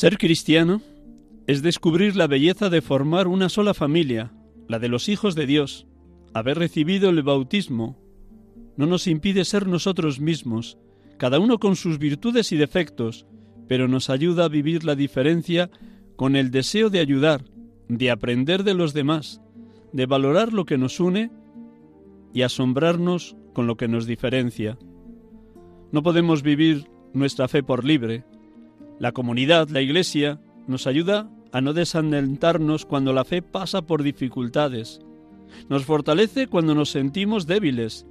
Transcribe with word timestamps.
Ser 0.00 0.16
cristiano 0.16 0.80
es 1.46 1.60
descubrir 1.60 2.16
la 2.16 2.26
belleza 2.26 2.70
de 2.70 2.80
formar 2.80 3.28
una 3.28 3.50
sola 3.50 3.74
familia, 3.74 4.32
la 4.66 4.78
de 4.78 4.88
los 4.88 5.10
hijos 5.10 5.34
de 5.34 5.44
Dios. 5.44 5.86
Haber 6.32 6.56
recibido 6.56 7.10
el 7.10 7.22
bautismo 7.22 7.98
no 8.78 8.86
nos 8.86 9.06
impide 9.06 9.44
ser 9.44 9.66
nosotros 9.66 10.18
mismos, 10.18 10.78
cada 11.18 11.38
uno 11.38 11.58
con 11.58 11.76
sus 11.76 11.98
virtudes 11.98 12.50
y 12.50 12.56
defectos, 12.56 13.26
pero 13.68 13.88
nos 13.88 14.08
ayuda 14.08 14.46
a 14.46 14.48
vivir 14.48 14.84
la 14.84 14.94
diferencia 14.94 15.70
con 16.16 16.34
el 16.34 16.50
deseo 16.50 16.88
de 16.88 17.00
ayudar, 17.00 17.44
de 17.90 18.10
aprender 18.10 18.64
de 18.64 18.72
los 18.72 18.94
demás, 18.94 19.42
de 19.92 20.06
valorar 20.06 20.54
lo 20.54 20.64
que 20.64 20.78
nos 20.78 20.98
une 20.98 21.30
y 22.32 22.40
asombrarnos 22.40 23.36
con 23.52 23.66
lo 23.66 23.76
que 23.76 23.86
nos 23.86 24.06
diferencia. 24.06 24.78
No 25.92 26.02
podemos 26.02 26.42
vivir 26.42 26.86
nuestra 27.12 27.48
fe 27.48 27.62
por 27.62 27.84
libre. 27.84 28.24
La 29.00 29.12
comunidad, 29.12 29.70
la 29.70 29.80
Iglesia, 29.80 30.38
nos 30.66 30.86
ayuda 30.86 31.30
a 31.52 31.62
no 31.62 31.72
desalentarnos 31.72 32.84
cuando 32.84 33.14
la 33.14 33.24
fe 33.24 33.40
pasa 33.40 33.80
por 33.80 34.02
dificultades. 34.02 35.00
Nos 35.70 35.86
fortalece 35.86 36.48
cuando 36.48 36.74
nos 36.74 36.90
sentimos 36.90 37.46
débiles. 37.46 38.06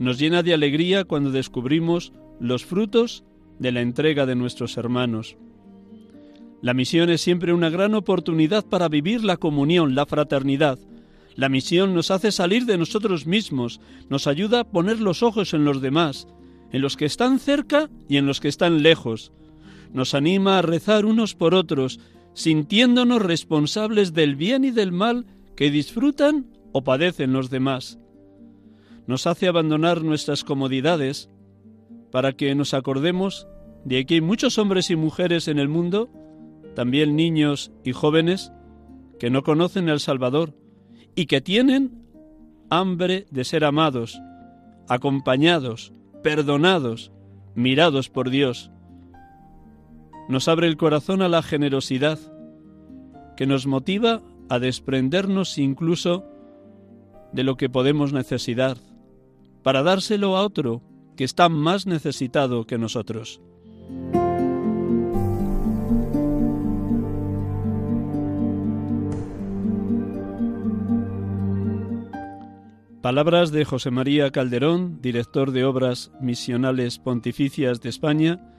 Nos 0.00 0.18
llena 0.18 0.42
de 0.42 0.52
alegría 0.52 1.04
cuando 1.04 1.30
descubrimos 1.30 2.12
los 2.40 2.64
frutos 2.64 3.22
de 3.60 3.70
la 3.70 3.80
entrega 3.80 4.26
de 4.26 4.34
nuestros 4.34 4.76
hermanos. 4.76 5.36
La 6.62 6.74
misión 6.74 7.10
es 7.10 7.20
siempre 7.20 7.52
una 7.52 7.70
gran 7.70 7.94
oportunidad 7.94 8.66
para 8.66 8.88
vivir 8.88 9.22
la 9.22 9.36
comunión, 9.36 9.94
la 9.94 10.04
fraternidad. 10.04 10.80
La 11.36 11.48
misión 11.48 11.94
nos 11.94 12.10
hace 12.10 12.32
salir 12.32 12.64
de 12.64 12.76
nosotros 12.76 13.24
mismos, 13.24 13.80
nos 14.08 14.26
ayuda 14.26 14.60
a 14.60 14.64
poner 14.64 15.00
los 15.00 15.22
ojos 15.22 15.54
en 15.54 15.64
los 15.64 15.80
demás, 15.80 16.26
en 16.72 16.82
los 16.82 16.96
que 16.96 17.04
están 17.04 17.38
cerca 17.38 17.88
y 18.08 18.16
en 18.16 18.26
los 18.26 18.40
que 18.40 18.48
están 18.48 18.82
lejos. 18.82 19.30
Nos 19.94 20.12
anima 20.12 20.58
a 20.58 20.62
rezar 20.62 21.06
unos 21.06 21.34
por 21.34 21.54
otros, 21.54 22.00
sintiéndonos 22.34 23.22
responsables 23.22 24.12
del 24.12 24.34
bien 24.34 24.64
y 24.64 24.72
del 24.72 24.92
mal 24.92 25.24
que 25.56 25.70
disfrutan 25.70 26.46
o 26.72 26.82
padecen 26.82 27.32
los 27.32 27.48
demás. 27.48 27.98
Nos 29.06 29.26
hace 29.26 29.46
abandonar 29.46 30.02
nuestras 30.02 30.42
comodidades 30.42 31.30
para 32.10 32.32
que 32.32 32.54
nos 32.54 32.74
acordemos 32.74 33.46
de 33.84 34.04
que 34.04 34.14
hay 34.14 34.20
muchos 34.20 34.58
hombres 34.58 34.90
y 34.90 34.96
mujeres 34.96 35.46
en 35.46 35.58
el 35.60 35.68
mundo, 35.68 36.10
también 36.74 37.14
niños 37.14 37.70
y 37.84 37.92
jóvenes, 37.92 38.52
que 39.20 39.30
no 39.30 39.44
conocen 39.44 39.88
al 39.88 40.00
Salvador 40.00 40.54
y 41.14 41.26
que 41.26 41.40
tienen 41.40 42.04
hambre 42.68 43.26
de 43.30 43.44
ser 43.44 43.64
amados, 43.64 44.20
acompañados, 44.88 45.92
perdonados, 46.22 47.12
mirados 47.54 48.08
por 48.08 48.30
Dios. 48.30 48.72
Nos 50.28 50.48
abre 50.48 50.66
el 50.66 50.76
corazón 50.76 51.22
a 51.22 51.28
la 51.28 51.42
generosidad, 51.42 52.18
que 53.36 53.46
nos 53.46 53.66
motiva 53.66 54.22
a 54.48 54.58
desprendernos 54.58 55.58
incluso 55.58 56.24
de 57.32 57.44
lo 57.44 57.56
que 57.56 57.68
podemos 57.68 58.12
necesitar, 58.12 58.76
para 59.62 59.82
dárselo 59.82 60.36
a 60.36 60.42
otro 60.42 60.82
que 61.16 61.24
está 61.24 61.48
más 61.48 61.86
necesitado 61.86 62.66
que 62.66 62.78
nosotros. 62.78 63.40
Palabras 73.04 73.52
de 73.52 73.66
José 73.66 73.90
María 73.90 74.30
Calderón, 74.30 75.02
director 75.02 75.50
de 75.50 75.66
Obras 75.66 76.10
Misionales 76.22 76.98
Pontificias 76.98 77.82
de 77.82 77.90
España, 77.90 78.53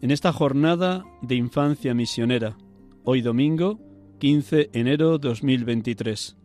en 0.00 0.10
esta 0.10 0.32
jornada 0.32 1.04
de 1.22 1.34
infancia 1.34 1.94
misionera, 1.94 2.56
hoy 3.04 3.22
domingo 3.22 3.80
15 4.18 4.70
enero 4.72 5.18
2023. 5.18 6.36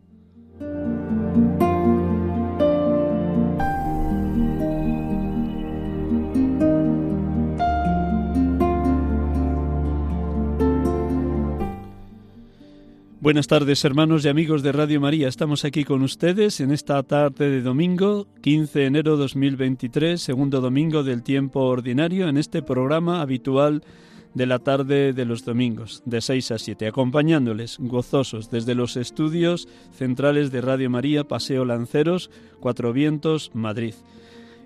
Buenas 13.22 13.48
tardes 13.48 13.84
hermanos 13.84 14.24
y 14.24 14.28
amigos 14.28 14.62
de 14.62 14.72
Radio 14.72 14.98
María. 14.98 15.28
Estamos 15.28 15.66
aquí 15.66 15.84
con 15.84 16.00
ustedes 16.00 16.58
en 16.60 16.70
esta 16.70 17.02
tarde 17.02 17.50
de 17.50 17.60
domingo, 17.60 18.26
15 18.40 18.78
de 18.78 18.86
enero 18.86 19.18
2023, 19.18 20.18
segundo 20.18 20.62
domingo 20.62 21.02
del 21.02 21.22
tiempo 21.22 21.60
ordinario, 21.60 22.30
en 22.30 22.38
este 22.38 22.62
programa 22.62 23.20
habitual 23.20 23.84
de 24.32 24.46
la 24.46 24.58
tarde 24.58 25.12
de 25.12 25.26
los 25.26 25.44
domingos, 25.44 26.02
de 26.06 26.22
6 26.22 26.52
a 26.52 26.58
7, 26.58 26.86
acompañándoles 26.86 27.76
gozosos 27.78 28.50
desde 28.50 28.74
los 28.74 28.96
estudios 28.96 29.68
centrales 29.92 30.50
de 30.50 30.62
Radio 30.62 30.88
María, 30.88 31.24
Paseo 31.24 31.66
Lanceros, 31.66 32.30
Cuatro 32.58 32.94
Vientos, 32.94 33.50
Madrid. 33.52 33.92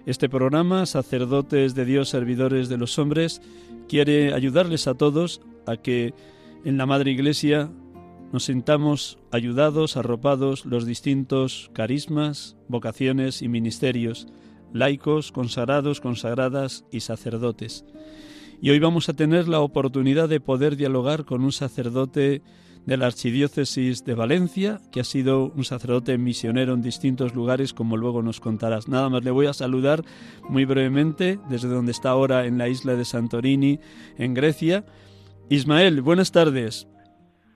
Este 0.07 0.29
programa, 0.29 0.87
Sacerdotes 0.87 1.75
de 1.75 1.85
Dios, 1.87 2.09
Servidores 2.09 2.69
de 2.69 2.79
los 2.79 3.01
Hombres, 3.01 3.43
quiere 3.89 4.33
ayudarles 4.33 4.87
a 4.87 4.95
todos 4.95 5.41
a 5.67 5.77
que 5.77 6.15
en 6.65 6.79
la 6.79 6.87
Madre 6.87 7.11
Iglesia 7.11 7.69
nos 8.35 8.47
sintamos 8.47 9.17
ayudados, 9.31 9.97
arropados 9.97 10.67
los 10.67 10.87
distintos 10.87 11.71
carismas, 11.73 12.57
vocaciones 12.67 13.43
y 13.43 13.49
ministerios, 13.49 14.27
laicos, 14.73 15.31
consagrados, 15.31 16.01
consagradas 16.01 16.85
y 16.91 16.99
sacerdotes. 16.99 17.85
Y 18.61 18.71
hoy 18.71 18.81
vamos 18.81 19.09
a 19.09 19.13
tener 19.13 19.47
la 19.47 19.61
oportunidad 19.61 20.29
de 20.29 20.41
poder 20.41 20.75
dialogar 20.75 21.25
con 21.25 21.45
un 21.45 21.53
sacerdote 21.53 22.43
de 22.87 22.97
la 22.97 23.07
Archidiócesis 23.07 24.05
de 24.05 24.15
Valencia, 24.15 24.81
que 24.91 24.99
ha 24.99 25.05
sido 25.05 25.53
un 25.55 25.65
sacerdote 25.65 26.19
misionero 26.19 26.75
en 26.75 26.83
distintos 26.83 27.37
lugares, 27.37 27.73
como 27.73 27.97
luego 27.97 28.21
nos 28.21 28.41
contarás. 28.41 28.89
Nada 28.89 29.09
más 29.11 29.23
le 29.23 29.31
voy 29.31 29.47
a 29.47 29.53
saludar 29.53 30.05
muy 30.49 30.65
brevemente 30.65 31.39
desde 31.49 31.69
donde 31.69 31.93
está 31.93 32.11
ahora 32.11 32.47
en 32.47 32.59
la 32.59 32.69
isla 32.69 32.97
de 32.97 33.05
Santorini, 33.05 33.79
en 34.19 34.35
Grecia. 34.35 34.85
Ismael, 35.51 36.03
buenas 36.03 36.33
tardes. 36.33 36.89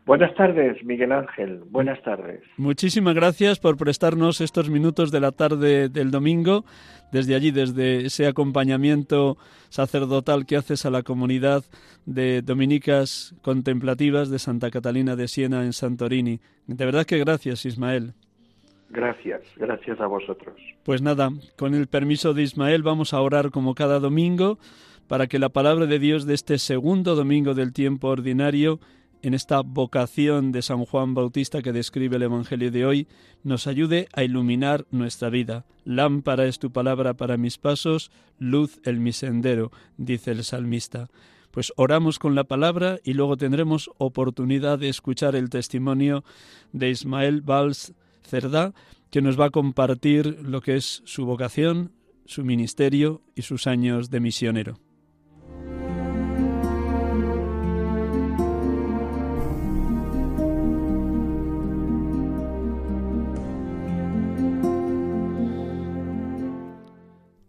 Buenas 0.09 0.35
tardes, 0.37 0.83
Miguel 0.85 1.13
Ángel. 1.13 1.61
Buenas 1.69 2.03
tardes. 2.03 2.41
Muchísimas 2.57 3.15
gracias 3.15 3.59
por 3.59 3.77
prestarnos 3.77 4.41
estos 4.41 4.71
minutos 4.71 5.13
de 5.13 5.21
la 5.21 5.33
tarde 5.33 5.91
del 5.91 6.11
domingo, 6.11 6.65
desde 7.13 7.35
allí, 7.35 7.51
desde 7.51 8.07
ese 8.07 8.27
acompañamiento 8.27 9.37
sacerdotal 9.69 10.47
que 10.47 10.57
haces 10.57 10.87
a 10.87 10.91
la 10.91 11.03
comunidad 11.03 11.63
de 12.07 12.41
dominicas 12.41 13.35
contemplativas 13.43 14.31
de 14.31 14.39
Santa 14.39 14.71
Catalina 14.71 15.15
de 15.15 15.29
Siena 15.29 15.63
en 15.67 15.75
Santorini. 15.75 16.41
De 16.67 16.87
verdad 16.87 17.05
que 17.05 17.19
gracias, 17.19 17.67
Ismael. 17.67 18.15
Gracias, 18.89 19.43
gracias 19.57 20.01
a 20.01 20.07
vosotros. 20.07 20.57
Pues 20.85 21.03
nada, 21.03 21.29
con 21.59 21.75
el 21.75 21.87
permiso 21.87 22.33
de 22.33 22.45
Ismael 22.45 22.83
vamos 22.83 23.13
a 23.13 23.21
orar 23.21 23.51
como 23.51 23.75
cada 23.75 24.01
domingo 24.01 24.59
para 25.07 25.27
que 25.27 25.39
la 25.39 25.51
palabra 25.51 25.85
de 25.85 25.99
Dios 25.99 26.25
de 26.25 26.33
este 26.33 26.57
segundo 26.57 27.15
domingo 27.15 27.53
del 27.53 27.75
tiempo 27.75 28.09
ordinario 28.09 28.81
en 29.23 29.35
esta 29.35 29.61
vocación 29.61 30.53
de 30.53 30.63
San 30.63 30.85
Juan 30.85 31.15
Bautista 31.15 31.63
que 31.63 31.73
describe 31.73 32.17
el 32.17 32.23
Evangelio 32.23 32.71
de 32.71 32.87
hoy, 32.87 33.09
nos 33.43 33.67
ayude 33.67 34.09
a 34.13 34.23
iluminar 34.23 34.87
nuestra 34.91 35.31
vida. 35.31 35.65
Lámpara 35.85 36.47
es 36.47 36.59
tu 36.59 36.71
palabra 36.71 37.15
para 37.15 37.37
mis 37.37 37.59
pasos, 37.59 38.11
luz 38.39 38.81
el 38.85 39.01
mi 39.01 39.13
sendero, 39.13 39.73
dice 39.97 40.31
el 40.33 40.45
salmista. 40.45 41.09
Pues 41.51 41.73
oramos 41.77 42.19
con 42.19 42.35
la 42.35 42.45
palabra 42.45 42.99
y 43.05 43.15
luego 43.15 43.37
tendremos 43.37 43.91
oportunidad 43.99 44.79
de 44.79 44.89
escuchar 44.89 45.35
el 45.35 45.51
testimonio 45.51 46.25
de 46.73 46.91
Ismael 46.91 47.41
Valls 47.41 47.95
Cerdá, 48.23 48.75
que 49.11 49.23
nos 49.23 49.41
va 49.41 49.47
a 49.47 49.51
compartir 49.51 50.39
lo 50.43 50.61
que 50.61 50.77
es 50.77 51.03
su 51.05 51.25
vocación, 51.25 51.93
su 52.27 52.45
ministerio 52.45 53.23
y 53.35 53.43
sus 53.43 53.67
años 53.67 54.11
de 54.11 54.21
misionero. 54.21 54.88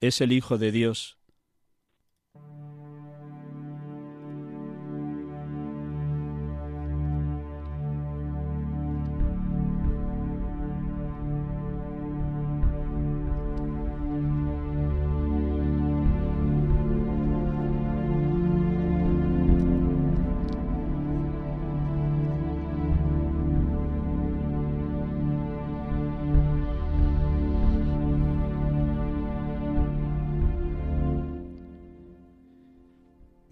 es 0.00 0.20
el 0.20 0.32
Hijo 0.32 0.58
de 0.58 0.72
Dios. 0.72 1.18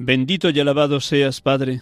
Bendito 0.06 0.50
y 0.50 0.60
alabado 0.60 1.00
seas, 1.00 1.40
Padre, 1.40 1.80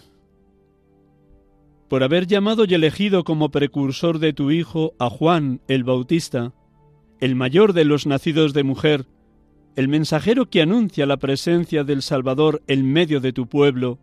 por 1.89 2.03
haber 2.03 2.25
llamado 2.25 2.63
y 2.63 2.73
elegido 2.73 3.25
como 3.25 3.51
precursor 3.51 4.17
de 4.19 4.31
tu 4.31 4.49
Hijo 4.49 4.93
a 4.97 5.09
Juan 5.09 5.59
el 5.67 5.83
Bautista, 5.83 6.53
el 7.19 7.35
mayor 7.35 7.73
de 7.73 7.83
los 7.83 8.07
nacidos 8.07 8.53
de 8.53 8.63
mujer, 8.63 9.07
el 9.75 9.89
mensajero 9.89 10.49
que 10.49 10.61
anuncia 10.61 11.05
la 11.05 11.17
presencia 11.17 11.83
del 11.83 12.01
Salvador 12.01 12.63
en 12.67 12.89
medio 12.93 13.19
de 13.19 13.33
tu 13.33 13.47
pueblo, 13.47 13.99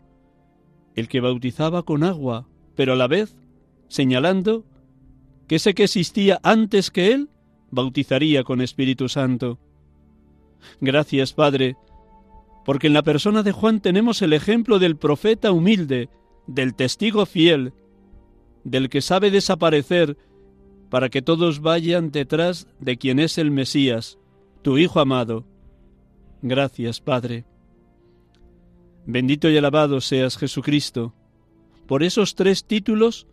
el 0.96 1.08
que 1.08 1.20
bautizaba 1.20 1.84
con 1.84 2.05
agua, 2.05 2.46
pero 2.76 2.93
a 2.93 2.96
la 2.96 3.06
vez 3.06 3.38
señalando 3.88 4.67
que 5.49 5.56
ese 5.56 5.72
que 5.72 5.84
existía 5.84 6.40
antes 6.43 6.90
que 6.90 7.12
él 7.14 7.31
bautizaría 7.70 8.44
con 8.44 8.61
Espíritu 8.61 9.08
Santo. 9.08 9.58
Gracias, 10.78 11.32
Padre, 11.32 11.76
porque 12.64 12.86
en 12.86 12.92
la 12.92 13.02
persona 13.02 13.42
de 13.42 13.52
Juan 13.52 13.80
tenemos 13.80 14.22
el 14.22 14.32
ejemplo 14.32 14.78
del 14.78 14.96
profeta 14.96 15.52
humilde, 15.52 16.08
del 16.46 16.74
testigo 16.74 17.26
fiel, 17.26 17.72
del 18.64 18.88
que 18.88 19.00
sabe 19.00 19.30
desaparecer 19.30 20.16
para 20.90 21.08
que 21.08 21.22
todos 21.22 21.60
vayan 21.60 22.10
detrás 22.10 22.66
de 22.80 22.96
quien 22.96 23.18
es 23.18 23.38
el 23.38 23.50
Mesías, 23.50 24.18
tu 24.62 24.76
Hijo 24.76 25.00
amado. 25.00 25.46
Gracias, 26.42 27.00
Padre. 27.00 27.44
Bendito 29.06 29.48
y 29.48 29.56
alabado 29.56 30.00
seas 30.00 30.36
Jesucristo, 30.36 31.14
por 31.86 32.02
esos 32.02 32.34
tres 32.34 32.64
títulos 32.64 33.26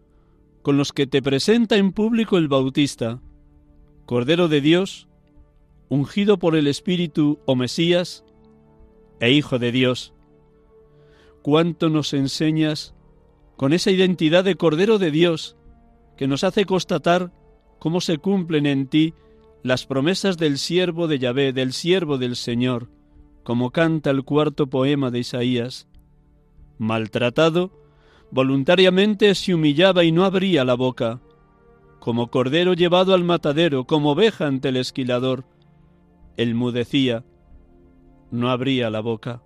con 0.62 0.78
los 0.78 0.94
que 0.94 1.08
te 1.08 1.22
presenta 1.22 1.78
en 1.78 1.92
público 1.92 2.38
el 2.38 2.48
Bautista, 2.48 3.22
Cordero 4.06 4.48
de 4.48 4.62
Dios, 4.62 5.08
ungido 5.90 6.40
por 6.40 6.56
el 6.56 6.68
Espíritu 6.68 7.40
o 7.46 7.56
Mesías, 7.56 8.24
e 9.20 9.32
Hijo 9.32 9.60
de 9.60 9.72
Dios. 9.72 10.14
Cuánto 11.42 11.90
nos 11.90 12.14
enseñas 12.14 12.94
con 13.56 13.74
esa 13.74 13.92
identidad 13.92 14.44
de 14.44 14.56
Cordero 14.56 15.00
de 15.00 15.12
Dios 15.12 15.58
que 16.16 16.28
nos 16.28 16.44
hace 16.44 16.66
constatar 16.66 17.32
cómo 17.80 18.02
se 18.02 18.18
cumplen 18.18 18.66
en 18.66 18.88
ti 18.88 19.14
las 19.64 19.86
promesas 19.86 20.38
del 20.38 20.58
siervo 20.58 21.08
de 21.08 21.20
Yahvé, 21.20 21.54
del 21.54 21.74
siervo 21.74 22.18
del 22.18 22.36
Señor, 22.36 22.90
como 23.44 23.72
canta 23.72 24.10
el 24.10 24.24
cuarto 24.24 24.68
poema 24.68 25.12
de 25.12 25.20
Isaías. 25.20 25.88
Maltratado, 26.78 27.72
voluntariamente 28.32 29.34
se 29.36 29.54
humillaba 29.54 30.04
y 30.04 30.12
no 30.12 30.26
abría 30.26 30.64
la 30.64 30.76
boca, 30.76 31.22
como 32.00 32.30
cordero 32.30 32.74
llevado 32.74 33.14
al 33.14 33.24
matadero, 33.24 33.86
como 33.86 34.12
oveja 34.12 34.48
ante 34.48 34.70
el 34.70 34.78
esquilador. 34.78 35.46
Él 36.38 36.56
mudecía, 36.56 37.26
no 38.32 38.50
abría 38.50 38.90
la 38.90 39.00
boca. 39.00 39.42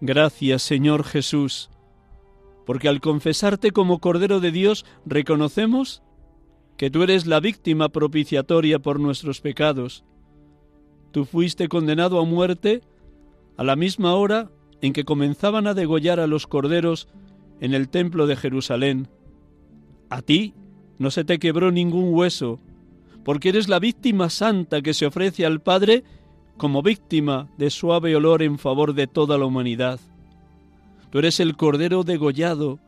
Gracias, 0.00 0.62
Señor 0.62 1.04
Jesús, 1.04 1.70
porque 2.64 2.88
al 2.88 3.00
confesarte 3.00 3.70
como 3.70 3.98
Cordero 3.98 4.40
de 4.40 4.50
Dios 4.50 4.86
reconocemos 5.04 6.02
que 6.76 6.90
tú 6.90 7.02
eres 7.02 7.26
la 7.26 7.40
víctima 7.40 7.90
propiciatoria 7.90 8.78
por 8.78 8.98
nuestros 8.98 9.42
pecados. 9.42 10.04
Tú 11.10 11.26
fuiste 11.26 11.68
condenado 11.68 12.18
a 12.18 12.24
muerte 12.24 12.80
a 13.58 13.64
la 13.64 13.76
misma 13.76 14.14
hora 14.14 14.50
en 14.80 14.94
que 14.94 15.04
comenzaban 15.04 15.66
a 15.66 15.74
degollar 15.74 16.20
a 16.20 16.26
los 16.26 16.46
corderos 16.46 17.08
en 17.60 17.74
el 17.74 17.90
templo 17.90 18.26
de 18.26 18.36
Jerusalén. 18.36 19.08
A 20.08 20.22
ti 20.22 20.54
no 20.98 21.10
se 21.10 21.24
te 21.24 21.38
quebró 21.38 21.70
ningún 21.70 22.14
hueso, 22.14 22.58
porque 23.24 23.50
eres 23.50 23.68
la 23.68 23.78
víctima 23.78 24.30
santa 24.30 24.80
que 24.80 24.94
se 24.94 25.04
ofrece 25.04 25.44
al 25.44 25.60
Padre 25.60 26.04
como 26.60 26.82
víctima 26.82 27.48
de 27.56 27.70
suave 27.70 28.14
olor 28.14 28.42
en 28.42 28.58
favor 28.58 28.92
de 28.92 29.06
toda 29.06 29.38
la 29.38 29.46
humanidad. 29.46 29.98
Tú 31.08 31.20
eres 31.20 31.40
el 31.40 31.56
Cordero 31.56 32.04
degollado, 32.04 32.78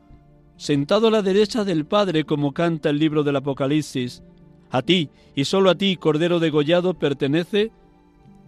sentado 0.57 1.07
a 1.07 1.09
la 1.09 1.23
derecha 1.23 1.63
del 1.63 1.83
Padre 1.83 2.23
como 2.23 2.53
canta 2.53 2.91
el 2.91 2.99
libro 2.99 3.23
del 3.23 3.37
Apocalipsis. 3.37 4.21
A 4.69 4.83
ti, 4.83 5.09
y 5.33 5.45
solo 5.45 5.71
a 5.71 5.75
ti, 5.75 5.97
Cordero 5.97 6.39
degollado, 6.39 6.93
pertenece 6.93 7.71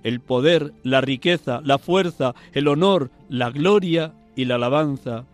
el 0.03 0.19
poder, 0.19 0.73
la 0.83 1.01
riqueza, 1.01 1.59
la 1.63 1.79
fuerza, 1.79 2.35
el 2.53 2.67
honor, 2.67 3.09
la 3.27 3.49
gloria 3.49 4.13
y 4.35 4.45
la 4.45 4.55
alabanza, 4.55 5.25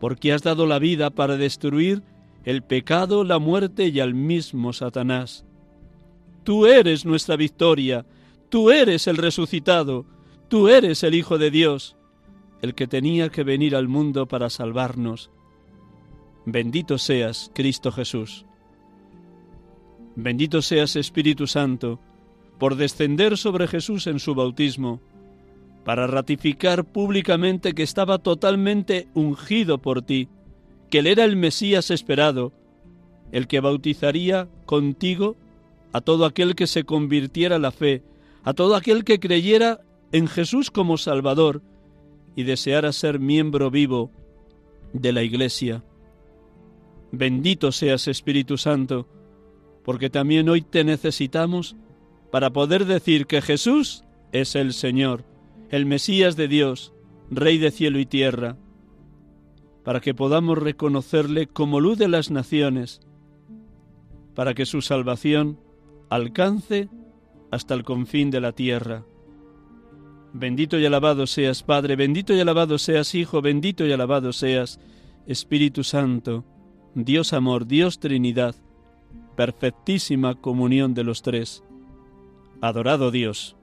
porque 0.00 0.32
has 0.32 0.42
dado 0.42 0.64
la 0.64 0.78
vida 0.78 1.10
para 1.10 1.36
destruir 1.36 2.02
el 2.46 2.62
pecado, 2.62 3.22
la 3.22 3.38
muerte 3.38 3.88
y 3.88 4.00
al 4.00 4.14
mismo 4.14 4.72
Satanás. 4.72 5.44
Tú 6.42 6.64
eres 6.64 7.04
nuestra 7.04 7.36
victoria, 7.36 8.06
Tú 8.48 8.70
eres 8.70 9.06
el 9.06 9.18
resucitado, 9.18 10.06
tú 10.48 10.68
eres 10.68 11.02
el 11.02 11.14
Hijo 11.14 11.36
de 11.36 11.50
Dios, 11.50 11.96
el 12.62 12.74
que 12.74 12.86
tenía 12.86 13.28
que 13.28 13.44
venir 13.44 13.76
al 13.76 13.88
mundo 13.88 14.26
para 14.26 14.48
salvarnos. 14.48 15.30
Bendito 16.46 16.96
seas, 16.96 17.50
Cristo 17.54 17.92
Jesús. 17.92 18.46
Bendito 20.16 20.62
seas, 20.62 20.96
Espíritu 20.96 21.46
Santo, 21.46 22.00
por 22.58 22.76
descender 22.76 23.36
sobre 23.36 23.68
Jesús 23.68 24.06
en 24.06 24.18
su 24.18 24.34
bautismo, 24.34 25.02
para 25.84 26.06
ratificar 26.06 26.86
públicamente 26.86 27.74
que 27.74 27.82
estaba 27.82 28.18
totalmente 28.18 29.08
ungido 29.12 29.76
por 29.78 30.00
ti, 30.00 30.28
que 30.90 31.00
él 31.00 31.06
era 31.06 31.24
el 31.24 31.36
Mesías 31.36 31.90
esperado, 31.90 32.52
el 33.30 33.46
que 33.46 33.60
bautizaría 33.60 34.48
contigo 34.64 35.36
a 35.92 36.00
todo 36.00 36.24
aquel 36.24 36.54
que 36.54 36.66
se 36.66 36.84
convirtiera 36.84 37.56
a 37.56 37.58
la 37.58 37.72
fe 37.72 38.02
a 38.44 38.54
todo 38.54 38.76
aquel 38.76 39.04
que 39.04 39.20
creyera 39.20 39.80
en 40.12 40.26
Jesús 40.26 40.70
como 40.70 40.96
Salvador 40.96 41.62
y 42.36 42.44
deseara 42.44 42.92
ser 42.92 43.18
miembro 43.18 43.70
vivo 43.70 44.10
de 44.92 45.12
la 45.12 45.22
Iglesia. 45.22 45.84
Bendito 47.10 47.72
seas 47.72 48.08
Espíritu 48.08 48.58
Santo, 48.58 49.08
porque 49.84 50.10
también 50.10 50.48
hoy 50.48 50.62
te 50.62 50.84
necesitamos 50.84 51.76
para 52.30 52.50
poder 52.50 52.84
decir 52.84 53.26
que 53.26 53.40
Jesús 53.40 54.04
es 54.32 54.54
el 54.54 54.72
Señor, 54.72 55.24
el 55.70 55.86
Mesías 55.86 56.36
de 56.36 56.48
Dios, 56.48 56.92
Rey 57.30 57.58
de 57.58 57.70
cielo 57.70 57.98
y 57.98 58.06
tierra, 58.06 58.56
para 59.84 60.00
que 60.00 60.14
podamos 60.14 60.58
reconocerle 60.58 61.46
como 61.46 61.80
luz 61.80 61.98
de 61.98 62.08
las 62.08 62.30
naciones, 62.30 63.00
para 64.34 64.54
que 64.54 64.66
su 64.66 64.82
salvación 64.82 65.58
alcance 66.10 66.88
hasta 67.50 67.74
el 67.74 67.84
confín 67.84 68.30
de 68.30 68.40
la 68.40 68.52
tierra. 68.52 69.04
Bendito 70.32 70.78
y 70.78 70.86
alabado 70.86 71.26
seas, 71.26 71.62
Padre, 71.62 71.96
bendito 71.96 72.34
y 72.34 72.40
alabado 72.40 72.78
seas, 72.78 73.14
Hijo, 73.14 73.40
bendito 73.40 73.86
y 73.86 73.92
alabado 73.92 74.32
seas, 74.32 74.78
Espíritu 75.26 75.84
Santo, 75.84 76.44
Dios 76.94 77.32
amor, 77.32 77.66
Dios 77.66 77.98
Trinidad, 77.98 78.54
perfectísima 79.36 80.34
comunión 80.34 80.94
de 80.94 81.04
los 81.04 81.22
tres. 81.22 81.62
Adorado 82.60 83.10
Dios. 83.10 83.56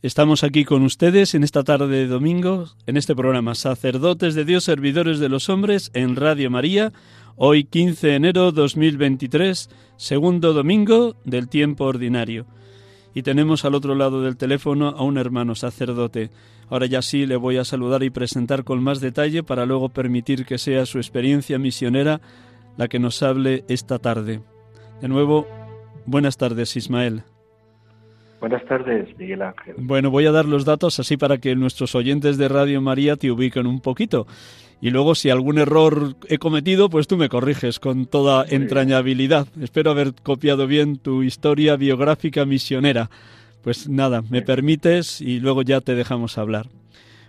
Estamos 0.00 0.44
aquí 0.44 0.64
con 0.64 0.84
ustedes 0.84 1.34
en 1.34 1.42
esta 1.42 1.64
tarde 1.64 1.88
de 1.88 2.06
domingo, 2.06 2.66
en 2.86 2.96
este 2.96 3.16
programa 3.16 3.56
Sacerdotes 3.56 4.36
de 4.36 4.44
Dios, 4.44 4.62
Servidores 4.62 5.18
de 5.18 5.28
los 5.28 5.48
Hombres, 5.48 5.90
en 5.92 6.14
Radio 6.14 6.52
María, 6.52 6.92
hoy 7.34 7.64
15 7.64 8.06
de 8.06 8.14
enero 8.14 8.52
2023, 8.52 9.68
segundo 9.96 10.52
domingo 10.52 11.16
del 11.24 11.48
tiempo 11.48 11.86
ordinario. 11.86 12.46
Y 13.12 13.22
tenemos 13.22 13.64
al 13.64 13.74
otro 13.74 13.96
lado 13.96 14.22
del 14.22 14.36
teléfono 14.36 14.90
a 14.90 15.02
un 15.02 15.18
hermano 15.18 15.56
sacerdote. 15.56 16.30
Ahora 16.68 16.86
ya 16.86 17.02
sí 17.02 17.26
le 17.26 17.34
voy 17.34 17.56
a 17.56 17.64
saludar 17.64 18.04
y 18.04 18.10
presentar 18.10 18.62
con 18.62 18.80
más 18.80 19.00
detalle 19.00 19.42
para 19.42 19.66
luego 19.66 19.88
permitir 19.88 20.46
que 20.46 20.58
sea 20.58 20.86
su 20.86 20.98
experiencia 20.98 21.58
misionera 21.58 22.20
la 22.76 22.86
que 22.86 23.00
nos 23.00 23.20
hable 23.24 23.64
esta 23.66 23.98
tarde. 23.98 24.42
De 25.00 25.08
nuevo, 25.08 25.48
buenas 26.06 26.36
tardes, 26.36 26.76
Ismael. 26.76 27.24
Buenas 28.40 28.64
tardes, 28.66 29.08
Miguel 29.18 29.42
Ángel. 29.42 29.74
Bueno, 29.78 30.10
voy 30.10 30.26
a 30.26 30.32
dar 30.32 30.44
los 30.44 30.64
datos 30.64 31.00
así 31.00 31.16
para 31.16 31.38
que 31.38 31.56
nuestros 31.56 31.94
oyentes 31.94 32.38
de 32.38 32.48
Radio 32.48 32.80
María 32.80 33.16
te 33.16 33.30
ubiquen 33.30 33.66
un 33.66 33.80
poquito. 33.80 34.26
Y 34.80 34.90
luego, 34.90 35.16
si 35.16 35.28
algún 35.28 35.58
error 35.58 36.14
he 36.28 36.38
cometido, 36.38 36.88
pues 36.88 37.08
tú 37.08 37.16
me 37.16 37.28
corriges 37.28 37.80
con 37.80 38.06
toda 38.06 38.44
entrañabilidad. 38.48 39.48
Espero 39.60 39.90
haber 39.90 40.14
copiado 40.14 40.68
bien 40.68 40.98
tu 40.98 41.24
historia 41.24 41.76
biográfica 41.76 42.44
misionera. 42.44 43.10
Pues 43.62 43.88
nada, 43.88 44.22
me 44.30 44.40
permites 44.42 45.20
y 45.20 45.40
luego 45.40 45.62
ya 45.62 45.80
te 45.80 45.96
dejamos 45.96 46.38
hablar. 46.38 46.66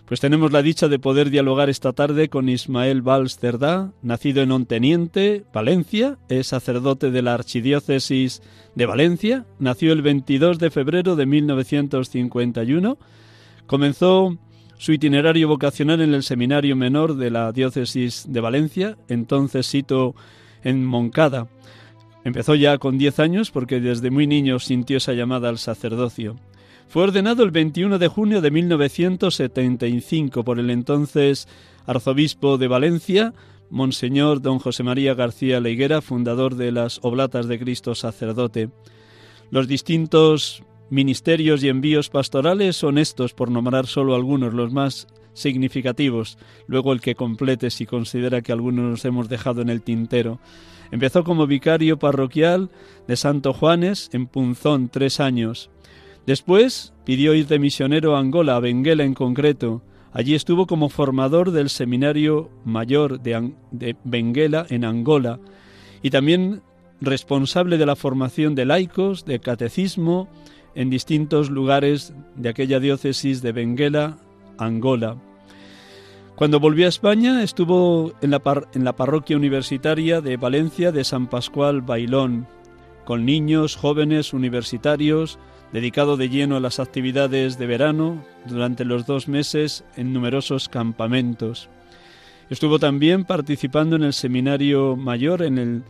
Pues 0.10 0.22
tenemos 0.22 0.52
la 0.52 0.64
dicha 0.64 0.88
de 0.88 0.98
poder 0.98 1.30
dialogar 1.30 1.70
esta 1.70 1.94
tarde 1.94 2.30
con 2.30 2.50
Ismael 2.50 3.04
Valls 3.04 3.38
Cerdá, 3.38 3.92
nacido 4.02 4.42
en 4.42 4.52
Onteniente, 4.52 5.46
Valencia, 5.54 6.18
es 6.30 6.48
sacerdote 6.48 7.12
de 7.12 7.22
la 7.22 7.36
Archidiócesis 7.36 8.42
de 8.74 8.88
Valencia, 8.88 9.46
nació 9.60 9.94
el 9.94 10.02
22 10.02 10.58
de 10.58 10.72
febrero 10.72 11.16
de 11.16 11.28
1951, 11.28 12.98
comenzó 13.68 14.36
su 14.80 14.94
itinerario 14.94 15.48
vocacional 15.48 16.02
en 16.02 16.16
el 16.16 16.24
Seminario 16.24 16.76
Menor 16.76 17.16
de 17.16 17.30
la 17.30 17.52
Diócesis 17.52 18.26
de 18.28 18.42
Valencia, 18.42 18.98
entonces 19.10 19.68
sito 19.68 20.16
en 20.64 20.86
Moncada. 20.86 21.50
Empezó 22.24 22.56
ya 22.56 22.80
con 22.80 22.98
10 22.98 23.20
años 23.20 23.52
porque 23.52 23.80
desde 23.80 24.10
muy 24.10 24.26
niño 24.26 24.58
sintió 24.58 24.98
esa 24.98 25.14
llamada 25.14 25.50
al 25.50 25.60
sacerdocio. 25.60 26.36
Fue 26.90 27.04
ordenado 27.04 27.44
el 27.44 27.52
21 27.52 28.00
de 28.00 28.08
junio 28.08 28.42
de 28.42 28.50
1975 28.50 30.44
por 30.44 30.58
el 30.58 30.72
entonces 30.72 31.48
arzobispo 31.86 32.58
de 32.58 32.68
Valencia, 32.68 33.36
Monseñor 33.70 34.42
don 34.42 34.58
José 34.58 34.82
María 34.82 35.14
García 35.14 35.60
Leiguera, 35.60 36.02
fundador 36.02 36.56
de 36.56 36.72
las 36.72 37.00
Oblatas 37.04 37.48
de 37.48 37.60
Cristo 37.60 37.94
Sacerdote. 37.94 38.72
Los 39.52 39.68
distintos 39.68 40.64
ministerios 40.90 41.64
y 41.64 41.70
envíos 41.70 42.10
pastorales 42.10 42.76
son 42.76 42.98
estos, 42.98 43.36
por 43.36 43.52
nombrar 43.52 43.86
solo 43.86 44.16
algunos, 44.16 44.56
los 44.56 44.74
más 44.74 45.06
significativos. 45.34 46.40
Luego 46.66 46.92
el 46.92 47.02
que 47.02 47.14
complete 47.14 47.70
si 47.70 47.86
considera 47.86 48.42
que 48.42 48.52
algunos 48.52 48.90
nos 48.90 49.06
hemos 49.06 49.30
dejado 49.30 49.62
en 49.62 49.70
el 49.70 49.84
tintero. 49.84 50.40
Empezó 50.90 51.24
como 51.24 51.46
vicario 51.46 52.00
parroquial 52.00 52.72
de 53.08 53.16
Santo 53.16 53.54
Juanes 53.54 54.10
en 54.12 54.26
Punzón 54.26 54.90
tres 54.90 55.20
años. 55.20 55.70
Después 56.30 56.94
pidió 57.06 57.34
ir 57.34 57.48
de 57.48 57.58
misionero 57.58 58.16
a 58.16 58.20
Angola, 58.20 58.56
a 58.56 58.60
Benguela 58.60 59.04
en 59.04 59.16
concreto. 59.16 59.82
Allí 60.14 60.36
estuvo 60.36 60.68
como 60.68 60.90
formador 60.90 61.50
del 61.50 61.72
Seminario 61.72 62.52
Mayor 62.64 63.20
de, 63.20 63.96
Benguela 64.04 64.64
en 64.70 64.86
Angola 64.86 65.40
y 66.04 66.12
también 66.12 66.62
responsable 67.02 67.80
de 67.80 67.88
la 67.88 67.96
formación 67.96 68.54
de 68.54 68.66
laicos, 68.66 69.26
de 69.26 69.40
catecismo, 69.40 70.30
en 70.76 70.92
distintos 70.92 71.50
lugares 71.50 72.14
de 72.36 72.50
aquella 72.50 72.80
diócesis 72.80 73.42
de 73.42 73.52
Benguela, 73.52 74.20
Angola. 74.60 75.18
Cuando 76.36 76.60
volvió 76.60 76.86
a 76.86 76.90
España 76.90 77.42
estuvo 77.42 78.14
en 78.22 78.30
la, 78.30 78.68
en 78.76 78.84
la 78.84 78.96
parroquia 78.96 79.36
universitaria 79.36 80.22
de 80.22 80.38
Valencia 80.38 80.92
de 80.92 81.04
San 81.06 81.26
Pascual 81.26 81.82
Bailón, 81.82 82.46
con 83.04 83.26
niños, 83.26 83.76
jóvenes, 83.76 84.32
universitarios, 84.32 85.40
dedicado 85.72 86.18
de 86.18 86.30
lleno 86.30 86.56
a 86.56 86.60
las 86.60 86.80
actividades 86.80 87.58
de 87.58 87.68
verano 87.68 88.24
durante 88.46 88.86
los 88.86 89.06
dos 89.06 89.28
meses 89.28 89.84
en 89.96 90.14
numerosos 90.14 90.70
campamentos. 90.70 91.70
Estuvo 92.50 92.80
también 92.80 93.26
participando 93.26 93.96
en 93.96 94.04
el 94.04 94.14
seminario 94.14 94.96
mayor, 94.96 95.44
en, 95.44 95.58
el, 95.60 95.84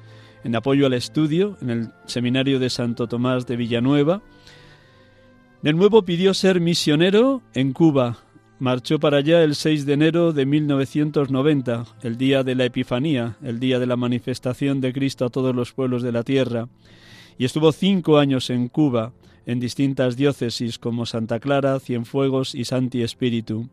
en 0.43 0.55
apoyo 0.55 0.85
al 0.85 0.93
estudio, 0.93 1.57
en 1.61 1.69
el 1.69 1.91
seminario 2.05 2.59
de 2.59 2.69
Santo 2.69 3.07
Tomás 3.07 3.47
de 3.47 3.55
Villanueva. 3.55 4.21
De 5.61 5.73
nuevo 5.73 6.03
pidió 6.03 6.33
ser 6.33 6.59
misionero 6.59 7.41
en 7.53 7.71
Cuba. 7.71 8.17
Marchó 8.59 8.99
para 8.99 9.17
allá 9.17 9.41
el 9.41 9.55
6 9.55 9.85
de 9.85 9.93
enero 9.93 10.33
de 10.33 10.45
1990, 10.45 11.85
el 12.03 12.17
día 12.17 12.43
de 12.43 12.55
la 12.55 12.65
Epifanía, 12.65 13.37
el 13.41 13.57
día 13.61 13.79
de 13.79 13.87
la 13.87 13.95
manifestación 13.95 14.81
de 14.81 14.91
Cristo 14.91 15.23
a 15.23 15.29
todos 15.29 15.55
los 15.55 15.71
pueblos 15.71 16.03
de 16.03 16.11
la 16.11 16.23
tierra. 16.23 16.67
Y 17.37 17.45
estuvo 17.45 17.71
cinco 17.71 18.17
años 18.17 18.49
en 18.49 18.67
Cuba, 18.67 19.13
en 19.49 19.59
distintas 19.59 20.15
diócesis 20.15 20.77
como 20.77 21.07
Santa 21.07 21.39
Clara, 21.39 21.79
Cienfuegos 21.79 22.53
y 22.53 22.65
Santi 22.65 23.01
Espíritu. 23.01 23.67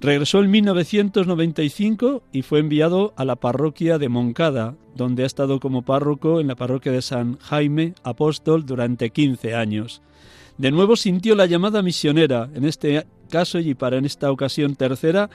Regresó 0.00 0.42
en 0.42 0.50
1995 0.50 2.22
y 2.32 2.40
fue 2.40 2.60
enviado 2.60 3.12
a 3.18 3.26
la 3.26 3.36
parroquia 3.36 3.98
de 3.98 4.08
Moncada, 4.08 4.76
donde 4.96 5.22
ha 5.22 5.26
estado 5.26 5.60
como 5.60 5.82
párroco 5.82 6.40
en 6.40 6.46
la 6.46 6.56
parroquia 6.56 6.90
de 6.90 7.02
San 7.02 7.38
Jaime 7.40 7.92
Apóstol 8.02 8.64
durante 8.64 9.10
15 9.10 9.54
años. 9.54 10.00
De 10.56 10.70
nuevo 10.70 10.96
sintió 10.96 11.34
la 11.34 11.44
llamada 11.44 11.82
misionera, 11.82 12.48
en 12.54 12.64
este 12.64 13.06
caso 13.28 13.58
y 13.58 13.74
para 13.74 13.98
en 13.98 14.06
esta 14.06 14.30
ocasión 14.30 14.74
tercera, 14.74 15.28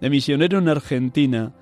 de 0.00 0.08
misionero 0.08 0.60
en 0.60 0.68
Argentina, 0.68 1.52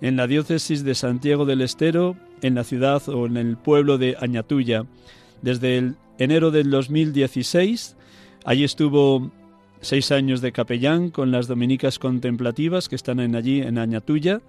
en 0.00 0.14
la 0.14 0.28
diócesis 0.28 0.84
de 0.84 0.94
Santiago 0.94 1.44
del 1.44 1.60
Estero, 1.60 2.14
en 2.40 2.54
la 2.54 2.62
ciudad 2.62 3.02
o 3.08 3.26
en 3.26 3.36
el 3.36 3.56
pueblo 3.56 3.98
de 3.98 4.16
Añatuya. 4.20 4.84
Desde 5.42 5.76
el 5.76 5.96
enero 6.20 6.50
del 6.50 6.70
2016. 6.70 7.96
Allí 8.44 8.62
estuvo 8.62 9.32
seis 9.80 10.12
años 10.12 10.40
de 10.42 10.52
capellán 10.52 11.10
con 11.10 11.30
las 11.30 11.48
dominicas 11.48 11.98
contemplativas 11.98 12.88
que 12.88 12.96
están 12.96 13.34
allí 13.34 13.62
en 13.62 13.78
Añatuya. 13.78 14.42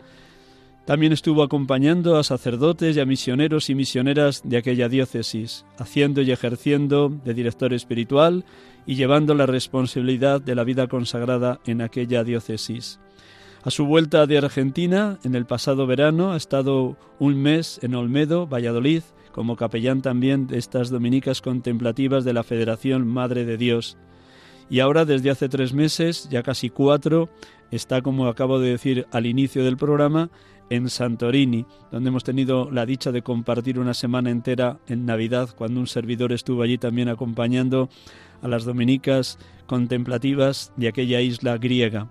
También 0.86 1.14
estuvo 1.14 1.44
acompañando 1.44 2.18
a 2.18 2.24
sacerdotes 2.24 2.98
y 2.98 3.00
a 3.00 3.06
misioneros 3.06 3.70
y 3.70 3.76
misioneras 3.76 4.42
de 4.44 4.58
aquella 4.58 4.90
diócesis, 4.90 5.64
haciendo 5.78 6.22
y 6.22 6.32
ejerciendo 6.32 7.10
de 7.24 7.34
director 7.34 7.74
espiritual 7.74 8.44
y 8.86 8.96
llevando 8.96 9.34
la 9.34 9.46
responsabilidad 9.46 10.42
de 10.42 10.56
la 10.56 10.66
vida 10.66 10.88
consagrada 10.88 11.60
en 11.66 11.82
aquella 11.82 12.24
diócesis. 12.24 13.00
A 13.64 13.70
su 13.70 13.86
vuelta 13.86 14.26
de 14.26 14.40
Argentina, 14.40 15.20
en 15.24 15.36
el 15.36 15.46
pasado 15.46 15.86
verano, 15.88 16.34
ha 16.34 16.38
estado 16.38 16.98
un 17.20 17.42
mes 17.42 17.80
en 17.84 17.94
Olmedo, 17.94 18.48
Valladolid, 18.48 19.04
como 19.32 19.56
capellán 19.56 20.02
también 20.02 20.48
de 20.48 20.58
estas 20.58 20.90
dominicas 20.90 21.42
contemplativas 21.42 22.24
de 22.24 22.34
la 22.34 22.44
Federación 22.44 23.08
Madre 23.08 23.46
de 23.46 23.58
Dios. 23.58 23.98
Y 24.70 24.80
ahora, 24.80 25.06
desde 25.06 25.30
hace 25.30 25.50
tres 25.50 25.74
meses, 25.74 26.30
ya 26.30 26.44
casi 26.44 26.70
cuatro, 26.70 27.30
está, 27.72 28.02
como 28.02 28.28
acabo 28.28 28.60
de 28.60 28.72
decir 28.72 29.06
al 29.12 29.26
inicio 29.26 29.64
del 29.64 29.78
programa, 29.78 30.30
en 30.70 30.90
Santorini, 30.90 31.66
donde 31.92 32.10
hemos 32.10 32.24
tenido 32.24 32.72
la 32.72 32.86
dicha 32.86 33.12
de 33.12 33.22
compartir 33.22 33.78
una 33.78 33.94
semana 33.94 34.30
entera 34.30 34.78
en 34.88 35.06
Navidad, 35.06 35.50
cuando 35.56 35.82
un 35.82 35.88
servidor 35.88 36.32
estuvo 36.32 36.64
allí 36.64 36.78
también 36.78 37.10
acompañando 37.10 37.90
a 38.42 38.48
las 38.48 38.64
dominicas 38.64 39.38
contemplativas 39.66 40.72
de 40.78 40.88
aquella 40.88 41.20
isla 41.20 41.58
griega. 41.58 42.08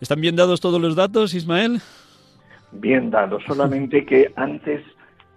¿Están 0.00 0.20
bien 0.20 0.34
dados 0.34 0.60
todos 0.60 0.80
los 0.80 0.96
datos, 0.96 1.32
Ismael? 1.32 1.80
Bien 2.72 3.10
dados, 3.10 3.44
solamente 3.46 4.04
que 4.04 4.32
antes 4.34 4.84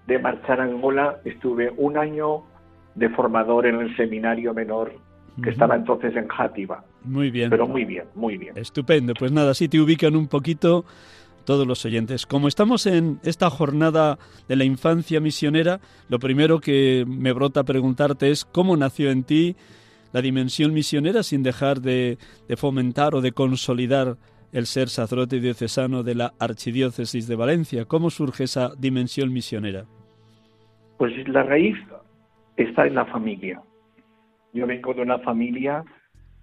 de 0.08 0.20
marchar 0.20 0.62
a 0.62 0.64
Angola 0.64 1.20
estuve 1.26 1.72
un 1.78 1.98
año 1.98 2.44
de 2.96 3.10
formador 3.10 3.68
en 3.68 3.82
el 3.82 3.96
seminario 3.96 4.54
menor 4.54 4.94
que 5.44 5.52
estaba 5.52 5.76
entonces 5.76 6.16
en 6.16 6.28
Játiva. 6.28 6.84
Muy 7.04 7.30
bien. 7.30 7.52
Pero 7.52 7.68
muy 7.68 7.86
bien, 7.86 8.06
muy 8.16 8.38
bien. 8.38 8.58
Estupendo. 8.58 9.14
Pues 9.14 9.32
nada, 9.32 9.54
sí 9.54 9.70
te 9.70 9.80
ubican 9.80 10.16
un 10.16 10.28
poquito 10.28 10.84
todos 11.46 11.68
los 11.68 11.86
oyentes. 11.86 12.26
Como 12.26 12.48
estamos 12.48 12.86
en 12.88 13.20
esta 13.24 13.50
jornada 13.50 14.18
de 14.48 14.56
la 14.56 14.64
infancia 14.64 15.20
misionera, 15.20 15.80
lo 16.10 16.20
primero 16.20 16.60
que 16.60 17.06
me 17.08 17.32
brota 17.34 17.64
preguntarte 17.64 18.32
es 18.32 18.46
cómo 18.46 18.76
nació 18.76 19.12
en 19.12 19.24
ti 19.24 19.56
la 20.12 20.22
dimensión 20.22 20.74
misionera 20.74 21.24
sin 21.24 21.44
dejar 21.44 21.82
de, 21.82 22.18
fomentar 22.58 23.16
o 23.16 23.22
de 23.22 23.32
consolidar 23.32 24.18
el 24.52 24.66
ser 24.66 24.90
sacerdote 24.90 25.40
diocesano 25.40 26.04
de 26.04 26.16
la 26.16 26.34
Archidiócesis 26.40 27.28
de 27.28 27.36
Valencia. 27.36 27.86
¿Cómo 27.86 28.10
surge 28.10 28.46
esa 28.46 28.74
dimensión 28.78 29.32
misionera? 29.32 29.86
Pues 30.98 31.28
la 31.28 31.44
raíz 31.44 31.78
está 32.56 32.88
en 32.88 32.96
la 32.96 33.06
familia. 33.06 33.62
Yo 34.54 34.66
vengo 34.66 34.94
de 34.94 35.02
una 35.04 35.20
familia 35.20 35.84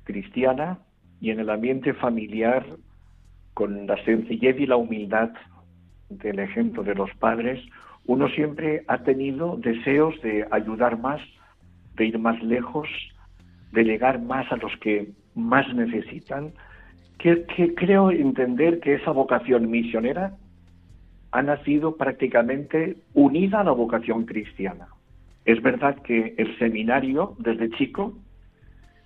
cristiana 0.05 0.79
y 1.21 1.31
en 1.31 1.41
el 1.41 1.51
ambiente 1.51 1.95
familiar 1.95 2.65
con 3.55 3.87
la 3.87 4.03
sencillez 4.05 4.59
y 4.59 4.67
la 4.67 4.77
humildad 4.77 5.31
del 6.09 6.39
ejemplo 6.39 6.83
de 6.83 6.95
los 6.95 7.11
padres, 7.15 7.61
uno 8.07 8.29
siempre 8.29 8.85
ha 8.89 8.99
tenido 8.99 9.57
deseos 9.57 10.21
de 10.23 10.47
ayudar 10.51 10.99
más, 10.99 11.21
de 11.95 12.07
ir 12.07 12.19
más 12.19 12.43
lejos, 12.43 12.89
de 13.73 13.85
llegar 13.85 14.21
más 14.21 14.51
a 14.53 14.57
los 14.57 14.77
que 14.79 15.09
más 15.35 15.73
necesitan, 15.75 16.53
que, 17.19 17.47
creo 17.75 18.11
entender 18.11 18.81
que 18.81 18.95
esa 18.95 19.13
vocación 19.13 19.71
misionera 19.71 20.37
ha 21.35 21.43
nacido 21.43 21.97
prácticamente 21.97 22.97
unida 23.13 23.61
a 23.61 23.65
la 23.65 23.73
vocación 23.73 24.25
cristiana. 24.25 24.87
Es 25.45 25.61
verdad 25.61 25.97
que 26.03 26.37
el 26.39 26.57
seminario 26.61 27.35
desde 27.41 27.71
chico 27.71 28.17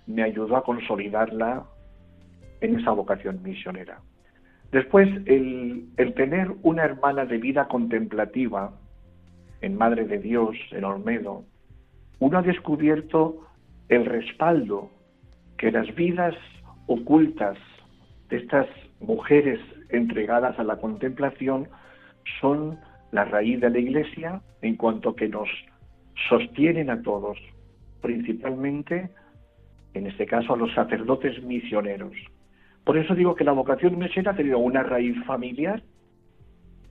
me 0.05 0.21
ayudó 0.21 0.55
a 0.55 0.63
consolidarla 0.63 1.65
en 2.61 2.79
esa 2.79 2.91
vocación 2.91 3.41
misionera. 3.41 4.01
Después, 4.71 5.09
el, 5.25 5.89
tener 6.15 6.51
una 6.61 6.83
hermana 6.83 7.25
de 7.25 7.39
vida 7.39 7.67
contemplativa 7.67 8.75
en 9.61 9.75
Madre 9.75 10.05
de 10.05 10.19
Dios, 10.19 10.55
en 10.69 10.83
Olmedo, 10.83 11.45
uno 12.19 12.37
ha 12.37 12.43
descubierto 12.43 13.47
el 13.87 14.05
respaldo 14.05 14.91
que 15.57 15.71
las 15.71 15.95
vidas 15.95 16.35
ocultas 16.85 17.57
de 18.29 18.37
estas 18.37 18.67
mujeres 18.99 19.59
entregadas 19.89 20.59
a 20.59 20.63
la 20.63 20.75
contemplación 20.75 21.67
son 22.39 22.79
la 23.11 23.25
raíz 23.25 23.59
de 23.59 23.69
la 23.69 23.79
Iglesia 23.79 24.41
en 24.61 24.75
cuanto 24.75 25.15
que 25.15 25.27
nos 25.27 25.49
sostienen 26.27 26.89
a 26.89 27.01
todos, 27.01 27.37
principalmente, 28.01 29.09
en 29.93 30.07
este 30.07 30.25
caso, 30.25 30.53
a 30.53 30.57
los 30.57 30.73
sacerdotes 30.73 31.41
misioneros. 31.43 32.13
Por 32.83 32.97
eso 32.97 33.15
digo 33.15 33.35
que 33.35 33.43
la 33.43 33.51
vocación 33.51 33.97
misionera 33.97 34.31
ha 34.31 34.35
tenido 34.35 34.59
una 34.59 34.83
raíz 34.83 35.15
familiar, 35.25 35.83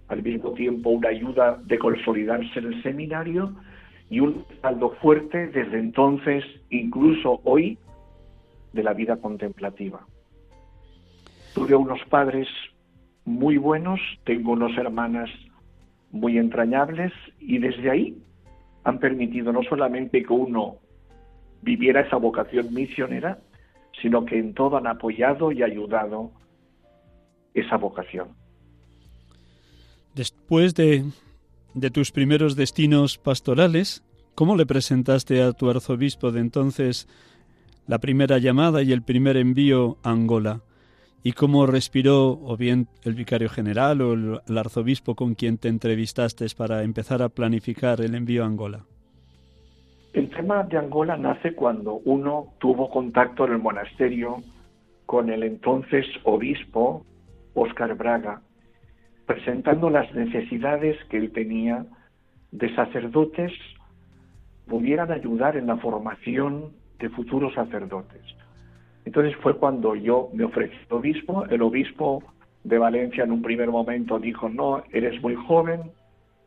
al 0.08 0.22
mismo 0.22 0.52
tiempo 0.52 0.90
una 0.90 1.08
ayuda 1.08 1.58
de 1.64 1.78
consolidarse 1.78 2.58
en 2.58 2.66
el 2.66 2.82
seminario 2.82 3.54
y 4.10 4.20
un 4.20 4.44
respaldo 4.48 4.90
fuerte 5.02 5.48
desde 5.48 5.78
entonces, 5.78 6.44
incluso 6.70 7.40
hoy, 7.44 7.78
de 8.72 8.82
la 8.82 8.94
vida 8.94 9.16
contemplativa. 9.16 10.06
Tuve 11.54 11.74
unos 11.74 12.00
padres 12.08 12.48
muy 13.28 13.58
buenos, 13.58 14.00
tengo 14.24 14.52
unas 14.52 14.76
hermanas 14.76 15.30
muy 16.10 16.38
entrañables 16.38 17.12
y 17.38 17.58
desde 17.58 17.90
ahí 17.90 18.22
han 18.84 18.98
permitido 18.98 19.52
no 19.52 19.62
solamente 19.62 20.22
que 20.22 20.32
uno 20.32 20.76
viviera 21.62 22.00
esa 22.00 22.16
vocación 22.16 22.72
misionera, 22.72 23.38
sino 24.00 24.24
que 24.24 24.38
en 24.38 24.54
todo 24.54 24.76
han 24.76 24.86
apoyado 24.86 25.52
y 25.52 25.62
ayudado 25.62 26.32
esa 27.52 27.76
vocación. 27.76 28.28
Después 30.14 30.74
de, 30.74 31.04
de 31.74 31.90
tus 31.90 32.10
primeros 32.10 32.56
destinos 32.56 33.18
pastorales, 33.18 34.02
¿cómo 34.34 34.56
le 34.56 34.66
presentaste 34.66 35.42
a 35.42 35.52
tu 35.52 35.68
arzobispo 35.68 36.32
de 36.32 36.40
entonces 36.40 37.08
la 37.86 37.98
primera 37.98 38.38
llamada 38.38 38.82
y 38.82 38.92
el 38.92 39.02
primer 39.02 39.36
envío 39.36 39.98
a 40.02 40.10
Angola? 40.10 40.62
¿Y 41.22 41.32
cómo 41.32 41.66
respiró 41.66 42.30
o 42.30 42.56
bien 42.56 42.86
el 43.04 43.14
vicario 43.14 43.48
general 43.48 44.00
o 44.02 44.12
el 44.12 44.58
arzobispo 44.58 45.14
con 45.14 45.34
quien 45.34 45.58
te 45.58 45.68
entrevistaste 45.68 46.46
para 46.56 46.82
empezar 46.82 47.22
a 47.22 47.28
planificar 47.28 48.00
el 48.00 48.14
envío 48.14 48.44
a 48.44 48.46
Angola? 48.46 48.84
El 50.12 50.30
tema 50.30 50.62
de 50.62 50.78
Angola 50.78 51.16
nace 51.16 51.54
cuando 51.54 51.94
uno 52.04 52.54
tuvo 52.58 52.88
contacto 52.88 53.46
en 53.46 53.52
el 53.52 53.58
monasterio 53.58 54.36
con 55.06 55.28
el 55.30 55.42
entonces 55.42 56.06
obispo 56.24 57.04
Óscar 57.54 57.94
Braga, 57.94 58.40
presentando 59.26 59.90
las 59.90 60.12
necesidades 60.14 60.96
que 61.10 61.18
él 61.18 61.32
tenía 61.32 61.84
de 62.52 62.74
sacerdotes 62.74 63.52
pudieran 64.66 65.10
ayudar 65.10 65.56
en 65.56 65.66
la 65.66 65.76
formación 65.78 66.72
de 66.98 67.08
futuros 67.10 67.54
sacerdotes. 67.54 68.22
Entonces 69.08 69.34
fue 69.36 69.56
cuando 69.56 69.94
yo 69.94 70.28
me 70.34 70.44
ofrecí 70.44 70.76
al 70.90 70.98
obispo, 70.98 71.46
el 71.46 71.62
obispo 71.62 72.22
de 72.62 72.76
Valencia 72.76 73.24
en 73.24 73.32
un 73.32 73.40
primer 73.40 73.70
momento 73.70 74.18
dijo, 74.18 74.50
no, 74.50 74.82
eres 74.92 75.22
muy 75.22 75.34
joven, 75.34 75.80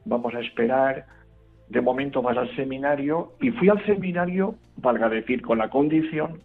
vamos 0.05 0.35
a 0.35 0.41
esperar, 0.41 1.07
de 1.69 1.81
momento 1.81 2.21
vas 2.21 2.37
al 2.37 2.55
seminario 2.55 3.31
y 3.41 3.49
fui 3.49 3.69
al 3.69 3.83
seminario, 3.87 4.53
valga 4.77 5.09
decir, 5.09 5.41
con 5.41 5.57
la 5.57 5.71
condición 5.71 6.39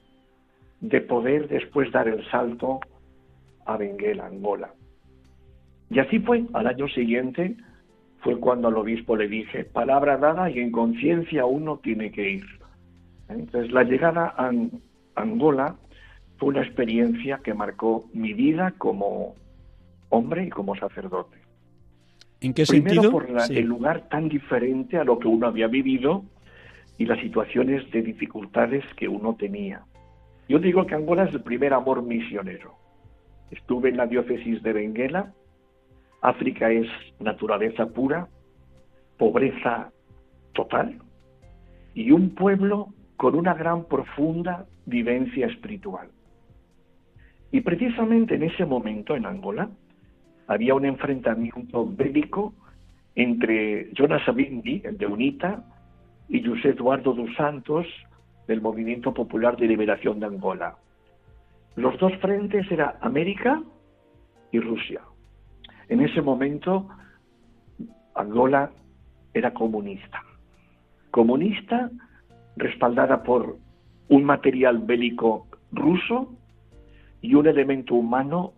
de 0.81 1.03
poder 1.03 1.49
después 1.49 1.93
dar 1.93 2.09
el 2.09 2.27
salto 2.31 2.81
a 3.67 3.77
Benguela, 3.77 4.25
Angola. 4.25 4.71
Y 5.91 5.99
así 5.99 6.19
fue, 6.21 6.45
al 6.55 6.67
año 6.67 6.89
siguiente 6.89 7.59
fue 8.21 8.41
cuando 8.41 8.69
al 8.69 8.79
obispo 8.79 9.17
le 9.17 9.29
dije, 9.29 9.65
palabra 9.65 10.17
dada 10.17 10.49
y 10.49 10.61
en 10.61 10.73
conciencia 10.73 11.45
uno 11.45 11.77
tiene 11.77 12.11
que 12.11 12.31
ir. 12.31 12.47
Entonces 13.29 13.71
la 13.71 13.83
llegada 13.83 14.33
a 14.35 14.51
Angola 15.15 15.77
fue 16.39 16.51
una 16.51 16.63
experiencia 16.63 17.41
que 17.43 17.55
marcó 17.55 18.09
mi 18.13 18.33
vida 18.33 18.75
como 18.79 19.35
hombre 20.11 20.45
y 20.45 20.51
como 20.51 20.77
sacerdote. 20.77 21.39
¿En 22.41 22.53
qué 22.53 22.65
Primero 22.65 23.03
sentido? 23.03 23.13
por 23.13 23.27
el 23.51 23.67
lugar 23.67 24.09
tan 24.09 24.29
diferente 24.29 24.99
a 24.99 25.05
lo 25.05 25.19
que 25.19 25.29
uno 25.29 25.47
había 25.47 25.69
vivido 25.69 26.25
y 26.99 27.07
las 27.07 27.19
situaciones 27.21 27.91
de 27.91 28.03
dificultades 28.03 28.85
que 28.97 29.09
uno 29.09 29.35
tenía. 29.35 29.85
Yo 30.49 30.59
digo 30.59 30.87
que 30.87 30.95
Angola 30.95 31.25
es 31.25 31.35
el 31.35 31.43
primer 31.43 31.73
amor 31.73 32.03
misionero. 32.03 32.75
Estuve 33.51 33.89
en 33.89 33.97
la 33.97 34.07
diócesis 34.07 34.63
de 34.63 34.73
Benguela. 34.73 35.33
África 36.21 36.71
es 36.71 36.87
naturaleza 37.19 37.87
pura, 37.87 38.29
pobreza 39.19 39.91
total 40.53 40.99
y 41.95 42.11
un 42.11 42.35
pueblo 42.35 42.89
con 43.17 43.35
una 43.35 43.55
gran 43.55 43.85
profunda 43.85 44.67
vivencia 44.85 45.47
espiritual. 45.47 46.09
Y 47.53 47.61
precisamente 47.61 48.35
en 48.35 48.43
ese 48.45 48.65
momento 48.65 49.17
en 49.17 49.27
Angola, 49.27 49.71
había 50.47 50.75
un 50.75 50.85
enfrentamiento 50.85 51.87
bélico 51.87 52.55
entre 53.15 53.91
Jonas 53.95 54.25
Savimbi, 54.25 54.83
el 54.85 54.99
de 54.99 55.07
UNITA, 55.07 55.65
y 56.29 56.43
José 56.45 56.71
Eduardo 56.71 57.15
dos 57.15 57.31
Santos, 57.37 57.87
del 58.47 58.61
Movimiento 58.61 59.13
Popular 59.13 59.57
de 59.57 59.67
Liberación 59.67 60.21
de 60.21 60.27
Angola. 60.27 60.77
Los 61.75 61.99
dos 61.99 62.13
frentes 62.19 62.71
eran 62.71 62.95
América 63.01 63.63
y 64.53 64.61
Rusia. 64.61 65.01
En 65.89 66.01
ese 66.01 66.23
momento, 66.23 66.89
Angola 68.15 68.71
era 69.35 69.53
comunista. 69.53 70.23
Comunista 71.11 71.91
respaldada 72.57 73.23
por 73.23 73.59
un 74.09 74.25
material 74.25 74.79
bélico 74.79 75.49
ruso 75.73 76.35
y 77.21 77.35
un 77.35 77.47
elemento 77.47 77.95
humano 77.95 78.53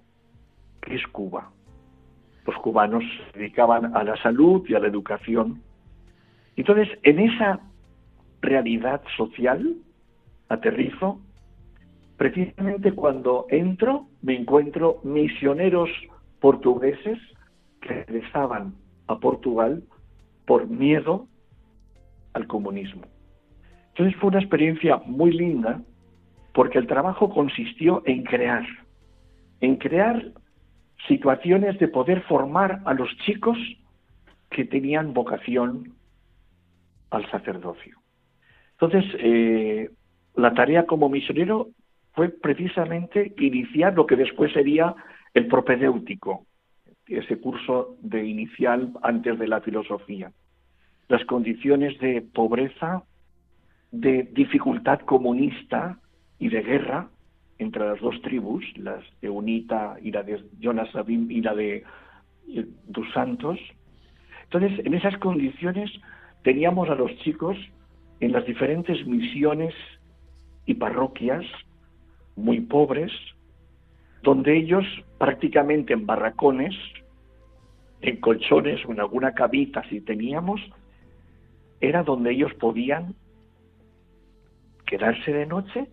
que 0.81 0.97
es 0.97 1.07
Cuba 1.09 1.51
los 2.49 2.57
cubanos 2.63 3.05
se 3.33 3.39
dedicaban 3.39 3.95
a 3.95 4.03
la 4.03 4.17
salud 4.23 4.65
y 4.67 4.75
a 4.75 4.79
la 4.79 4.89
educación. 4.89 5.61
Entonces, 6.57 6.89
en 7.03 7.19
esa 7.19 7.61
realidad 8.41 9.03
social, 9.19 9.77
aterrizo, 10.49 11.21
precisamente 12.17 12.93
cuando 12.93 13.45
entro 13.51 14.07
me 14.23 14.35
encuentro 14.35 15.01
misioneros 15.05 15.91
portugueses 16.41 17.19
que 17.83 17.89
regresaban 17.89 18.75
a 19.09 19.19
Portugal 19.19 19.85
por 20.47 20.67
miedo 20.69 21.27
al 22.33 22.47
comunismo. 22.47 23.03
Entonces 23.91 24.19
fue 24.19 24.31
una 24.31 24.41
experiencia 24.41 25.03
muy 25.05 25.33
linda 25.33 25.83
porque 26.53 26.79
el 26.79 26.87
trabajo 26.87 27.31
consistió 27.31 28.03
en 28.07 28.23
crear, 28.25 28.67
en 29.61 29.77
crear 29.77 30.33
situaciones 31.07 31.79
de 31.79 31.89
poder 31.89 32.23
formar 32.23 32.81
a 32.85 32.95
los 32.95 33.09
chicos 33.19 33.57
que 34.51 34.65
tenían 34.65 35.15
vocación 35.15 35.95
al 37.11 37.31
sacerdocio. 37.31 37.99
Entonces, 38.73 39.05
eh, 39.21 39.91
la 40.35 40.55
tarea 40.55 40.87
como 40.87 41.09
misionero 41.09 41.69
fue 42.13 42.29
precisamente 42.29 43.35
iniciar 43.39 43.95
lo 43.95 44.07
que 44.07 44.17
después 44.17 44.53
sería 44.53 44.95
el 45.35 45.47
propedéutico, 45.47 46.47
ese 47.07 47.39
curso 47.41 47.97
de 48.03 48.25
inicial 48.25 48.93
antes 49.03 49.39
de 49.39 49.49
la 49.49 49.61
filosofía. 49.61 50.33
Las 51.09 51.25
condiciones 51.25 51.99
de 52.01 52.23
pobreza, 52.23 53.03
de 53.91 54.25
dificultad 54.33 55.01
comunista 55.01 55.99
y 56.39 56.49
de 56.49 56.63
guerra 56.63 57.09
entre 57.59 57.85
las 57.85 58.01
dos 58.01 58.21
tribus, 58.23 58.65
las 58.77 59.05
de 59.21 59.29
Unita 59.29 59.97
y 60.03 60.13
la 60.13 60.23
de 60.23 60.43
Jonas 60.61 60.91
Sabim 60.93 61.31
y 61.31 61.41
la 61.41 61.55
de 61.55 61.85
eh, 62.49 62.67
Dos 62.87 63.07
Santos. 63.13 63.59
Entonces, 64.45 64.85
en 64.87 64.95
esas 64.95 65.17
condiciones 65.19 65.91
teníamos 66.43 66.89
a 66.89 66.95
los 66.95 67.15
chicos 67.19 67.57
en 68.21 68.33
las 68.33 68.47
diferentes 68.47 69.07
misiones 69.07 69.75
y 70.67 70.75
parroquias 70.75 71.45
muy 72.37 72.61
pobres, 72.61 73.13
donde 74.23 74.57
ellos 74.57 74.85
prácticamente 75.19 75.93
en 75.93 76.07
barracones, 76.07 76.75
en 78.01 78.17
colchones 78.21 78.85
o 78.87 78.93
en 78.93 79.01
alguna 79.01 79.35
cabita 79.35 79.83
si 79.89 80.01
teníamos, 80.01 80.61
era 81.81 82.03
donde 82.03 82.31
ellos 82.31 82.53
podían 82.55 83.15
quedarse 84.87 85.33
de 85.33 85.47
noche 85.47 85.89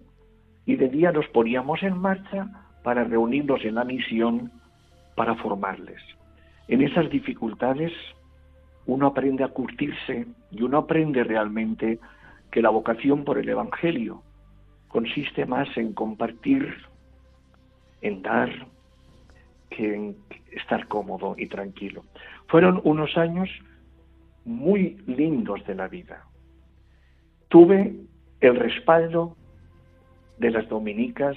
y 0.65 0.75
de 0.75 0.89
día 0.89 1.11
nos 1.11 1.27
poníamos 1.27 1.83
en 1.83 1.97
marcha 1.97 2.47
para 2.83 3.03
reunirnos 3.03 3.63
en 3.63 3.75
la 3.75 3.83
misión 3.83 4.51
para 5.15 5.35
formarles. 5.35 6.01
En 6.67 6.81
esas 6.81 7.09
dificultades 7.09 7.91
uno 8.85 9.07
aprende 9.07 9.43
a 9.43 9.49
curtirse 9.49 10.27
y 10.51 10.61
uno 10.61 10.79
aprende 10.79 11.23
realmente 11.23 11.99
que 12.51 12.61
la 12.61 12.69
vocación 12.69 13.23
por 13.23 13.37
el 13.37 13.49
Evangelio 13.49 14.21
consiste 14.87 15.45
más 15.45 15.67
en 15.77 15.93
compartir, 15.93 16.73
en 18.01 18.21
dar, 18.21 18.49
que 19.69 19.93
en 19.93 20.15
estar 20.51 20.87
cómodo 20.87 21.35
y 21.37 21.47
tranquilo. 21.47 22.03
Fueron 22.47 22.79
unos 22.83 23.17
años 23.17 23.49
muy 24.45 24.97
lindos 25.07 25.65
de 25.65 25.75
la 25.75 25.87
vida. 25.87 26.23
Tuve 27.49 27.95
el 28.39 28.55
respaldo 28.55 29.35
de 30.37 30.51
las 30.51 30.67
dominicas 30.69 31.35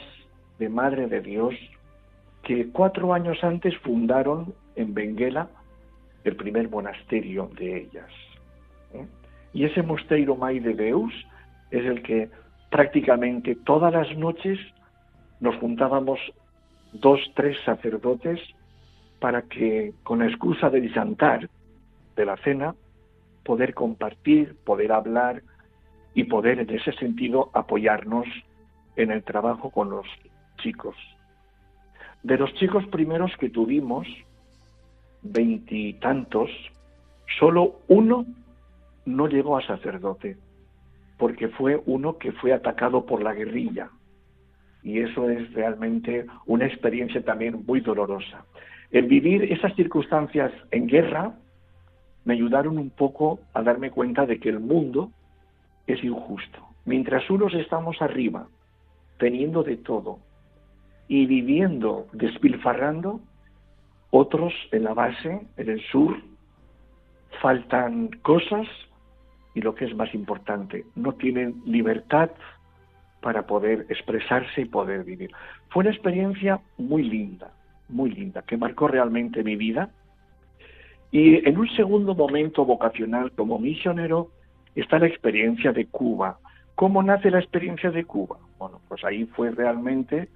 de 0.58 0.68
Madre 0.68 1.06
de 1.06 1.20
Dios 1.20 1.54
que 2.42 2.68
cuatro 2.70 3.12
años 3.12 3.42
antes 3.42 3.76
fundaron 3.78 4.54
en 4.76 4.94
Benguela 4.94 5.48
el 6.24 6.37
primer 6.37 6.68
monasterio 6.68 7.50
de 7.58 7.82
ellas. 7.82 8.11
¿eh? 8.94 9.06
Y 9.52 9.64
ese 9.64 9.82
mosteiro 9.82 10.37
Mai 10.37 10.58
de 10.61 10.74
Deus 10.74 11.12
es 11.70 11.84
el 11.84 12.02
que 12.02 12.30
prácticamente 12.70 13.54
todas 13.54 13.92
las 13.92 14.16
noches 14.16 14.58
nos 15.40 15.56
juntábamos 15.56 16.18
dos, 16.92 17.20
tres 17.34 17.56
sacerdotes 17.64 18.40
para 19.20 19.42
que 19.42 19.92
con 20.02 20.20
la 20.20 20.26
excusa 20.26 20.70
del 20.70 20.92
jantar, 20.92 21.48
de 22.16 22.24
la 22.24 22.37
cena, 22.38 22.74
poder 23.44 23.74
compartir, 23.74 24.56
poder 24.64 24.92
hablar 24.92 25.42
y 26.14 26.24
poder 26.24 26.61
en 26.61 26.70
ese 26.70 26.92
sentido 26.92 27.50
apoyarnos 27.54 28.26
en 28.98 29.12
el 29.12 29.22
trabajo 29.22 29.70
con 29.70 29.90
los 29.90 30.06
chicos. 30.58 30.96
De 32.22 32.37
los 32.37 32.52
chicos 32.54 32.84
primeros 32.88 33.30
que 33.38 33.48
tuvimos, 33.48 34.06
veintitantos, 35.22 36.50
solo 37.38 37.80
uno 37.87 38.26
no 39.06 39.28
llegó 39.28 39.56
a 39.56 39.66
sacerdote, 39.66 40.37
porque 41.16 41.48
fue 41.48 41.80
uno 41.87 42.18
que 42.18 42.32
fue 42.32 42.52
atacado 42.52 43.06
por 43.06 43.22
la 43.22 43.34
guerrilla. 43.34 43.90
Y 44.82 45.00
eso 45.00 45.30
es 45.30 45.52
realmente 45.52 46.26
una 46.46 46.66
experiencia 46.66 47.24
también 47.24 47.64
muy 47.66 47.80
dolorosa. 47.80 48.44
El 48.90 49.06
vivir 49.06 49.44
esas 49.52 49.74
circunstancias 49.76 50.52
en 50.70 50.87
guerra 50.87 51.34
me 52.24 52.34
ayudaron 52.34 52.78
un 52.78 52.90
poco 52.90 53.40
a 53.54 53.62
darme 53.62 53.90
cuenta 53.90 54.26
de 54.26 54.40
que 54.40 54.48
el 54.48 54.61
mundo 54.61 55.11
es 55.87 56.02
injusto. 56.02 56.58
Mientras 56.84 57.28
unos 57.30 57.54
estamos 57.54 58.00
arriba, 58.02 58.48
teniendo 59.18 59.62
de 59.62 59.76
todo 59.76 60.18
y 61.09 61.26
viviendo, 61.26 62.07
despilfarrando, 62.12 63.20
otros 64.11 64.52
en 64.72 64.85
la 64.85 64.94
base, 64.94 65.40
en 65.57 65.68
el 65.68 65.81
sur, 65.87 66.16
faltan 67.40 68.09
cosas 68.22 68.66
y 69.54 69.61
lo 69.61 69.74
que 69.74 69.87
es 69.87 69.94
más 69.94 70.14
importante, 70.14 70.85
no 70.94 71.14
tienen 71.14 71.62
libertad 71.66 72.31
para 73.20 73.46
poder 73.46 73.87
expresarse 73.88 74.62
y 74.62 74.66
poder 74.66 75.04
vivir. 75.04 75.31
Fue 75.70 75.83
una 75.83 75.90
experiencia 75.90 76.61
muy 76.76 77.02
linda, 77.02 77.50
muy 77.88 78.11
linda, 78.11 78.42
que 78.42 78.57
marcó 78.57 78.88
realmente 78.88 79.42
mi 79.42 79.57
vida. 79.57 79.90
Y 81.11 81.48
en 81.48 81.59
un 81.59 81.68
segundo 81.70 82.14
momento 82.14 82.64
vocacional 82.64 83.33
como 83.33 83.59
misionero 83.59 84.31
está 84.74 84.98
la 84.98 85.07
experiencia 85.07 85.72
de 85.72 85.87
Cuba. 85.87 86.38
¿Cómo 86.74 87.02
nace 87.02 87.31
la 87.31 87.40
experiencia 87.40 87.90
de 87.90 88.04
Cuba? 88.04 88.38
Bueno, 88.59 88.81
pues 88.88 89.05
ahí 89.05 89.25
fue 89.27 89.51
realmente 89.51 90.29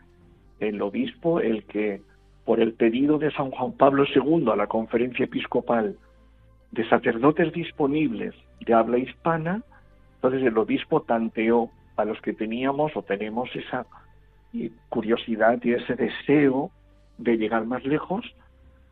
el 0.61 0.81
obispo 0.81 1.41
el 1.41 1.65
que, 1.65 2.01
por 2.45 2.61
el 2.61 2.75
pedido 2.75 3.19
de 3.19 3.33
San 3.33 3.51
Juan 3.51 3.73
Pablo 3.73 4.05
II 4.05 4.51
a 4.53 4.57
la 4.57 4.67
conferencia 4.67 5.25
episcopal 5.25 5.97
de 6.71 6.89
sacerdotes 6.89 7.53
disponibles 7.53 8.35
de 8.61 8.75
habla 8.75 8.99
hispana, 8.99 9.63
entonces 10.17 10.43
el 10.43 10.57
obispo 10.57 11.03
tanteó 11.03 11.71
a 11.97 12.05
los 12.05 12.21
que 12.21 12.33
teníamos 12.33 12.97
o 12.97 13.03
tenemos 13.03 13.55
esa 13.55 13.87
curiosidad 14.89 15.59
y 15.63 15.73
ese 15.73 15.95
deseo 15.95 16.71
de 17.19 17.37
llegar 17.37 17.65
más 17.67 17.85
lejos, 17.85 18.25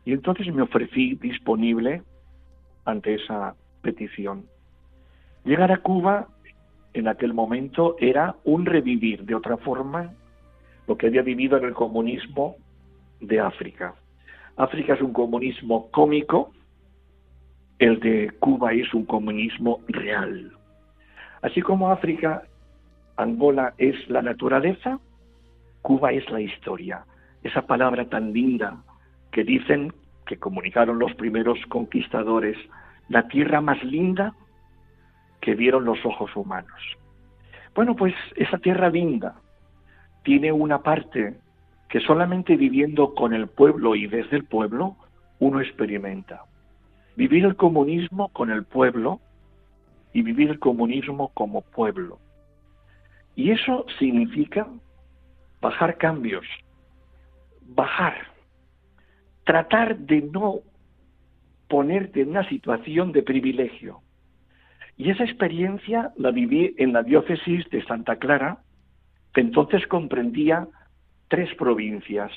y 0.05 0.13
entonces 0.13 0.53
me 0.53 0.63
ofrecí 0.63 1.15
disponible 1.15 2.01
ante 2.85 3.15
esa 3.15 3.55
petición. 3.81 4.45
Llegar 5.43 5.71
a 5.71 5.77
Cuba 5.77 6.27
en 6.93 7.07
aquel 7.07 7.33
momento 7.33 7.95
era 7.99 8.35
un 8.43 8.65
revivir 8.65 9.23
de 9.23 9.35
otra 9.35 9.57
forma 9.57 10.13
lo 10.87 10.97
que 10.97 11.07
había 11.07 11.21
vivido 11.21 11.57
en 11.57 11.65
el 11.65 11.73
comunismo 11.73 12.55
de 13.19 13.39
África. 13.39 13.95
África 14.57 14.93
es 14.93 15.01
un 15.01 15.13
comunismo 15.13 15.89
cómico, 15.91 16.51
el 17.79 17.99
de 17.99 18.31
Cuba 18.39 18.73
es 18.73 18.93
un 18.93 19.05
comunismo 19.05 19.79
real. 19.87 20.51
Así 21.41 21.61
como 21.61 21.91
África, 21.91 22.43
Angola 23.15 23.73
es 23.77 23.95
la 24.09 24.21
naturaleza, 24.21 24.99
Cuba 25.81 26.11
es 26.11 26.29
la 26.29 26.41
historia. 26.41 27.05
Esa 27.41 27.65
palabra 27.65 28.05
tan 28.05 28.33
linda 28.33 28.83
que 29.31 29.43
dicen, 29.43 29.93
que 30.25 30.37
comunicaron 30.37 30.99
los 30.99 31.13
primeros 31.15 31.57
conquistadores, 31.67 32.57
la 33.09 33.27
tierra 33.27 33.61
más 33.61 33.83
linda 33.83 34.33
que 35.41 35.55
vieron 35.55 35.85
los 35.85 36.05
ojos 36.05 36.35
humanos. 36.35 36.79
Bueno, 37.75 37.95
pues 37.95 38.13
esa 38.35 38.57
tierra 38.57 38.89
linda 38.89 39.35
tiene 40.23 40.51
una 40.51 40.83
parte 40.83 41.35
que 41.89 41.99
solamente 41.99 42.55
viviendo 42.55 43.13
con 43.15 43.33
el 43.33 43.47
pueblo 43.47 43.95
y 43.95 44.07
desde 44.07 44.37
el 44.37 44.45
pueblo 44.45 44.95
uno 45.39 45.59
experimenta. 45.59 46.45
Vivir 47.15 47.43
el 47.45 47.55
comunismo 47.55 48.29
con 48.29 48.51
el 48.51 48.63
pueblo 48.63 49.19
y 50.13 50.21
vivir 50.21 50.49
el 50.49 50.59
comunismo 50.59 51.29
como 51.33 51.61
pueblo. 51.61 52.19
Y 53.35 53.51
eso 53.51 53.85
significa 53.99 54.67
bajar 55.61 55.97
cambios, 55.97 56.45
bajar, 57.61 58.15
tratar 59.43 59.97
de 59.97 60.21
no 60.21 60.59
ponerte 61.67 62.21
en 62.21 62.29
una 62.29 62.47
situación 62.49 63.11
de 63.11 63.23
privilegio. 63.23 64.01
Y 65.01 65.09
esa 65.09 65.23
experiencia 65.23 66.11
la 66.15 66.29
viví 66.29 66.75
en 66.77 66.93
la 66.93 67.01
diócesis 67.01 67.67
de 67.71 67.83
Santa 67.85 68.17
Clara, 68.17 68.59
que 69.33 69.41
entonces 69.41 69.87
comprendía 69.87 70.67
tres 71.27 71.49
provincias, 71.55 72.31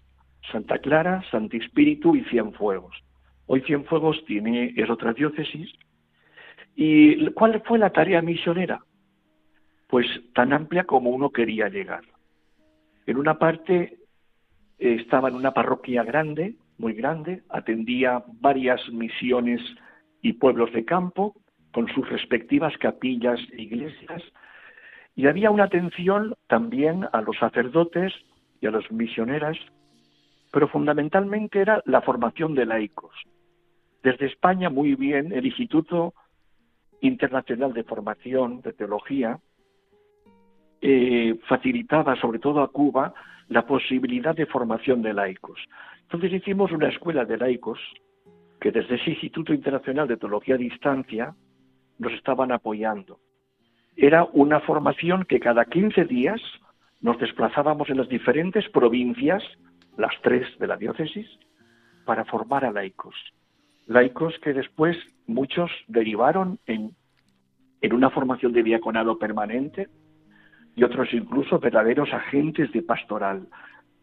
Santa 0.51 0.79
Clara, 0.79 1.23
Santo 1.31 1.59
Espíritu 1.59 2.17
y 2.17 2.25
Cienfuegos. 2.25 2.97
Hoy 3.45 3.61
Cienfuegos 3.67 4.25
tiene, 4.25 4.73
es 4.79 4.89
otra 4.89 5.13
diócesis. 5.13 5.71
¿Y 6.75 7.27
cuál 7.33 7.61
fue 7.67 7.79
la 7.79 7.91
tarea 7.91 8.23
misionera? 8.23 8.83
Pues 9.87 10.07
tan 10.35 10.55
amplia 10.55 10.85
como 10.85 11.11
uno 11.11 11.29
quería 11.29 11.69
llegar. 11.69 12.05
En 13.05 13.19
una 13.19 13.39
parte 13.39 13.99
eh, 14.79 14.97
estaba 15.03 15.29
en 15.29 15.35
una 15.35 15.53
parroquia 15.53 16.03
grande, 16.03 16.55
muy 16.79 16.95
grande, 16.95 17.43
atendía 17.51 18.25
varias 18.41 18.81
misiones 18.89 19.61
y 20.23 20.33
pueblos 20.33 20.73
de 20.73 20.87
campo, 20.87 21.35
con 21.75 21.89
sus 21.89 22.09
respectivas 22.09 22.73
capillas 22.79 23.41
e 23.53 23.63
iglesias, 23.63 24.23
y 25.17 25.27
había 25.27 25.51
una 25.51 25.65
atención 25.65 26.35
también 26.47 27.07
a 27.13 27.21
los 27.21 27.37
sacerdotes 27.37 28.13
y 28.61 28.67
a 28.67 28.71
las 28.71 28.91
misioneras, 28.93 29.57
pero 30.53 30.69
fundamentalmente 30.69 31.61
era 31.61 31.83
la 31.85 32.01
formación 32.01 32.55
de 32.55 32.67
laicos. 32.67 33.15
Desde 34.05 34.27
España, 34.27 34.71
muy 34.71 34.95
bien, 34.95 35.33
el 35.33 35.47
Instituto 35.47 36.15
Internacional 37.01 37.73
de 37.73 37.83
Formación 37.83 38.61
de 38.63 38.73
Teología 38.73 39.41
eh, 40.81 41.39
facilitaba, 41.49 42.15
sobre 42.21 42.39
todo 42.39 42.63
a 42.63 42.71
Cuba, 42.71 43.15
la 43.49 43.67
posibilidad 43.67 44.35
de 44.35 44.47
formación 44.47 45.03
de 45.03 45.13
laicos. 45.13 45.59
Entonces 46.03 46.33
hicimos 46.33 46.71
una 46.71 46.89
escuela 46.89 47.25
de 47.25 47.37
laicos 47.37 47.81
que 48.61 48.71
desde 48.71 48.95
ese 48.95 49.11
Instituto 49.11 49.53
Internacional 49.53 50.07
de 50.07 50.17
Teología 50.17 50.55
a 50.55 50.59
Distancia 50.59 51.35
nos 51.99 52.13
estaban 52.13 52.53
apoyando. 52.53 53.19
Era 53.97 54.25
una 54.25 54.61
formación 54.61 55.25
que 55.25 55.41
cada 55.41 55.65
15 55.65 56.05
días 56.05 56.41
nos 57.01 57.19
desplazábamos 57.19 57.91
en 57.91 57.99
las 57.99 58.09
diferentes 58.09 58.69
provincias, 58.71 59.43
las 59.97 60.13
tres 60.23 60.47
de 60.59 60.67
la 60.67 60.77
diócesis, 60.77 61.29
para 62.05 62.25
formar 62.25 62.65
a 62.65 62.73
laicos. 62.73 63.15
Laicos 63.87 64.35
que 64.41 64.53
después 64.53 64.97
muchos 65.27 65.71
derivaron 65.87 66.59
en, 66.67 66.97
en 67.81 67.93
una 67.93 68.11
formación 68.11 68.53
de 68.53 68.63
diaconado 68.63 69.19
permanente 69.19 69.89
y 70.75 70.83
otros 70.83 71.13
incluso 71.13 71.59
verdaderos 71.59 72.13
agentes 72.13 72.73
de 72.73 72.83
pastoral, 72.83 73.49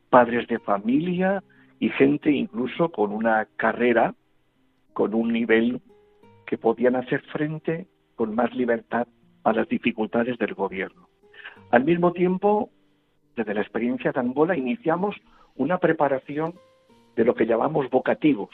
padres 0.10 0.48
de 0.48 0.60
familia 0.60 1.44
y 1.80 1.90
gente 1.90 2.32
incluso 2.32 2.90
con 2.90 3.12
una 3.12 3.48
carrera, 3.58 4.14
con 4.94 5.14
un 5.14 5.34
nivel 5.34 5.82
que 6.52 6.58
podían 6.58 6.98
hacer 6.98 7.22
frente 7.32 7.88
con 8.18 8.36
más 8.36 8.54
libertad 8.54 9.08
a 9.46 9.54
las 9.54 9.70
dificultades 9.70 10.38
del 10.38 10.54
gobierno. 10.54 11.08
Al 11.70 11.86
mismo 11.86 12.12
tiempo, 12.12 12.70
desde 13.38 13.54
la 13.54 13.62
experiencia 13.62 14.12
de 14.12 14.20
Angola, 14.20 14.58
iniciamos 14.58 15.16
una 15.56 15.78
preparación 15.78 16.54
de 17.16 17.24
lo 17.24 17.36
que 17.36 17.46
llamamos 17.46 17.90
vocativos. 17.90 18.50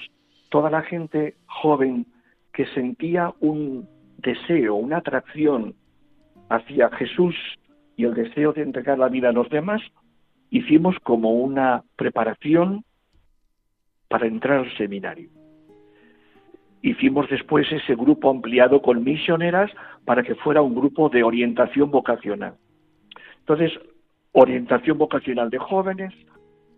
Toda 0.49 0.69
la 0.69 0.83
gente 0.83 1.37
joven 1.47 2.05
que 2.53 2.67
sentía 2.67 3.33
un 3.39 3.89
deseo, 4.19 4.75
una 4.75 4.97
atracción 4.97 5.73
hacia 6.49 6.91
Jesús 6.91 7.35
y 7.95 8.03
el 8.03 8.13
deseo 8.13 8.53
de 8.53 8.61
entregar 8.61 8.99
la 8.99 9.09
vida 9.09 9.29
a 9.29 9.33
los 9.33 9.49
demás, 9.49 9.81
hicimos 10.51 10.95
como 11.01 11.31
una 11.31 11.83
preparación 11.95 12.85
para 14.07 14.27
entrar 14.27 14.59
al 14.59 14.77
seminario. 14.77 15.36
Hicimos 16.81 17.29
después 17.29 17.71
ese 17.71 17.95
grupo 17.95 18.29
ampliado 18.29 18.81
con 18.81 19.03
misioneras 19.03 19.71
para 20.05 20.23
que 20.23 20.35
fuera 20.35 20.61
un 20.61 20.75
grupo 20.75 21.09
de 21.09 21.23
orientación 21.23 21.91
vocacional. 21.91 22.55
Entonces, 23.39 23.71
orientación 24.31 24.97
vocacional 24.97 25.49
de 25.49 25.57
jóvenes, 25.57 26.13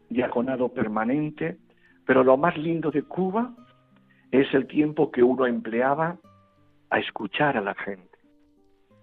diaconado 0.10 0.70
permanente, 0.70 1.58
pero 2.06 2.24
lo 2.24 2.38
más 2.38 2.58
lindo 2.58 2.92
de 2.92 3.04
Cuba 3.04 3.54
es 4.32 4.52
el 4.54 4.68
tiempo 4.68 5.12
que 5.12 5.24
uno 5.24 5.46
empleaba 5.46 6.18
a 6.90 7.00
escuchar 7.00 7.58
a 7.58 7.62
la 7.62 7.76
gente. 7.76 8.18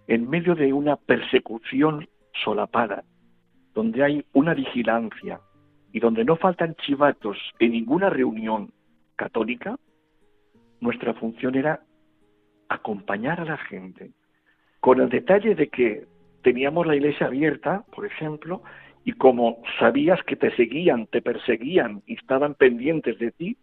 En 0.06 0.28
medio 0.28 0.54
de 0.54 0.72
una 0.72 0.96
persecución 0.96 2.08
solapada, 2.44 3.04
donde 3.74 4.02
hay 4.02 4.24
una 4.32 4.54
vigilancia 4.54 5.40
y 5.92 6.00
donde 6.00 6.24
no 6.24 6.36
faltan 6.36 6.74
chivatos 6.76 7.36
en 7.58 7.72
ninguna 7.72 8.10
reunión 8.10 8.72
católica, 9.16 9.76
nuestra 10.80 11.14
función 11.14 11.54
era 11.54 11.80
acompañar 12.68 13.40
a 13.40 13.44
la 13.44 13.56
gente, 13.56 14.12
con 14.80 15.00
el 15.00 15.08
detalle 15.08 15.54
de 15.54 15.68
que 15.68 16.06
teníamos 16.42 16.86
la 16.86 16.96
iglesia 16.96 17.26
abierta, 17.26 17.84
por 17.94 18.06
ejemplo, 18.06 18.62
y 19.04 19.12
como 19.12 19.62
sabías 19.78 20.22
que 20.24 20.36
te 20.36 20.54
seguían, 20.56 21.06
te 21.06 21.22
perseguían 21.22 22.02
y 22.06 22.14
estaban 22.14 22.54
pendientes 22.54 23.18
de 23.18 23.30
ti, 23.32 23.56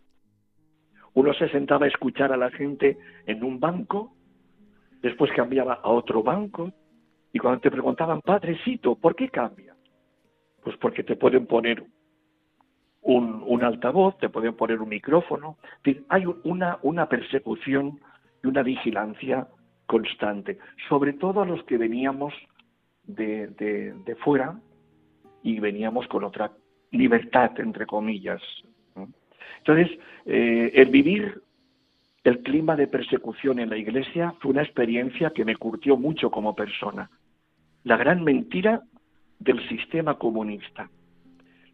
uno 1.13 1.33
se 1.33 1.49
sentaba 1.49 1.85
a 1.85 1.89
escuchar 1.89 2.31
a 2.31 2.37
la 2.37 2.49
gente 2.49 2.97
en 3.25 3.43
un 3.43 3.59
banco, 3.59 4.15
después 5.01 5.31
cambiaba 5.33 5.75
a 5.75 5.89
otro 5.89 6.23
banco, 6.23 6.71
y 7.31 7.39
cuando 7.39 7.61
te 7.61 7.71
preguntaban, 7.71 8.21
padrecito, 8.21 8.95
¿por 8.95 9.15
qué 9.15 9.29
cambia? 9.29 9.75
Pues 10.63 10.77
porque 10.77 11.03
te 11.03 11.15
pueden 11.15 11.45
poner 11.45 11.83
un, 13.03 13.63
altavoz, 13.63 14.17
te 14.17 14.29
pueden 14.29 14.55
poner 14.55 14.81
un 14.81 14.89
micrófono. 14.89 15.57
Hay 16.09 16.25
una, 16.43 17.09
persecución 17.09 17.99
y 18.43 18.47
una 18.47 18.63
vigilancia 18.63 19.47
constante, 19.85 20.57
sobre 20.89 21.13
todo 21.13 21.41
a 21.41 21.45
los 21.45 21.63
que 21.63 21.77
veníamos 21.77 22.33
de, 23.03 23.47
de, 23.47 24.15
fuera 24.15 24.57
y 25.43 25.59
veníamos 25.59 26.07
con 26.07 26.23
otra 26.23 26.51
libertad, 26.91 27.51
entre 27.59 27.85
comillas. 27.85 28.41
Entonces, 29.59 29.97
eh, 30.25 30.71
el 30.73 30.89
vivir 30.89 31.41
el 32.23 32.41
clima 32.41 32.77
de 32.77 32.87
persecución 32.87 33.59
en 33.59 33.69
la 33.69 33.77
iglesia 33.77 34.33
fue 34.39 34.51
una 34.51 34.63
experiencia 34.63 35.31
que 35.31 35.43
me 35.43 35.57
curtió 35.57 35.97
mucho 35.97 36.31
como 36.31 36.55
persona. 36.55 37.09
La 37.83 37.97
gran 37.97 38.23
mentira 38.23 38.81
del 39.39 39.67
sistema 39.67 40.17
comunista 40.17 40.89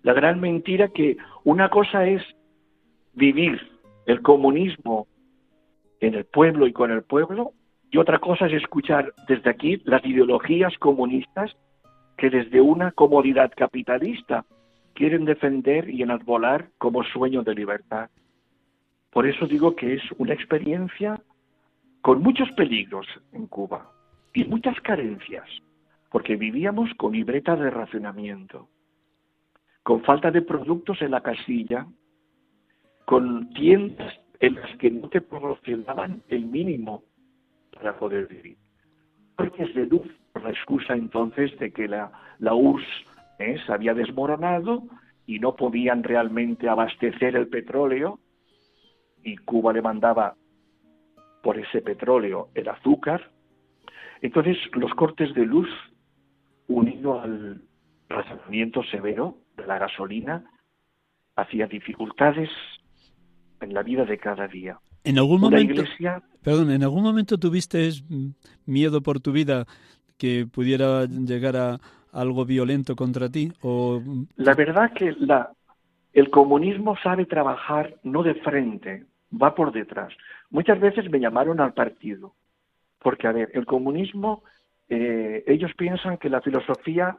la 0.03 0.13
gran 0.13 0.39
mentira 0.39 0.89
que 0.89 1.17
una 1.43 1.69
cosa 1.69 2.05
es 2.05 2.21
vivir 3.13 3.59
el 4.05 4.21
comunismo 4.21 5.07
en 5.99 6.13
el 6.15 6.25
pueblo 6.25 6.67
y 6.67 6.73
con 6.73 6.91
el 6.91 7.03
pueblo, 7.03 7.53
y 7.91 7.97
otra 7.97 8.19
cosa 8.19 8.45
es 8.47 8.53
escuchar 8.53 9.13
desde 9.27 9.49
aquí 9.49 9.81
las 9.85 10.05
ideologías 10.05 10.77
comunistas 10.77 11.55
que 12.17 12.29
desde 12.29 12.61
una 12.61 12.91
comodidad 12.91 13.51
capitalista 13.55 14.45
quieren 14.93 15.25
defender 15.25 15.89
y 15.89 16.03
enarbolar 16.03 16.69
como 16.77 17.03
sueño 17.03 17.43
de 17.43 17.55
libertad. 17.55 18.09
Por 19.11 19.27
eso 19.27 19.47
digo 19.47 19.75
que 19.75 19.95
es 19.95 20.03
una 20.17 20.33
experiencia 20.33 21.19
con 22.01 22.21
muchos 22.21 22.49
peligros 22.51 23.07
en 23.33 23.47
Cuba 23.47 23.91
y 24.33 24.45
muchas 24.45 24.79
carencias, 24.81 25.45
porque 26.11 26.35
vivíamos 26.35 26.93
con 26.95 27.13
libretas 27.13 27.59
de 27.59 27.69
racionamiento 27.69 28.67
con 29.83 30.03
falta 30.03 30.31
de 30.31 30.41
productos 30.41 31.01
en 31.01 31.11
la 31.11 31.21
casilla, 31.21 31.87
con 33.05 33.49
tiendas 33.53 34.13
en 34.39 34.55
las 34.55 34.77
que 34.77 34.91
no 34.91 35.09
te 35.09 35.21
proporcionaban 35.21 36.21
el 36.29 36.45
mínimo 36.45 37.03
para 37.73 37.97
poder 37.97 38.27
vivir. 38.27 38.57
Porque 39.35 39.65
de 39.65 39.85
luz, 39.85 40.07
por 40.31 40.43
la 40.43 40.51
excusa 40.51 40.93
entonces 40.93 41.57
de 41.59 41.71
que 41.71 41.87
la, 41.87 42.11
la 42.39 42.53
URSS 42.53 42.87
¿eh? 43.39 43.57
se 43.65 43.73
había 43.73 43.93
desmoronado 43.93 44.83
y 45.25 45.39
no 45.39 45.55
podían 45.55 46.03
realmente 46.03 46.67
abastecer 46.67 47.35
el 47.35 47.47
petróleo, 47.47 48.19
y 49.23 49.37
Cuba 49.37 49.73
le 49.73 49.81
mandaba 49.81 50.35
por 51.43 51.57
ese 51.57 51.81
petróleo 51.81 52.49
el 52.55 52.67
azúcar. 52.69 53.31
Entonces, 54.21 54.57
los 54.73 54.93
cortes 54.93 55.33
de 55.33 55.45
luz, 55.45 55.69
unido 56.67 57.21
al 57.21 57.61
razonamiento 58.09 58.83
severo, 58.83 59.37
la 59.67 59.77
gasolina 59.77 60.43
hacía 61.35 61.67
dificultades 61.67 62.49
en 63.61 63.73
la 63.73 63.83
vida 63.83 64.05
de 64.05 64.17
cada 64.17 64.47
día. 64.47 64.79
En 65.03 65.17
algún 65.17 65.41
momento, 65.41 65.83
perdón, 66.43 66.71
en 66.71 66.83
algún 66.83 67.03
momento 67.03 67.37
tuviste 67.37 67.89
miedo 68.65 69.01
por 69.01 69.19
tu 69.19 69.31
vida 69.31 69.65
que 70.17 70.45
pudiera 70.45 71.05
llegar 71.05 71.55
a 71.55 71.79
algo 72.11 72.43
violento 72.43 72.95
contra 72.95 73.29
ti 73.29 73.51
o 73.61 74.01
la 74.35 74.55
verdad 74.55 74.91
que 74.93 75.11
la 75.19 75.51
el 76.13 76.29
comunismo 76.29 76.97
sabe 76.97 77.25
trabajar 77.25 77.95
no 78.03 78.23
de 78.23 78.35
frente, 78.35 79.05
va 79.31 79.53
por 79.53 79.71
detrás. 79.71 80.11
Muchas 80.49 80.79
veces 80.79 81.09
me 81.09 81.19
llamaron 81.19 81.59
al 81.59 81.73
partido, 81.73 82.33
porque 82.99 83.27
a 83.27 83.31
ver, 83.31 83.51
el 83.53 83.65
comunismo, 83.65 84.43
eh, 84.89 85.43
ellos 85.45 85.71
piensan 85.77 86.17
que 86.17 86.29
la 86.29 86.41
filosofía 86.41 87.17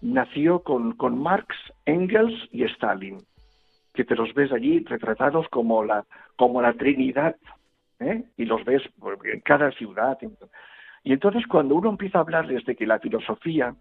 nació 0.00 0.62
con, 0.62 0.92
con 0.92 1.18
Marx, 1.18 1.54
Engels 1.84 2.34
y 2.52 2.64
Stalin, 2.64 3.18
que 3.94 4.04
te 4.04 4.14
los 4.14 4.32
ves 4.34 4.52
allí 4.52 4.80
retratados 4.80 5.48
como 5.48 5.84
la, 5.84 6.04
como 6.36 6.60
la 6.62 6.74
Trinidad, 6.74 7.36
¿eh? 8.00 8.24
y 8.36 8.44
los 8.44 8.64
ves 8.64 8.82
en 9.24 9.40
cada 9.40 9.70
ciudad. 9.72 10.18
Y 11.02 11.12
entonces 11.12 11.46
cuando 11.46 11.74
uno 11.74 11.90
empieza 11.90 12.18
a 12.18 12.22
hablarles 12.22 12.64
de 12.64 12.76
que 12.76 12.86
la 12.86 12.98
filosofía 12.98 13.74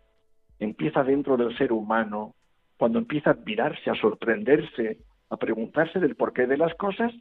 empieza 0.59 1.03
dentro 1.03 1.37
del 1.37 1.57
ser 1.57 1.71
humano, 1.71 2.33
cuando 2.77 2.99
empieza 2.99 3.31
a 3.31 3.33
admirarse, 3.33 3.89
a 3.89 3.95
sorprenderse, 3.95 4.99
a 5.29 5.37
preguntarse 5.37 5.99
del 5.99 6.15
porqué 6.15 6.45
de 6.47 6.57
las 6.57 6.73
cosas, 6.75 7.11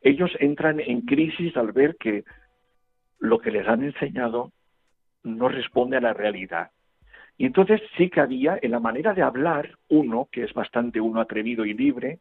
ellos 0.00 0.30
entran 0.40 0.80
en 0.80 1.02
crisis 1.02 1.56
al 1.56 1.72
ver 1.72 1.96
que 1.96 2.24
lo 3.18 3.38
que 3.38 3.50
les 3.50 3.66
han 3.68 3.84
enseñado 3.84 4.52
no 5.22 5.48
responde 5.48 5.96
a 5.96 6.00
la 6.00 6.12
realidad. 6.12 6.70
Y 7.42 7.46
entonces 7.46 7.82
sí 7.96 8.08
que 8.08 8.20
había 8.20 8.56
en 8.62 8.70
la 8.70 8.78
manera 8.78 9.14
de 9.14 9.22
hablar, 9.22 9.68
uno, 9.88 10.28
que 10.30 10.44
es 10.44 10.54
bastante 10.54 11.00
uno 11.00 11.20
atrevido 11.20 11.64
y 11.64 11.74
libre, 11.74 12.20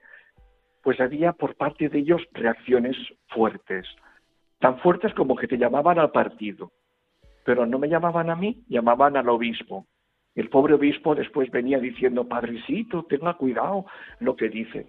pues 0.81 0.99
había 0.99 1.31
por 1.34 1.53
parte 1.53 1.89
de 1.89 1.99
ellos 1.99 2.23
reacciones 2.34 2.97
fuertes, 3.27 3.86
tan 4.57 4.79
fuertes 4.79 5.13
como 5.13 5.36
que 5.36 5.47
te 5.47 5.60
llamaban 5.60 5.99
al 5.99 6.10
partido, 6.10 6.71
pero 7.45 7.67
no 7.67 7.77
me 7.77 7.88
llamaban 7.88 8.31
a 8.31 8.36
mí, 8.36 8.63
llamaban 8.67 9.15
al 9.15 9.29
obispo. 9.29 9.86
El 10.34 10.49
pobre 10.49 10.73
obispo 10.73 11.13
después 11.13 11.51
venía 11.51 11.77
diciendo, 11.77 12.27
padrecito, 12.27 13.03
tenga 13.03 13.36
cuidado 13.36 13.86
lo 14.21 14.36
que 14.36 14.49
dice. 14.49 14.88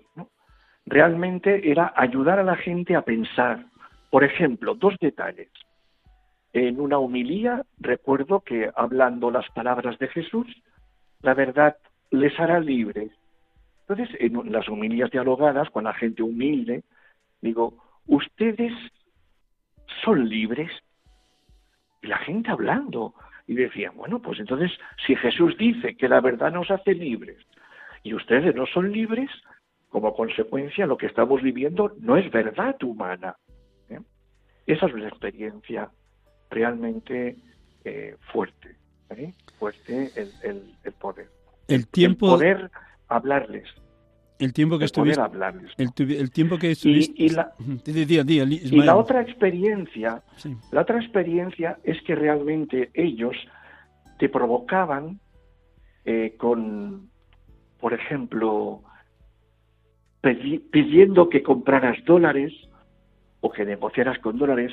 Realmente 0.87 1.71
era 1.71 1.93
ayudar 1.95 2.39
a 2.39 2.43
la 2.43 2.57
gente 2.57 2.97
a 2.97 3.03
pensar. 3.03 3.67
Por 4.09 4.25
ejemplo, 4.25 4.77
dos 4.77 4.97
detalles. 4.99 5.51
En 6.53 6.81
una 6.81 6.99
humilía, 6.99 7.65
recuerdo 7.79 8.41
que 8.41 8.71
hablando 8.77 9.31
las 9.31 9.49
palabras 9.51 9.99
de 9.99 10.09
Jesús, 10.09 10.47
la 11.23 11.35
verdad 11.35 11.77
les 12.11 12.39
hará 12.39 12.61
libres. 12.61 13.11
Entonces, 13.89 14.15
en 14.21 14.53
las 14.53 14.69
humilías 14.69 15.11
dialogadas 15.11 15.71
con 15.71 15.85
la 15.85 15.95
gente 15.95 16.23
humilde, 16.23 16.83
digo, 17.41 17.75
ustedes 18.07 18.73
son 20.05 20.29
libres. 20.29 20.71
Y 22.03 22.09
la 22.09 22.19
gente 22.19 22.51
hablando. 22.51 23.15
Y 23.47 23.55
decía, 23.55 23.91
bueno, 23.91 24.21
pues 24.21 24.39
entonces, 24.39 24.71
si 25.07 25.17
Jesús 25.17 25.57
dice 25.59 25.97
que 25.97 26.09
la 26.09 26.21
verdad 26.21 26.53
nos 26.53 26.71
hace 26.71 26.95
libres 26.95 27.39
y 28.03 28.15
ustedes 28.15 28.55
no 28.55 28.67
son 28.67 28.93
libres, 28.93 29.31
como 29.89 30.15
consecuencia 30.15 30.87
lo 30.87 30.97
que 30.97 31.07
estamos 31.07 31.43
viviendo 31.43 31.93
no 32.01 32.17
es 32.17 32.31
verdad 32.31 32.81
humana. 32.83 33.37
¿eh? 33.89 33.99
Esa 34.67 34.87
es 34.87 34.95
una 34.95 35.09
experiencia 35.09 35.91
realmente 36.53 37.37
eh, 37.85 38.17
fuerte, 38.33 38.77
¿eh? 39.11 39.33
fuerte 39.59 40.11
el, 40.17 40.31
el, 40.85 40.93
poder. 40.93 41.29
El 41.69 41.87
tiempo... 41.89 42.29
poder 42.29 42.71
hablarles. 43.09 43.69
El 44.39 44.53
tiempo 44.53 44.79
que 44.79 44.87
estuviste... 44.87 45.21
hablarles. 45.21 45.73
El, 45.79 46.31
tiempo 46.31 46.59
que 46.59 46.73
estuviste... 46.73 47.15
Y, 47.17 47.31
la, 47.31 47.53
y 47.87 48.83
la 48.83 48.97
otra 48.97 49.23
experiencia, 49.23 50.23
la 50.71 50.83
otra 50.83 51.01
experiencia 51.01 51.79
es 51.85 52.01
que 52.03 52.15
realmente 52.15 52.91
ellos 52.95 53.37
te 54.19 54.29
provocaban 54.29 55.21
eh, 56.05 56.35
con, 56.37 57.09
por 57.81 57.95
ejemplo, 57.95 58.83
pidiendo 60.21 61.29
que 61.29 61.43
compraras 61.43 62.05
dólares 62.05 62.53
o 63.41 63.51
que 63.51 63.65
negociaras 63.65 64.19
con 64.19 64.39
dólares 64.39 64.73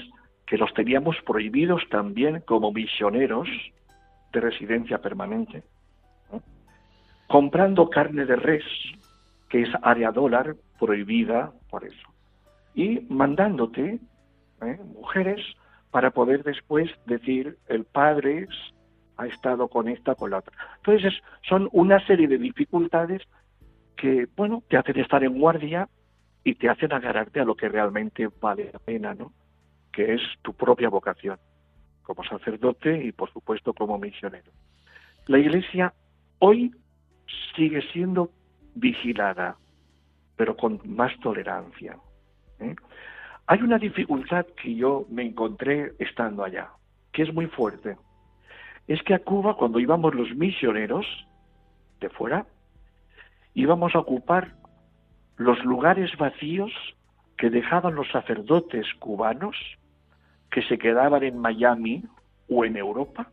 que 0.50 0.58
los 0.58 0.74
teníamos 0.74 1.16
prohibidos 1.26 1.84
también 1.90 2.42
como 2.42 2.74
misioneros 2.74 3.48
de 4.34 4.42
residencia 4.42 4.98
permanente. 4.98 5.64
Comprando 7.28 7.88
carne 7.88 8.26
de 8.26 8.36
res, 8.36 8.64
que 9.48 9.62
es 9.62 9.70
área 9.84 10.12
dólar, 10.12 10.56
prohibida 10.80 11.52
por 11.70 11.86
eso. 11.86 12.10
Y 12.74 13.02
mandándote 13.10 14.00
¿eh? 14.62 14.80
mujeres 14.96 15.40
para 15.92 16.10
poder 16.10 16.44
después 16.44 16.90
decir 17.06 17.58
el 17.68 17.86
padre 17.86 18.48
ha 19.18 19.28
estado 19.28 19.68
con 19.68 19.88
esta, 19.88 20.16
con 20.16 20.32
la 20.32 20.40
otra. 20.40 20.54
Entonces 20.78 21.14
son 21.48 21.70
una 21.74 22.04
serie 22.08 22.28
de 22.28 22.40
dificultades 22.40 23.22
que, 23.96 24.28
bueno, 24.36 24.64
te 24.68 24.78
hacen 24.78 25.00
estar 25.00 25.24
en 25.24 25.40
guardia 25.40 25.88
y 26.44 26.56
te 26.56 26.70
hacen 26.70 26.92
agarrarte 26.92 27.40
a 27.40 27.46
lo 27.46 27.54
que 27.54 27.70
realmente 27.70 28.28
vale 28.42 28.72
la 28.74 28.80
pena, 28.80 29.14
¿no? 29.14 29.32
Que 30.00 30.14
es 30.14 30.22
tu 30.44 30.54
propia 30.54 30.88
vocación, 30.88 31.38
como 32.04 32.24
sacerdote 32.24 33.04
y 33.04 33.12
por 33.12 33.30
supuesto 33.34 33.74
como 33.74 33.98
misionero. 33.98 34.50
La 35.28 35.40
Iglesia 35.40 35.94
hoy 36.40 36.74
sigue 37.54 37.82
siendo 37.92 38.32
vigilada, 38.76 39.58
pero 40.38 40.56
con 40.56 40.80
más 40.86 41.12
tolerancia. 41.20 41.98
¿eh? 42.62 42.78
Hay 43.48 43.62
una 43.62 43.78
dificultad 43.78 44.46
que 44.64 44.74
yo 44.74 45.06
me 45.10 45.24
encontré 45.24 45.92
estando 46.00 46.46
allá, 46.46 46.70
que 47.12 47.24
es 47.24 47.34
muy 47.34 47.48
fuerte. 47.48 47.98
Es 48.88 49.04
que 49.04 49.16
a 49.16 49.20
Cuba, 49.20 49.58
cuando 49.58 49.82
íbamos 49.82 50.16
los 50.16 50.34
misioneros 50.34 51.06
de 52.00 52.08
fuera, 52.08 52.46
íbamos 53.54 53.94
a 53.96 54.00
ocupar 54.00 54.56
los 55.36 55.62
lugares 55.66 56.16
vacíos 56.18 56.72
que 57.38 57.50
dejaban 57.50 57.96
los 57.96 58.10
sacerdotes 58.12 58.88
cubanos 59.00 59.58
que 60.52 60.62
se 60.64 60.78
quedaban 60.78 61.24
en 61.24 61.38
Miami 61.38 62.04
o 62.50 62.66
en 62.66 62.78
Europa, 62.78 63.32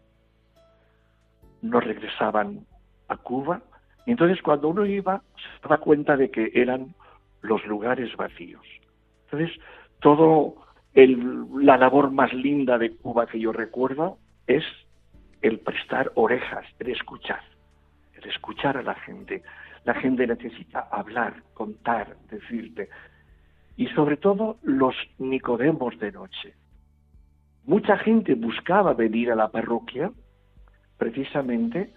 no 1.62 1.80
regresaban 1.80 2.66
a 3.08 3.16
Cuba. 3.16 3.62
Y 4.04 4.12
entonces 4.12 4.40
cuando 4.42 4.68
uno 4.68 4.86
iba 4.86 5.22
se 5.36 5.62
daba 5.62 5.78
cuenta 5.78 6.16
de 6.16 6.30
que 6.30 6.52
eran 6.54 6.94
los 7.42 7.64
lugares 7.66 8.14
vacíos. 8.16 8.64
Entonces, 9.24 9.58
todo 10.00 10.66
la 10.94 11.76
labor 11.76 12.10
más 12.10 12.32
linda 12.32 12.78
de 12.78 12.96
Cuba 12.96 13.26
que 13.26 13.38
yo 13.38 13.52
recuerdo 13.52 14.18
es 14.46 14.64
el 15.42 15.60
prestar 15.60 16.10
orejas, 16.14 16.64
el 16.78 16.90
escuchar, 16.90 17.42
el 18.14 18.28
escuchar 18.28 18.78
a 18.78 18.82
la 18.82 18.94
gente. 18.94 19.42
La 19.84 19.94
gente 19.94 20.26
necesita 20.26 20.88
hablar, 20.90 21.42
contar, 21.54 22.16
decirte. 22.30 22.88
Y 23.76 23.88
sobre 23.88 24.16
todo 24.16 24.56
los 24.62 24.94
nicodemos 25.18 25.98
de 25.98 26.12
noche. 26.12 26.54
Mucha 27.66 27.98
gente 27.98 28.34
buscaba 28.34 28.94
venir 28.94 29.32
a 29.32 29.34
la 29.34 29.48
parroquia 29.48 30.12
precisamente 30.98 31.92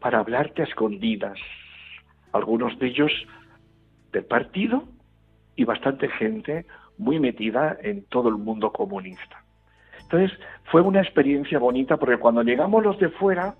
para 0.00 0.18
hablarte 0.18 0.62
a 0.62 0.66
escondidas. 0.66 1.38
Algunos 2.32 2.78
de 2.78 2.88
ellos 2.88 3.10
del 4.12 4.26
partido 4.26 4.84
y 5.56 5.64
bastante 5.64 6.08
gente 6.08 6.66
muy 6.98 7.18
metida 7.18 7.76
en 7.82 8.04
todo 8.04 8.28
el 8.28 8.36
mundo 8.36 8.70
comunista. 8.70 9.42
Entonces 10.02 10.38
fue 10.64 10.82
una 10.82 11.00
experiencia 11.00 11.58
bonita 11.58 11.96
porque 11.96 12.18
cuando 12.18 12.42
llegamos 12.42 12.84
los 12.84 12.98
de 12.98 13.08
fuera 13.08 13.54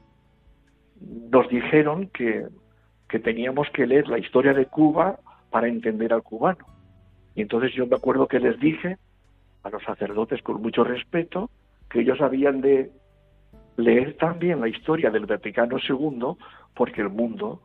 nos 1.00 1.48
dijeron 1.48 2.08
que, 2.08 2.46
que 3.08 3.18
teníamos 3.18 3.68
que 3.70 3.86
leer 3.86 4.08
la 4.08 4.18
historia 4.18 4.52
de 4.52 4.66
Cuba 4.66 5.18
para 5.50 5.68
entender 5.68 6.12
al 6.12 6.22
cubano. 6.22 6.66
Y 7.34 7.42
entonces 7.42 7.72
yo 7.72 7.86
me 7.86 7.96
acuerdo 7.96 8.26
que 8.26 8.40
les 8.40 8.58
dije 8.60 8.98
a 9.62 9.70
los 9.70 9.82
sacerdotes 9.82 10.42
con 10.42 10.62
mucho 10.62 10.84
respeto 10.84 11.50
que 11.90 12.00
ellos 12.00 12.20
habían 12.20 12.60
de 12.60 12.90
leer 13.76 14.16
también 14.16 14.60
la 14.60 14.68
historia 14.68 15.10
del 15.10 15.26
Vaticano 15.26 15.76
II 15.78 16.36
porque 16.74 17.00
el 17.00 17.10
mundo 17.10 17.62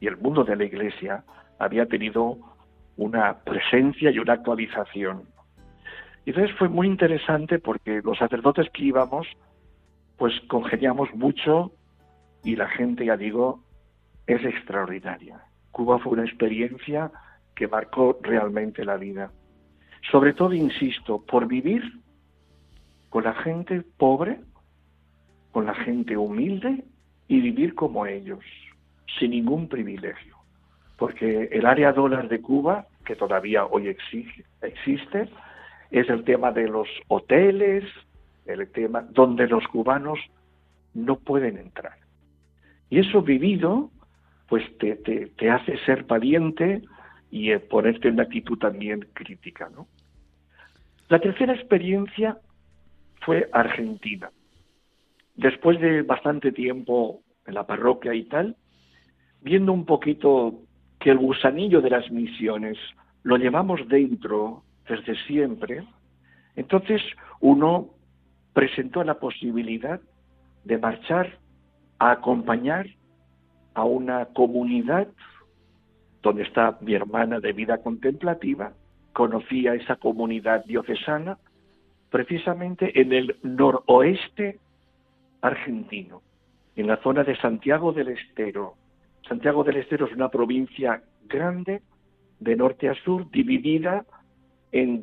y 0.00 0.06
el 0.06 0.16
mundo 0.16 0.44
de 0.44 0.56
la 0.56 0.64
Iglesia 0.64 1.24
había 1.58 1.86
tenido 1.86 2.38
una 2.96 3.38
presencia 3.38 4.10
y 4.10 4.18
una 4.18 4.34
actualización. 4.34 5.22
Y 6.24 6.30
entonces 6.30 6.56
fue 6.56 6.68
muy 6.68 6.86
interesante 6.86 7.58
porque 7.58 8.00
los 8.02 8.18
sacerdotes 8.18 8.68
que 8.70 8.84
íbamos, 8.84 9.26
pues 10.16 10.32
congeniamos 10.48 11.14
mucho 11.14 11.72
y 12.42 12.56
la 12.56 12.68
gente, 12.68 13.06
ya 13.06 13.16
digo, 13.16 13.60
es 14.26 14.44
extraordinaria. 14.44 15.40
Cuba 15.70 15.98
fue 15.98 16.12
una 16.12 16.24
experiencia 16.24 17.10
que 17.54 17.68
marcó 17.68 18.18
realmente 18.22 18.84
la 18.84 18.96
vida. 18.96 19.30
Sobre 20.10 20.32
todo, 20.32 20.52
insisto, 20.52 21.24
por 21.24 21.46
vivir 21.46 21.82
con 23.10 23.24
la 23.24 23.34
gente 23.34 23.82
pobre, 23.96 24.40
con 25.52 25.66
la 25.66 25.74
gente 25.74 26.16
humilde 26.16 26.84
y 27.28 27.40
vivir 27.40 27.74
como 27.74 28.06
ellos, 28.06 28.44
sin 29.18 29.30
ningún 29.30 29.68
privilegio. 29.68 30.36
Porque 30.98 31.48
el 31.52 31.66
área 31.66 31.92
dólar 31.92 32.28
de 32.28 32.40
Cuba, 32.40 32.86
que 33.04 33.16
todavía 33.16 33.66
hoy 33.66 33.88
existe, 33.88 35.28
es 35.90 36.08
el 36.08 36.24
tema 36.24 36.50
de 36.52 36.68
los 36.68 36.88
hoteles, 37.08 37.84
el 38.46 38.70
tema 38.72 39.02
donde 39.02 39.46
los 39.46 39.66
cubanos 39.68 40.18
no 40.92 41.16
pueden 41.16 41.56
entrar. 41.56 41.96
Y 42.90 42.98
eso 42.98 43.22
vivido, 43.22 43.90
pues 44.48 44.64
te, 44.78 44.96
te, 44.96 45.26
te 45.28 45.50
hace 45.50 45.78
ser 45.84 46.04
valiente 46.04 46.82
y 47.30 47.50
eh, 47.50 47.58
ponerte 47.58 48.08
en 48.08 48.20
actitud 48.20 48.58
también 48.58 49.08
crítica, 49.12 49.68
¿no? 49.74 49.86
La 51.14 51.20
tercera 51.20 51.54
experiencia 51.54 52.38
fue 53.20 53.48
Argentina. 53.52 54.32
Después 55.36 55.80
de 55.80 56.02
bastante 56.02 56.50
tiempo 56.50 57.20
en 57.46 57.54
la 57.54 57.68
parroquia 57.68 58.12
y 58.14 58.24
tal, 58.24 58.56
viendo 59.40 59.72
un 59.72 59.84
poquito 59.84 60.62
que 60.98 61.10
el 61.10 61.18
gusanillo 61.18 61.80
de 61.80 61.90
las 61.90 62.10
misiones 62.10 62.76
lo 63.22 63.36
llevamos 63.36 63.86
dentro 63.86 64.64
desde 64.88 65.14
siempre, 65.28 65.86
entonces 66.56 67.00
uno 67.38 67.90
presentó 68.52 69.04
la 69.04 69.20
posibilidad 69.20 70.00
de 70.64 70.78
marchar 70.78 71.38
a 72.00 72.10
acompañar 72.10 72.88
a 73.74 73.84
una 73.84 74.24
comunidad 74.34 75.06
donde 76.22 76.42
está 76.42 76.76
mi 76.80 76.92
hermana 76.92 77.38
de 77.38 77.52
vida 77.52 77.78
contemplativa, 77.78 78.72
conocía 79.14 79.74
esa 79.74 79.96
comunidad 79.96 80.66
diocesana 80.66 81.38
precisamente 82.10 83.00
en 83.00 83.14
el 83.14 83.36
noroeste 83.42 84.58
argentino, 85.40 86.20
en 86.76 86.86
la 86.86 86.98
zona 86.98 87.24
de 87.24 87.36
Santiago 87.36 87.92
del 87.92 88.08
Estero. 88.08 88.74
Santiago 89.26 89.64
del 89.64 89.76
Estero 89.76 90.06
es 90.06 90.12
una 90.12 90.28
provincia 90.28 91.02
grande, 91.26 91.80
de 92.40 92.56
norte 92.56 92.90
a 92.90 92.94
sur, 93.04 93.30
dividida 93.30 94.04
en, 94.72 95.00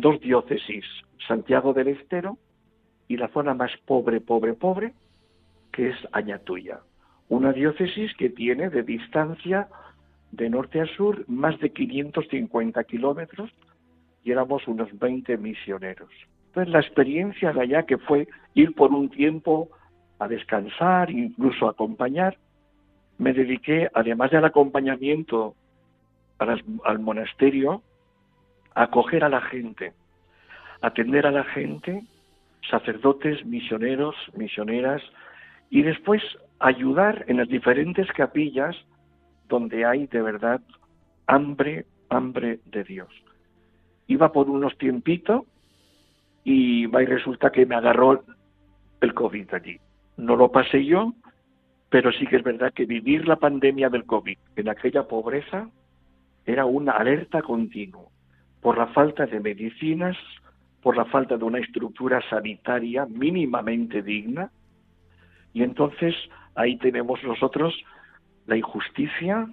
dos 0.00 0.20
diócesis, 0.20 0.84
Santiago 1.26 1.72
del 1.72 1.88
Estero 1.88 2.38
y 3.08 3.16
la 3.16 3.28
zona 3.28 3.54
más 3.54 3.72
pobre, 3.84 4.20
pobre, 4.20 4.54
pobre, 4.54 4.92
que 5.72 5.88
es 5.88 5.96
Añatuya 6.12 6.80
una 7.28 7.52
diócesis 7.52 8.14
que 8.16 8.30
tiene 8.30 8.70
de 8.70 8.82
distancia 8.82 9.68
de 10.36 10.50
norte 10.50 10.80
a 10.80 10.86
sur 10.86 11.24
más 11.28 11.58
de 11.60 11.70
550 11.70 12.84
kilómetros 12.84 13.50
y 14.22 14.32
éramos 14.32 14.66
unos 14.68 14.88
20 14.98 15.36
misioneros. 15.38 16.10
Entonces 16.48 16.72
la 16.72 16.80
experiencia 16.80 17.52
de 17.52 17.60
allá 17.60 17.82
que 17.84 17.98
fue 17.98 18.28
ir 18.54 18.74
por 18.74 18.90
un 18.90 19.08
tiempo 19.08 19.68
a 20.18 20.28
descansar, 20.28 21.10
incluso 21.10 21.66
a 21.66 21.70
acompañar, 21.70 22.36
me 23.18 23.32
dediqué, 23.32 23.88
además 23.94 24.30
del 24.30 24.44
acompañamiento 24.44 25.54
al 26.38 26.98
monasterio, 26.98 27.82
a 28.74 28.84
acoger 28.84 29.24
a 29.24 29.30
la 29.30 29.40
gente, 29.40 29.94
atender 30.82 31.26
a 31.26 31.30
la 31.30 31.44
gente, 31.44 32.02
sacerdotes, 32.70 33.44
misioneros, 33.46 34.14
misioneras, 34.34 35.02
y 35.70 35.82
después 35.82 36.22
ayudar 36.58 37.24
en 37.28 37.38
las 37.38 37.48
diferentes 37.48 38.06
capillas 38.12 38.76
donde 39.48 39.84
hay 39.84 40.06
de 40.06 40.22
verdad 40.22 40.60
hambre, 41.26 41.86
hambre 42.08 42.60
de 42.66 42.84
Dios. 42.84 43.08
Iba 44.06 44.32
por 44.32 44.48
unos 44.48 44.76
tiempitos 44.78 45.42
y 46.44 46.84
y 46.84 47.04
resulta 47.06 47.50
que 47.50 47.66
me 47.66 47.74
agarró 47.74 48.24
el 49.00 49.14
COVID 49.14 49.54
allí. 49.54 49.78
No 50.16 50.36
lo 50.36 50.50
pasé 50.50 50.84
yo, 50.84 51.12
pero 51.90 52.12
sí 52.12 52.26
que 52.26 52.36
es 52.36 52.42
verdad 52.42 52.72
que 52.72 52.86
vivir 52.86 53.26
la 53.26 53.36
pandemia 53.36 53.88
del 53.88 54.04
COVID 54.04 54.38
en 54.56 54.68
aquella 54.68 55.06
pobreza 55.06 55.68
era 56.44 56.64
una 56.64 56.92
alerta 56.92 57.42
continua 57.42 58.04
por 58.60 58.78
la 58.78 58.86
falta 58.88 59.26
de 59.26 59.40
medicinas, 59.40 60.16
por 60.82 60.96
la 60.96 61.04
falta 61.04 61.36
de 61.36 61.44
una 61.44 61.58
estructura 61.58 62.20
sanitaria 62.30 63.06
mínimamente 63.06 64.02
digna. 64.02 64.50
Y 65.52 65.62
entonces 65.62 66.14
ahí 66.54 66.76
tenemos 66.76 67.22
nosotros 67.24 67.74
la 68.46 68.56
injusticia 68.56 69.48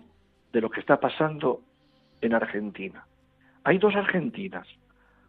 de 0.51 0.61
lo 0.61 0.69
que 0.69 0.79
está 0.79 0.99
pasando 0.99 1.61
en 2.21 2.33
Argentina. 2.33 3.05
Hay 3.63 3.77
dos 3.77 3.95
Argentinas. 3.95 4.67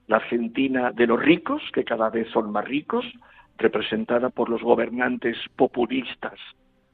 La 0.06 0.16
Argentina 0.16 0.92
de 0.92 1.06
los 1.06 1.20
ricos, 1.20 1.62
que 1.72 1.84
cada 1.84 2.10
vez 2.10 2.28
son 2.30 2.52
más 2.52 2.64
ricos, 2.66 3.06
representada 3.56 4.30
por 4.30 4.50
los 4.50 4.62
gobernantes 4.62 5.38
populistas 5.56 6.38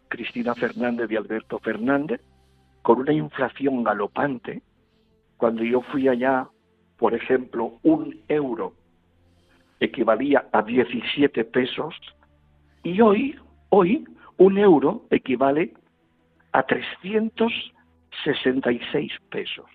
Cristina 0.08 0.54
Fernández 0.54 1.10
y 1.10 1.16
Alberto 1.16 1.58
Fernández, 1.60 2.20
con 2.82 3.00
una 3.00 3.12
inflación 3.12 3.82
galopante. 3.82 4.62
Cuando 5.36 5.62
yo 5.62 5.80
fui 5.82 6.08
allá, 6.08 6.48
por 6.98 7.14
ejemplo, 7.14 7.78
un 7.82 8.20
euro 8.28 8.74
equivalía 9.78 10.46
a 10.52 10.62
17 10.62 11.44
pesos 11.44 11.94
y 12.82 13.00
hoy, 13.00 13.38
hoy, 13.70 14.04
un 14.36 14.58
euro 14.58 15.06
equivale 15.10 15.72
a 16.52 16.62
366 16.62 19.12
pesos. 19.30 19.66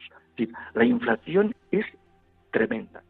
La 0.73 0.85
inflación 0.85 1.53
es 1.71 1.85
tremenda, 2.51 3.01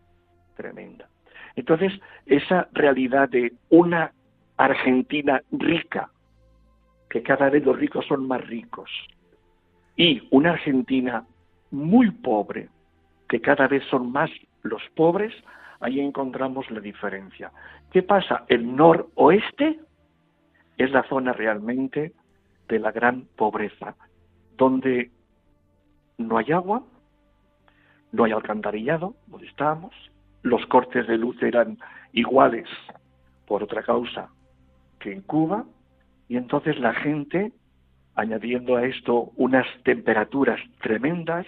tremenda. 0.55 1.07
Entonces, 1.55 1.93
esa 2.25 2.67
realidad 2.73 3.29
de 3.29 3.53
una 3.69 4.11
Argentina 4.57 5.41
rica, 5.51 6.09
que 7.09 7.23
cada 7.23 7.49
vez 7.49 7.65
los 7.65 7.77
ricos 7.77 8.05
son 8.07 8.27
más 8.27 8.45
ricos, 8.47 8.89
y 9.95 10.27
una 10.31 10.51
Argentina 10.51 11.25
muy 11.71 12.11
pobre, 12.11 12.69
que 13.29 13.41
cada 13.41 13.67
vez 13.67 13.83
son 13.89 14.11
más 14.11 14.29
los 14.63 14.81
pobres, 14.95 15.33
ahí 15.79 15.99
encontramos 15.99 16.69
la 16.71 16.79
diferencia. 16.79 17.51
¿Qué 17.91 18.03
pasa? 18.03 18.45
El 18.47 18.75
noroeste 18.75 19.79
es 20.77 20.91
la 20.91 21.03
zona 21.03 21.33
realmente 21.33 22.13
de 22.67 22.79
la 22.79 22.91
gran 22.91 23.27
pobreza, 23.35 23.95
donde 24.57 25.11
no 26.17 26.37
hay 26.37 26.51
agua, 26.51 26.83
no 28.11 28.23
hay 28.23 28.31
alcantarillado, 28.31 29.15
donde 29.27 29.47
estábamos, 29.47 29.93
los 30.41 30.65
cortes 30.67 31.07
de 31.07 31.17
luz 31.17 31.41
eran 31.41 31.77
iguales 32.13 32.67
por 33.45 33.63
otra 33.63 33.83
causa 33.83 34.29
que 34.99 35.11
en 35.11 35.21
Cuba, 35.21 35.65
y 36.27 36.37
entonces 36.37 36.79
la 36.79 36.93
gente, 36.93 37.51
añadiendo 38.15 38.77
a 38.77 38.85
esto 38.85 39.31
unas 39.35 39.67
temperaturas 39.83 40.59
tremendas, 40.81 41.45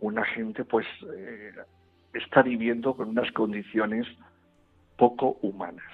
una 0.00 0.24
gente 0.24 0.64
pues 0.64 0.86
eh, 1.16 1.52
está 2.12 2.42
viviendo 2.42 2.94
con 2.94 3.10
unas 3.10 3.30
condiciones 3.32 4.06
poco 4.96 5.38
humanas, 5.42 5.92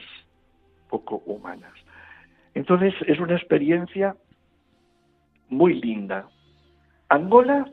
poco 0.88 1.22
humanas. 1.26 1.72
Entonces 2.54 2.94
es 3.06 3.20
una 3.20 3.36
experiencia 3.36 4.16
muy 5.52 5.74
linda. 5.80 6.28
Angola, 7.08 7.70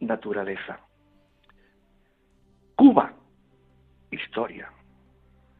naturaleza. 0.00 0.80
Cuba, 2.74 3.12
historia. 4.10 4.72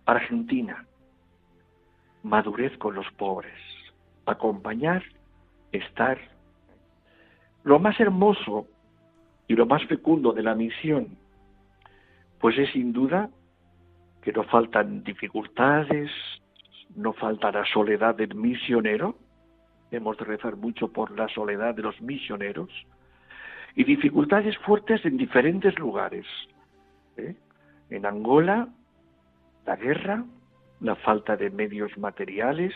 Argentina, 0.06 0.86
madurez 2.22 2.76
con 2.78 2.94
los 2.94 3.06
pobres. 3.12 3.58
Acompañar, 4.26 5.02
estar. 5.72 6.18
Lo 7.64 7.78
más 7.78 8.00
hermoso 8.00 8.66
y 9.46 9.54
lo 9.54 9.66
más 9.66 9.84
fecundo 9.86 10.32
de 10.32 10.42
la 10.42 10.54
misión, 10.54 11.18
pues 12.40 12.58
es 12.58 12.70
sin 12.72 12.92
duda 12.92 13.28
que 14.22 14.32
no 14.32 14.44
faltan 14.44 15.04
dificultades, 15.04 16.10
no 16.96 17.12
falta 17.12 17.52
la 17.52 17.64
soledad 17.66 18.14
del 18.14 18.34
misionero, 18.34 19.16
hemos 19.92 20.16
de 20.18 20.24
rezar 20.24 20.56
mucho 20.56 20.88
por 20.88 21.16
la 21.16 21.28
soledad 21.28 21.74
de 21.74 21.82
los 21.82 22.00
misioneros, 22.00 22.70
y 23.74 23.84
dificultades 23.84 24.56
fuertes 24.58 25.04
en 25.04 25.16
diferentes 25.16 25.78
lugares. 25.78 26.26
¿eh? 27.16 27.36
En 27.90 28.04
Angola, 28.06 28.68
la 29.66 29.76
guerra, 29.76 30.24
la 30.80 30.96
falta 30.96 31.36
de 31.36 31.50
medios 31.50 31.96
materiales, 31.96 32.74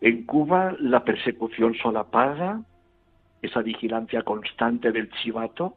en 0.00 0.24
Cuba, 0.26 0.76
la 0.78 1.04
persecución 1.04 1.74
solapada, 1.74 2.62
esa 3.40 3.62
vigilancia 3.62 4.22
constante 4.22 4.92
del 4.92 5.10
chivato, 5.10 5.76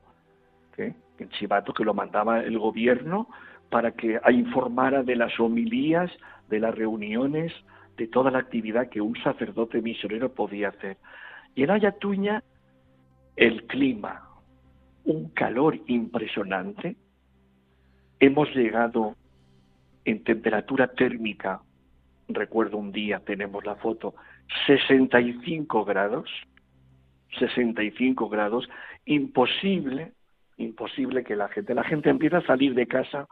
¿eh? 0.78 0.94
el 1.20 1.30
chivato 1.30 1.74
que 1.74 1.86
lo 1.86 1.94
mandaba 1.94 2.42
el 2.42 2.58
gobierno 2.58 3.28
para 3.70 3.92
que 3.92 4.20
informara 4.32 5.04
de 5.04 5.16
las 5.16 5.40
homilías, 5.40 6.12
de 6.50 6.60
las 6.60 6.76
reuniones, 6.76 7.54
de 8.00 8.08
toda 8.08 8.32
la 8.32 8.39
actividad 8.39 8.88
que 8.88 9.02
un 9.02 9.16
sacerdote 9.22 9.82
misionero 9.82 10.34
podía 10.34 10.70
hacer. 10.70 10.97
Y 11.54 11.64
en 11.64 11.72
Ayatuña, 11.72 12.41
el 13.36 13.68
clima, 13.68 14.26
un 15.04 15.30
calor 15.32 15.78
impresionante. 15.88 16.95
Hemos 18.22 18.56
llegado 18.56 19.16
en 20.06 20.24
temperatura 20.24 20.88
térmica, 20.88 21.62
recuerdo 22.30 22.78
un 22.78 22.93
día, 22.93 23.20
tenemos 23.20 23.66
la 23.66 23.76
foto, 23.76 24.16
65 24.66 25.84
grados, 25.84 26.30
65 27.38 28.30
grados, 28.30 28.70
imposible, 29.06 30.14
imposible 30.56 31.26
que 31.26 31.36
la 31.36 31.50
gente, 31.50 31.74
la 31.74 31.84
gente 31.84 32.10
empieza 32.10 32.38
a 32.38 32.45
salir 32.45 32.74
de 32.76 32.88
casa 32.88 33.28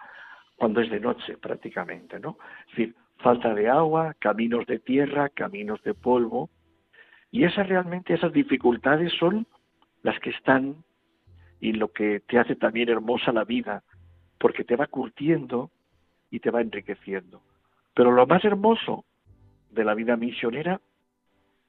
cuando 0.57 0.81
es 0.81 0.91
de 0.91 0.99
noche 0.99 1.37
prácticamente, 1.37 2.19
¿no? 2.19 2.37
Es 2.69 2.77
decir, 2.77 2.95
falta 3.19 3.53
de 3.53 3.69
agua, 3.69 4.15
caminos 4.19 4.65
de 4.65 4.79
tierra, 4.79 5.29
caminos 5.29 5.81
de 5.83 5.93
polvo, 5.93 6.49
y 7.31 7.43
esas 7.43 7.67
realmente, 7.67 8.13
esas 8.13 8.31
dificultades 8.31 9.11
son 9.19 9.47
las 10.03 10.19
que 10.19 10.29
están 10.29 10.83
y 11.59 11.73
lo 11.73 11.91
que 11.91 12.21
te 12.21 12.39
hace 12.39 12.55
también 12.55 12.89
hermosa 12.89 13.31
la 13.31 13.43
vida, 13.43 13.83
porque 14.37 14.63
te 14.63 14.75
va 14.75 14.87
curtiendo 14.87 15.71
y 16.29 16.39
te 16.39 16.51
va 16.51 16.61
enriqueciendo. 16.61 17.41
Pero 17.93 18.11
lo 18.11 18.27
más 18.27 18.45
hermoso 18.45 19.05
de 19.71 19.83
la 19.83 19.95
vida 19.95 20.15
misionera, 20.15 20.79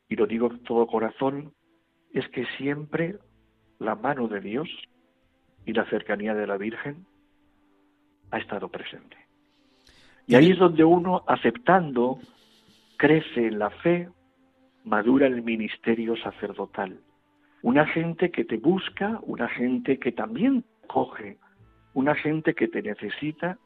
y 0.09 0.17
lo 0.17 0.27
digo 0.27 0.49
con 0.49 0.63
todo 0.63 0.87
corazón, 0.87 1.53
es 2.13 2.29
que 2.29 2.47
siempre 2.57 3.17
la 3.79 3.95
mano 3.95 4.29
de 4.29 4.41
Dios 4.41 4.69
y 5.65 5.73
la 5.73 5.85
cercanía 5.87 6.35
de 6.35 6.47
la 6.47 6.57
Virgen 6.57 7.07
ha 8.31 8.39
estado 8.39 8.69
presente. 8.69 9.28
Y 10.29 10.35
ahí 10.35 10.51
es 10.51 10.59
donde 10.59 10.85
uno, 10.85 11.25
aceptando, 11.27 12.19
crece 12.99 13.47
en 13.47 13.59
la 13.59 13.71
fe, 13.71 14.11
madura 14.85 15.27
el 15.27 15.43
ministerio 15.43 16.17
sacerdotal. 16.19 17.01
Una 17.63 17.87
gente 17.87 18.31
que 18.31 18.45
te 18.45 18.59
busca, 18.59 19.21
una 19.23 19.49
gente 19.49 19.99
que 19.99 20.13
también 20.13 20.65
coge, 20.87 21.39
una 21.95 22.15
gente 22.15 22.53
que 22.53 22.69
te 22.69 22.83
necesita 22.83 23.59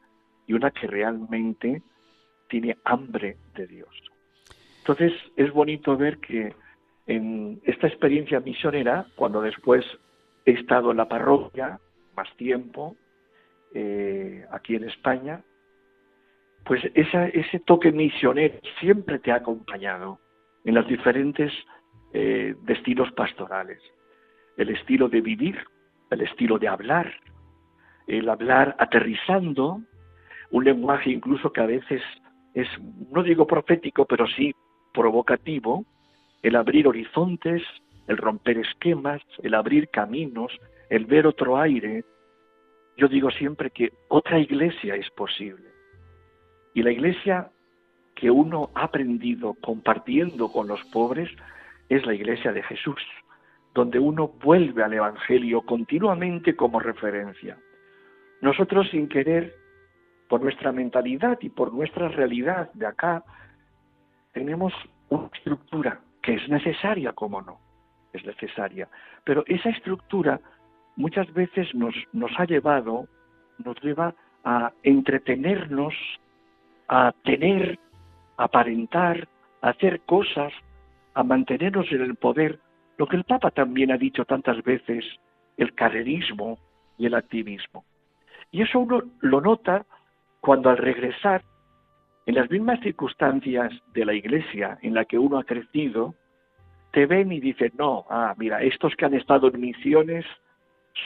y 0.47 0.53
una 0.53 0.71
que 0.71 0.87
realmente 0.87 1.81
tiene 2.47 2.77
hambre 2.85 3.35
de 3.55 3.67
Dios. 3.67 3.93
Entonces 4.79 5.11
es 5.35 5.51
bonito 5.51 5.97
ver 5.97 6.19
que 6.19 6.55
en 7.07 7.59
esta 7.65 7.87
experiencia 7.87 8.39
misionera, 8.39 9.05
cuando 9.15 9.41
después 9.41 9.85
he 10.45 10.51
estado 10.51 10.91
en 10.91 10.97
la 10.97 11.09
parroquia 11.09 11.81
más 12.15 12.33
tiempo, 12.37 12.95
eh, 13.73 14.45
aquí 14.49 14.75
en 14.75 14.85
España, 14.85 15.43
pues 16.65 16.81
ese 16.93 17.59
toque 17.65 17.91
misionero 17.91 18.55
siempre 18.79 19.19
te 19.19 19.31
ha 19.31 19.35
acompañado 19.35 20.19
en 20.63 20.75
los 20.75 20.87
diferentes 20.87 21.51
eh, 22.13 22.55
destinos 22.61 23.11
pastorales. 23.13 23.79
El 24.55 24.69
estilo 24.69 25.09
de 25.09 25.21
vivir, 25.21 25.59
el 26.09 26.21
estilo 26.21 26.57
de 26.57 26.67
hablar, 26.67 27.13
el 28.07 28.29
hablar 28.29 28.75
aterrizando, 28.79 29.81
un 30.51 30.63
lenguaje 30.63 31.09
incluso 31.09 31.51
que 31.51 31.61
a 31.61 31.65
veces 31.65 32.01
es, 32.53 32.67
no 33.11 33.23
digo 33.23 33.47
profético, 33.47 34.05
pero 34.05 34.27
sí 34.27 34.53
provocativo, 34.93 35.85
el 36.43 36.55
abrir 36.55 36.87
horizontes, 36.87 37.63
el 38.07 38.17
romper 38.17 38.59
esquemas, 38.59 39.21
el 39.41 39.55
abrir 39.55 39.89
caminos, 39.89 40.51
el 40.89 41.05
ver 41.05 41.25
otro 41.25 41.57
aire. 41.57 42.03
Yo 42.95 43.07
digo 43.07 43.31
siempre 43.31 43.71
que 43.71 43.91
otra 44.09 44.39
iglesia 44.39 44.95
es 44.95 45.09
posible. 45.11 45.72
Y 46.73 46.83
la 46.83 46.91
iglesia 46.91 47.49
que 48.15 48.31
uno 48.31 48.69
ha 48.75 48.83
aprendido 48.83 49.55
compartiendo 49.55 50.51
con 50.51 50.67
los 50.67 50.83
pobres 50.85 51.29
es 51.89 52.05
la 52.05 52.13
iglesia 52.13 52.51
de 52.51 52.63
Jesús, 52.63 53.01
donde 53.73 53.99
uno 53.99 54.29
vuelve 54.43 54.83
al 54.83 54.93
Evangelio 54.93 55.61
continuamente 55.61 56.55
como 56.55 56.79
referencia. 56.79 57.57
Nosotros 58.41 58.89
sin 58.91 59.07
querer, 59.07 59.55
por 60.27 60.41
nuestra 60.41 60.71
mentalidad 60.71 61.37
y 61.41 61.49
por 61.49 61.73
nuestra 61.73 62.07
realidad 62.09 62.71
de 62.73 62.87
acá, 62.87 63.23
tenemos 64.31 64.73
una 65.09 65.29
estructura 65.33 65.99
que 66.21 66.35
es 66.35 66.49
necesaria, 66.49 67.13
como 67.13 67.41
no, 67.41 67.59
es 68.13 68.25
necesaria. 68.25 68.87
Pero 69.23 69.43
esa 69.47 69.69
estructura 69.69 70.39
muchas 70.95 71.31
veces 71.33 71.73
nos, 71.75 71.95
nos 72.13 72.31
ha 72.37 72.45
llevado, 72.45 73.07
nos 73.59 73.79
lleva 73.81 74.15
a 74.43 74.71
entretenernos, 74.83 75.93
a 76.87 77.13
tener, 77.23 77.79
a 78.37 78.45
aparentar, 78.45 79.27
a 79.61 79.69
hacer 79.69 80.01
cosas, 80.01 80.53
a 81.13 81.23
mantenernos 81.23 81.91
en 81.91 82.01
el 82.01 82.15
poder, 82.15 82.59
lo 82.97 83.07
que 83.07 83.15
el 83.15 83.23
Papa 83.23 83.51
también 83.51 83.91
ha 83.91 83.97
dicho 83.97 84.25
tantas 84.25 84.61
veces, 84.63 85.05
el 85.57 85.73
carrerismo 85.73 86.57
y 86.97 87.05
el 87.05 87.15
activismo. 87.15 87.85
Y 88.51 88.61
eso 88.61 88.79
uno 88.79 89.01
lo 89.21 89.41
nota 89.41 89.85
cuando 90.41 90.69
al 90.69 90.77
regresar, 90.77 91.43
en 92.25 92.35
las 92.35 92.49
mismas 92.49 92.79
circunstancias 92.81 93.71
de 93.93 94.05
la 94.05 94.13
iglesia 94.13 94.77
en 94.81 94.93
la 94.93 95.05
que 95.05 95.17
uno 95.17 95.37
ha 95.37 95.43
crecido, 95.43 96.15
te 96.91 97.05
ven 97.05 97.31
y 97.31 97.39
dicen, 97.39 97.73
no, 97.77 98.05
ah, 98.09 98.33
mira, 98.37 98.61
estos 98.61 98.95
que 98.95 99.05
han 99.05 99.15
estado 99.15 99.47
en 99.47 99.59
misiones 99.59 100.25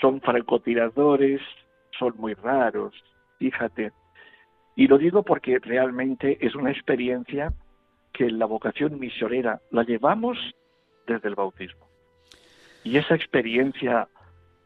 son 0.01 0.21
francotiradores, 0.21 1.41
son 1.97 2.13
muy 2.17 2.33
raros, 2.33 2.93
fíjate. 3.39 3.91
Y 4.77 4.87
lo 4.87 4.99
digo 4.99 5.23
porque 5.23 5.57
realmente 5.57 6.37
es 6.39 6.53
una 6.53 6.71
experiencia 6.71 7.51
que 8.13 8.29
la 8.29 8.45
vocación 8.45 8.99
misionera 8.99 9.59
la 9.71 9.83
llevamos 9.83 10.37
desde 11.07 11.27
el 11.29 11.35
bautismo. 11.35 11.87
Y 12.83 12.97
esa 12.97 13.15
experiencia 13.15 14.07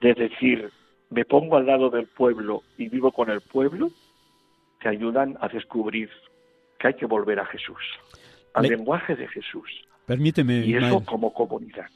de 0.01 0.13
decir, 0.13 0.69
me 1.09 1.23
pongo 1.23 1.55
al 1.55 1.65
lado 1.65 1.89
del 1.89 2.07
pueblo 2.07 2.61
y 2.77 2.89
vivo 2.89 3.13
con 3.13 3.29
el 3.29 3.39
pueblo, 3.39 3.89
te 4.81 4.89
ayudan 4.89 5.37
a 5.39 5.47
descubrir 5.47 6.09
que 6.77 6.89
hay 6.89 6.93
que 6.95 7.05
volver 7.05 7.39
a 7.39 7.45
Jesús, 7.45 7.81
al 8.53 8.67
lenguaje 8.67 9.15
de 9.15 9.29
Jesús. 9.29 9.69
Permíteme. 10.05 10.65
Y 10.65 10.75
eso 10.75 11.05
como 11.05 11.33
comunidad. 11.33 11.87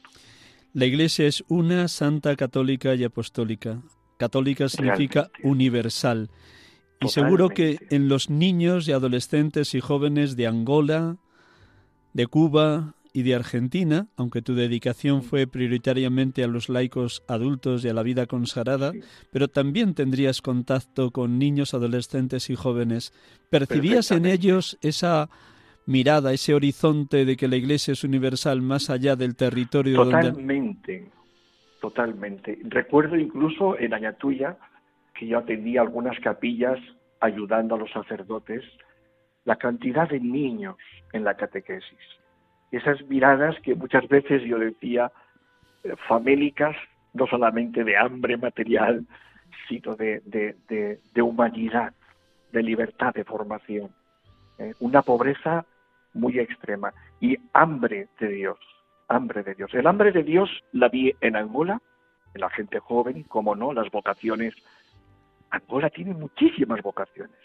La 0.72 0.86
Iglesia 0.86 1.26
es 1.26 1.44
una 1.48 1.86
santa 1.88 2.34
católica 2.34 2.94
y 2.94 3.04
apostólica. 3.04 3.82
Católica 4.16 4.70
significa 4.70 5.28
universal. 5.42 6.30
Y 7.00 7.08
seguro 7.08 7.50
que 7.50 7.78
en 7.90 8.08
los 8.08 8.30
niños 8.30 8.88
y 8.88 8.92
adolescentes 8.92 9.74
y 9.74 9.80
jóvenes 9.80 10.36
de 10.36 10.46
Angola, 10.46 11.16
de 12.14 12.26
Cuba, 12.26 12.94
y 13.16 13.22
de 13.22 13.34
Argentina, 13.34 14.08
aunque 14.18 14.42
tu 14.42 14.54
dedicación 14.54 15.22
fue 15.22 15.46
prioritariamente 15.46 16.44
a 16.44 16.48
los 16.48 16.68
laicos 16.68 17.22
adultos 17.28 17.82
y 17.82 17.88
a 17.88 17.94
la 17.94 18.02
vida 18.02 18.26
consagrada, 18.26 18.92
pero 19.32 19.48
también 19.48 19.94
tendrías 19.94 20.42
contacto 20.42 21.10
con 21.10 21.38
niños, 21.38 21.72
adolescentes 21.72 22.50
y 22.50 22.56
jóvenes. 22.56 23.14
¿Percibías 23.48 24.10
en 24.10 24.26
ellos 24.26 24.76
esa 24.82 25.30
mirada, 25.86 26.34
ese 26.34 26.52
horizonte 26.52 27.24
de 27.24 27.38
que 27.38 27.48
la 27.48 27.56
Iglesia 27.56 27.92
es 27.92 28.04
universal 28.04 28.60
más 28.60 28.90
allá 28.90 29.16
del 29.16 29.34
territorio 29.34 30.04
totalmente, 30.04 31.08
Totalmente, 31.80 32.58
Recuerdo 32.64 33.16
incluso 33.16 33.78
en 33.78 33.94
Añatuya 33.94 34.58
que 35.18 35.26
yo 35.26 35.38
atendía 35.38 35.80
algunas 35.80 36.18
capillas 36.20 36.78
ayudando 37.20 37.74
a 37.74 37.78
los 37.78 37.90
sacerdotes, 37.90 38.62
la 39.44 39.56
cantidad 39.56 40.08
de 40.08 40.20
niños 40.20 40.76
en 41.12 41.24
la 41.24 41.34
catequesis 41.34 41.98
esas 42.70 43.00
miradas 43.08 43.56
que 43.60 43.74
muchas 43.74 44.06
veces 44.08 44.42
yo 44.42 44.58
decía 44.58 45.10
eh, 45.84 45.94
famélicas, 46.08 46.76
no 47.14 47.26
solamente 47.26 47.84
de 47.84 47.96
hambre 47.96 48.36
material, 48.36 49.06
sino 49.68 49.96
de, 49.96 50.20
de, 50.26 51.22
humanidad, 51.22 51.94
de 52.52 52.62
libertad, 52.62 53.14
de 53.14 53.24
formación. 53.24 53.90
Eh, 54.58 54.74
una 54.80 55.02
pobreza 55.02 55.64
muy 56.12 56.38
extrema 56.38 56.92
y 57.20 57.36
hambre 57.52 58.08
de 58.20 58.28
Dios, 58.28 58.58
hambre 59.08 59.42
de 59.42 59.54
Dios. 59.54 59.72
El 59.74 59.86
hambre 59.86 60.12
de 60.12 60.22
Dios 60.22 60.50
la 60.72 60.88
vi 60.88 61.14
en 61.20 61.36
Angola, 61.36 61.80
en 62.34 62.40
la 62.40 62.50
gente 62.50 62.78
joven, 62.80 63.22
como 63.24 63.54
no, 63.54 63.72
las 63.72 63.90
vocaciones. 63.90 64.54
Angola 65.56 65.90
tiene 65.90 66.14
muchísimas 66.14 66.82
vocaciones, 66.82 67.36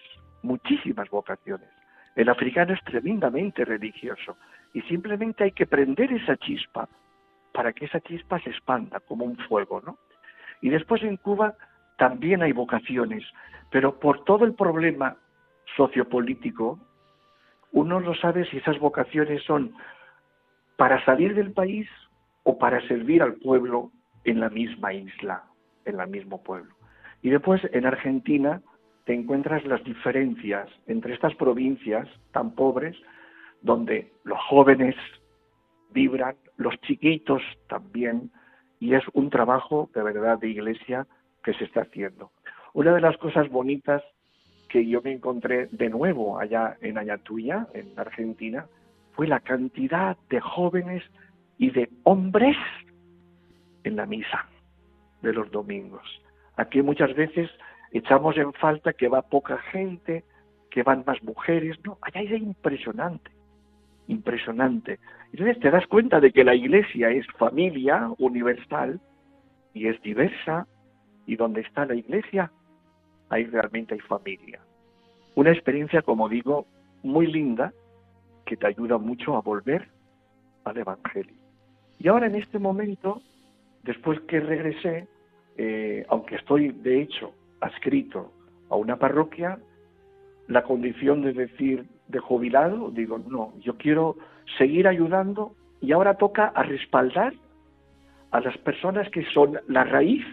muchísimas 0.43 1.09
vocaciones. 1.09 1.67
El 2.15 2.29
africano 2.29 2.73
es 2.73 2.83
tremendamente 2.83 3.65
religioso 3.65 4.37
y 4.73 4.81
simplemente 4.83 5.43
hay 5.45 5.51
que 5.51 5.65
prender 5.65 6.11
esa 6.11 6.37
chispa 6.37 6.87
para 7.53 7.73
que 7.73 7.85
esa 7.85 7.99
chispa 8.01 8.39
se 8.39 8.49
expanda 8.49 8.99
como 9.01 9.25
un 9.25 9.37
fuego, 9.37 9.81
¿no? 9.81 9.97
Y 10.61 10.69
después 10.69 11.03
en 11.03 11.17
Cuba 11.17 11.55
también 11.97 12.41
hay 12.41 12.51
vocaciones, 12.51 13.23
pero 13.69 13.99
por 13.99 14.23
todo 14.23 14.45
el 14.45 14.53
problema 14.53 15.17
sociopolítico, 15.75 16.79
uno 17.71 17.99
no 17.99 18.13
sabe 18.15 18.45
si 18.45 18.57
esas 18.57 18.79
vocaciones 18.79 19.43
son 19.43 19.73
para 20.77 21.03
salir 21.05 21.35
del 21.35 21.51
país 21.51 21.87
o 22.43 22.57
para 22.57 22.85
servir 22.87 23.21
al 23.21 23.35
pueblo 23.35 23.91
en 24.23 24.39
la 24.39 24.49
misma 24.49 24.93
isla, 24.93 25.43
en 25.85 25.99
el 25.99 26.07
mismo 26.07 26.41
pueblo. 26.43 26.73
Y 27.21 27.29
después 27.29 27.61
en 27.71 27.85
Argentina 27.85 28.61
te 29.05 29.13
encuentras 29.13 29.65
las 29.65 29.83
diferencias 29.83 30.69
entre 30.87 31.13
estas 31.13 31.35
provincias 31.35 32.07
tan 32.31 32.55
pobres 32.55 32.95
donde 33.61 34.11
los 34.23 34.39
jóvenes 34.49 34.95
vibran, 35.91 36.35
los 36.57 36.79
chiquitos 36.81 37.41
también, 37.67 38.31
y 38.79 38.95
es 38.95 39.03
un 39.13 39.29
trabajo 39.29 39.89
de 39.93 40.03
verdad 40.03 40.39
de 40.39 40.49
iglesia 40.49 41.07
que 41.43 41.53
se 41.53 41.65
está 41.65 41.81
haciendo. 41.81 42.31
Una 42.73 42.93
de 42.95 43.01
las 43.01 43.17
cosas 43.17 43.49
bonitas 43.49 44.01
que 44.69 44.87
yo 44.87 45.01
me 45.01 45.11
encontré 45.11 45.67
de 45.67 45.89
nuevo 45.89 46.39
allá 46.39 46.77
en 46.81 46.97
Ayatuya, 46.97 47.67
en 47.73 47.99
Argentina, 47.99 48.65
fue 49.11 49.27
la 49.27 49.41
cantidad 49.41 50.17
de 50.29 50.39
jóvenes 50.39 51.03
y 51.57 51.69
de 51.71 51.89
hombres 52.03 52.55
en 53.83 53.97
la 53.97 54.05
misa 54.05 54.47
de 55.21 55.33
los 55.33 55.51
domingos. 55.51 56.01
Aquí 56.61 56.81
muchas 56.81 57.13
veces 57.15 57.49
echamos 57.91 58.37
en 58.37 58.53
falta 58.53 58.93
que 58.93 59.07
va 59.07 59.21
poca 59.21 59.57
gente, 59.73 60.23
que 60.69 60.83
van 60.83 61.03
más 61.05 61.21
mujeres, 61.23 61.77
no, 61.83 61.97
allá 62.01 62.21
es 62.21 62.41
impresionante 62.41 63.31
impresionante. 64.11 64.99
Entonces 65.31 65.59
te 65.59 65.71
das 65.71 65.87
cuenta 65.87 66.19
de 66.19 66.31
que 66.31 66.43
la 66.43 66.55
iglesia 66.55 67.09
es 67.09 67.25
familia 67.37 68.09
universal 68.19 68.99
y 69.73 69.87
es 69.87 70.01
diversa 70.01 70.67
y 71.25 71.35
donde 71.35 71.61
está 71.61 71.85
la 71.85 71.95
iglesia, 71.95 72.51
ahí 73.29 73.45
realmente 73.45 73.93
hay 73.93 74.01
familia. 74.01 74.59
Una 75.35 75.51
experiencia, 75.51 76.01
como 76.01 76.27
digo, 76.27 76.67
muy 77.03 77.27
linda 77.27 77.73
que 78.45 78.57
te 78.57 78.67
ayuda 78.67 78.97
mucho 78.97 79.37
a 79.37 79.41
volver 79.41 79.87
al 80.65 80.77
Evangelio. 80.77 81.35
Y 81.99 82.07
ahora 82.09 82.27
en 82.27 82.35
este 82.35 82.59
momento, 82.59 83.21
después 83.83 84.19
que 84.21 84.41
regresé, 84.41 85.07
eh, 85.57 86.05
aunque 86.09 86.35
estoy 86.35 86.69
de 86.69 87.01
hecho 87.01 87.33
adscrito 87.59 88.31
a 88.69 88.75
una 88.75 88.97
parroquia, 88.97 89.59
la 90.47 90.63
condición 90.63 91.21
de 91.21 91.33
decir 91.33 91.85
de 92.07 92.19
jubilado, 92.19 92.91
digo, 92.91 93.17
no, 93.19 93.53
yo 93.59 93.77
quiero 93.77 94.17
seguir 94.57 94.87
ayudando 94.87 95.55
y 95.79 95.91
ahora 95.91 96.15
toca 96.15 96.47
a 96.47 96.63
respaldar 96.63 97.33
a 98.31 98.39
las 98.39 98.57
personas 98.59 99.09
que 99.09 99.25
son 99.33 99.59
la 99.67 99.83
raíz 99.83 100.25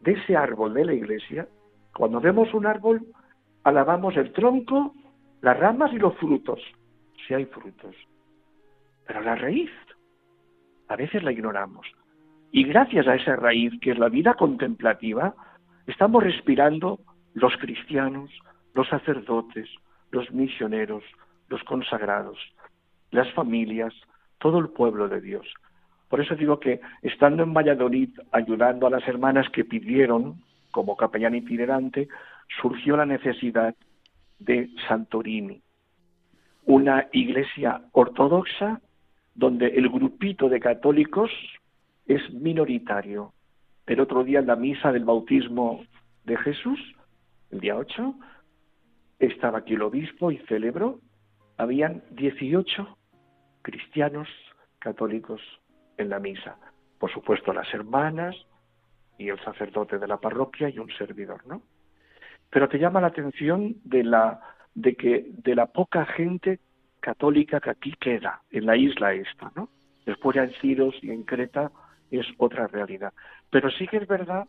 de 0.00 0.12
ese 0.12 0.36
árbol 0.36 0.74
de 0.74 0.84
la 0.84 0.94
iglesia. 0.94 1.48
Cuando 1.96 2.20
vemos 2.20 2.52
un 2.54 2.66
árbol, 2.66 3.06
alabamos 3.64 4.16
el 4.16 4.32
tronco, 4.32 4.94
las 5.40 5.58
ramas 5.58 5.92
y 5.92 5.98
los 5.98 6.16
frutos, 6.16 6.60
si 7.26 7.34
hay 7.34 7.46
frutos. 7.46 7.94
Pero 9.06 9.20
la 9.20 9.34
raíz, 9.34 9.70
a 10.88 10.96
veces 10.96 11.22
la 11.22 11.32
ignoramos. 11.32 11.86
Y 12.56 12.62
gracias 12.62 13.08
a 13.08 13.16
esa 13.16 13.34
raíz, 13.34 13.72
que 13.80 13.90
es 13.90 13.98
la 13.98 14.08
vida 14.08 14.34
contemplativa, 14.34 15.34
estamos 15.88 16.22
respirando 16.22 17.00
los 17.32 17.52
cristianos, 17.56 18.30
los 18.74 18.88
sacerdotes, 18.88 19.68
los 20.12 20.30
misioneros, 20.30 21.02
los 21.48 21.64
consagrados, 21.64 22.38
las 23.10 23.28
familias, 23.32 23.92
todo 24.38 24.60
el 24.60 24.68
pueblo 24.68 25.08
de 25.08 25.20
Dios. 25.20 25.44
Por 26.08 26.20
eso 26.20 26.36
digo 26.36 26.60
que 26.60 26.80
estando 27.02 27.42
en 27.42 27.52
Valladolid 27.52 28.10
ayudando 28.30 28.86
a 28.86 28.90
las 28.90 29.08
hermanas 29.08 29.48
que 29.50 29.64
pidieron 29.64 30.40
como 30.70 30.96
capellán 30.96 31.34
itinerante, 31.34 32.06
surgió 32.62 32.96
la 32.96 33.04
necesidad 33.04 33.74
de 34.38 34.70
Santorini, 34.86 35.60
una 36.66 37.08
iglesia 37.10 37.82
ortodoxa 37.90 38.80
donde 39.34 39.66
el 39.66 39.88
grupito 39.88 40.48
de 40.48 40.60
católicos 40.60 41.32
es 42.06 42.32
minoritario. 42.32 43.32
El 43.86 44.00
otro 44.00 44.24
día 44.24 44.40
en 44.40 44.46
la 44.46 44.56
misa 44.56 44.92
del 44.92 45.04
bautismo 45.04 45.84
de 46.24 46.36
Jesús, 46.38 46.80
el 47.50 47.60
día 47.60 47.76
8, 47.76 48.14
estaba 49.18 49.58
aquí 49.58 49.74
el 49.74 49.82
obispo 49.82 50.30
y 50.30 50.38
celebró, 50.48 51.00
habían 51.56 52.02
18 52.10 52.98
cristianos 53.62 54.28
católicos 54.78 55.40
en 55.96 56.08
la 56.10 56.18
misa. 56.18 56.56
Por 56.98 57.12
supuesto 57.12 57.52
las 57.52 57.72
hermanas 57.72 58.34
y 59.18 59.28
el 59.28 59.42
sacerdote 59.44 59.98
de 59.98 60.08
la 60.08 60.18
parroquia 60.18 60.68
y 60.68 60.78
un 60.78 60.90
servidor, 60.98 61.46
¿no? 61.46 61.62
Pero 62.50 62.68
te 62.68 62.78
llama 62.78 63.00
la 63.00 63.08
atención 63.08 63.76
de 63.84 64.04
la 64.04 64.40
de 64.74 64.96
que 64.96 65.26
de 65.28 65.54
la 65.54 65.66
poca 65.66 66.04
gente 66.04 66.58
católica 67.00 67.60
que 67.60 67.70
aquí 67.70 67.94
queda 68.00 68.42
en 68.50 68.66
la 68.66 68.76
isla 68.76 69.14
esta, 69.14 69.52
¿no? 69.54 69.68
Después 70.04 70.36
en 70.36 70.52
Siros 70.54 70.96
y 71.02 71.10
en 71.10 71.22
Creta 71.22 71.70
es 72.20 72.26
otra 72.38 72.66
realidad. 72.66 73.12
Pero 73.50 73.70
sí 73.70 73.86
que 73.86 73.98
es 73.98 74.06
verdad 74.06 74.46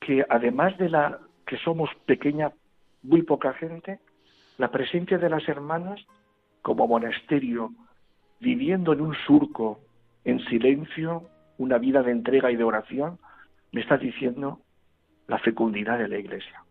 que 0.00 0.24
además 0.28 0.76
de 0.78 0.88
la 0.88 1.18
que 1.46 1.56
somos 1.58 1.90
pequeña, 2.06 2.52
muy 3.02 3.22
poca 3.22 3.52
gente, 3.54 4.00
la 4.58 4.70
presencia 4.70 5.18
de 5.18 5.30
las 5.30 5.48
hermanas 5.48 6.00
como 6.62 6.86
monasterio, 6.86 7.72
viviendo 8.40 8.92
en 8.92 9.00
un 9.00 9.14
surco, 9.26 9.80
en 10.24 10.38
silencio, 10.46 11.24
una 11.58 11.78
vida 11.78 12.02
de 12.02 12.12
entrega 12.12 12.50
y 12.50 12.56
de 12.56 12.64
oración, 12.64 13.18
me 13.72 13.80
está 13.80 13.96
diciendo 13.96 14.60
la 15.26 15.38
fecundidad 15.38 15.98
de 15.98 16.08
la 16.08 16.18
Iglesia. 16.18 16.62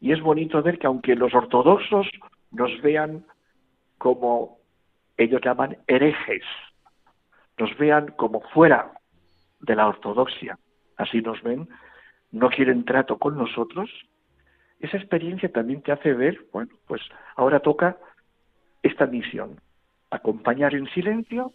Y 0.00 0.12
es 0.12 0.20
bonito 0.20 0.62
ver 0.62 0.78
que 0.78 0.86
aunque 0.86 1.14
los 1.14 1.34
ortodoxos 1.34 2.08
nos 2.50 2.80
vean 2.82 3.24
como 3.98 4.58
ellos 5.16 5.40
llaman 5.42 5.76
herejes, 5.86 6.42
nos 7.58 7.76
vean 7.78 8.08
como 8.16 8.40
fuera 8.52 8.92
de 9.60 9.76
la 9.76 9.88
ortodoxia, 9.88 10.58
así 10.96 11.20
nos 11.20 11.42
ven, 11.42 11.68
no 12.30 12.50
quieren 12.50 12.84
trato 12.84 13.18
con 13.18 13.36
nosotros, 13.36 13.90
esa 14.80 14.96
experiencia 14.96 15.50
también 15.50 15.82
te 15.82 15.92
hace 15.92 16.12
ver, 16.12 16.46
bueno, 16.52 16.70
pues 16.86 17.02
ahora 17.36 17.60
toca 17.60 17.96
esta 18.82 19.06
misión, 19.06 19.60
acompañar 20.10 20.74
en 20.74 20.86
silencio, 20.90 21.52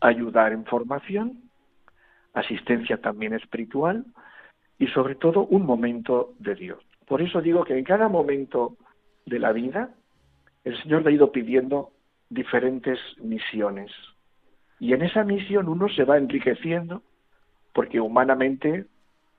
ayudar 0.00 0.52
en 0.52 0.64
formación, 0.64 1.42
asistencia 2.34 3.00
también 3.00 3.34
espiritual 3.34 4.04
y 4.78 4.88
sobre 4.88 5.14
todo 5.14 5.46
un 5.46 5.64
momento 5.64 6.34
de 6.38 6.54
Dios. 6.54 6.82
Por 7.06 7.22
eso 7.22 7.40
digo 7.40 7.64
que 7.64 7.78
en 7.78 7.84
cada 7.84 8.08
momento 8.08 8.76
de 9.24 9.38
la 9.38 9.52
vida 9.52 9.90
el 10.64 10.76
Señor 10.82 11.02
le 11.02 11.10
ha 11.10 11.14
ido 11.14 11.30
pidiendo 11.30 11.92
diferentes 12.28 12.98
misiones. 13.18 13.92
Y 14.80 14.92
en 14.92 15.02
esa 15.02 15.22
misión 15.24 15.68
uno 15.68 15.88
se 15.88 16.04
va 16.04 16.18
enriqueciendo 16.18 17.02
porque 17.76 18.00
humanamente 18.00 18.86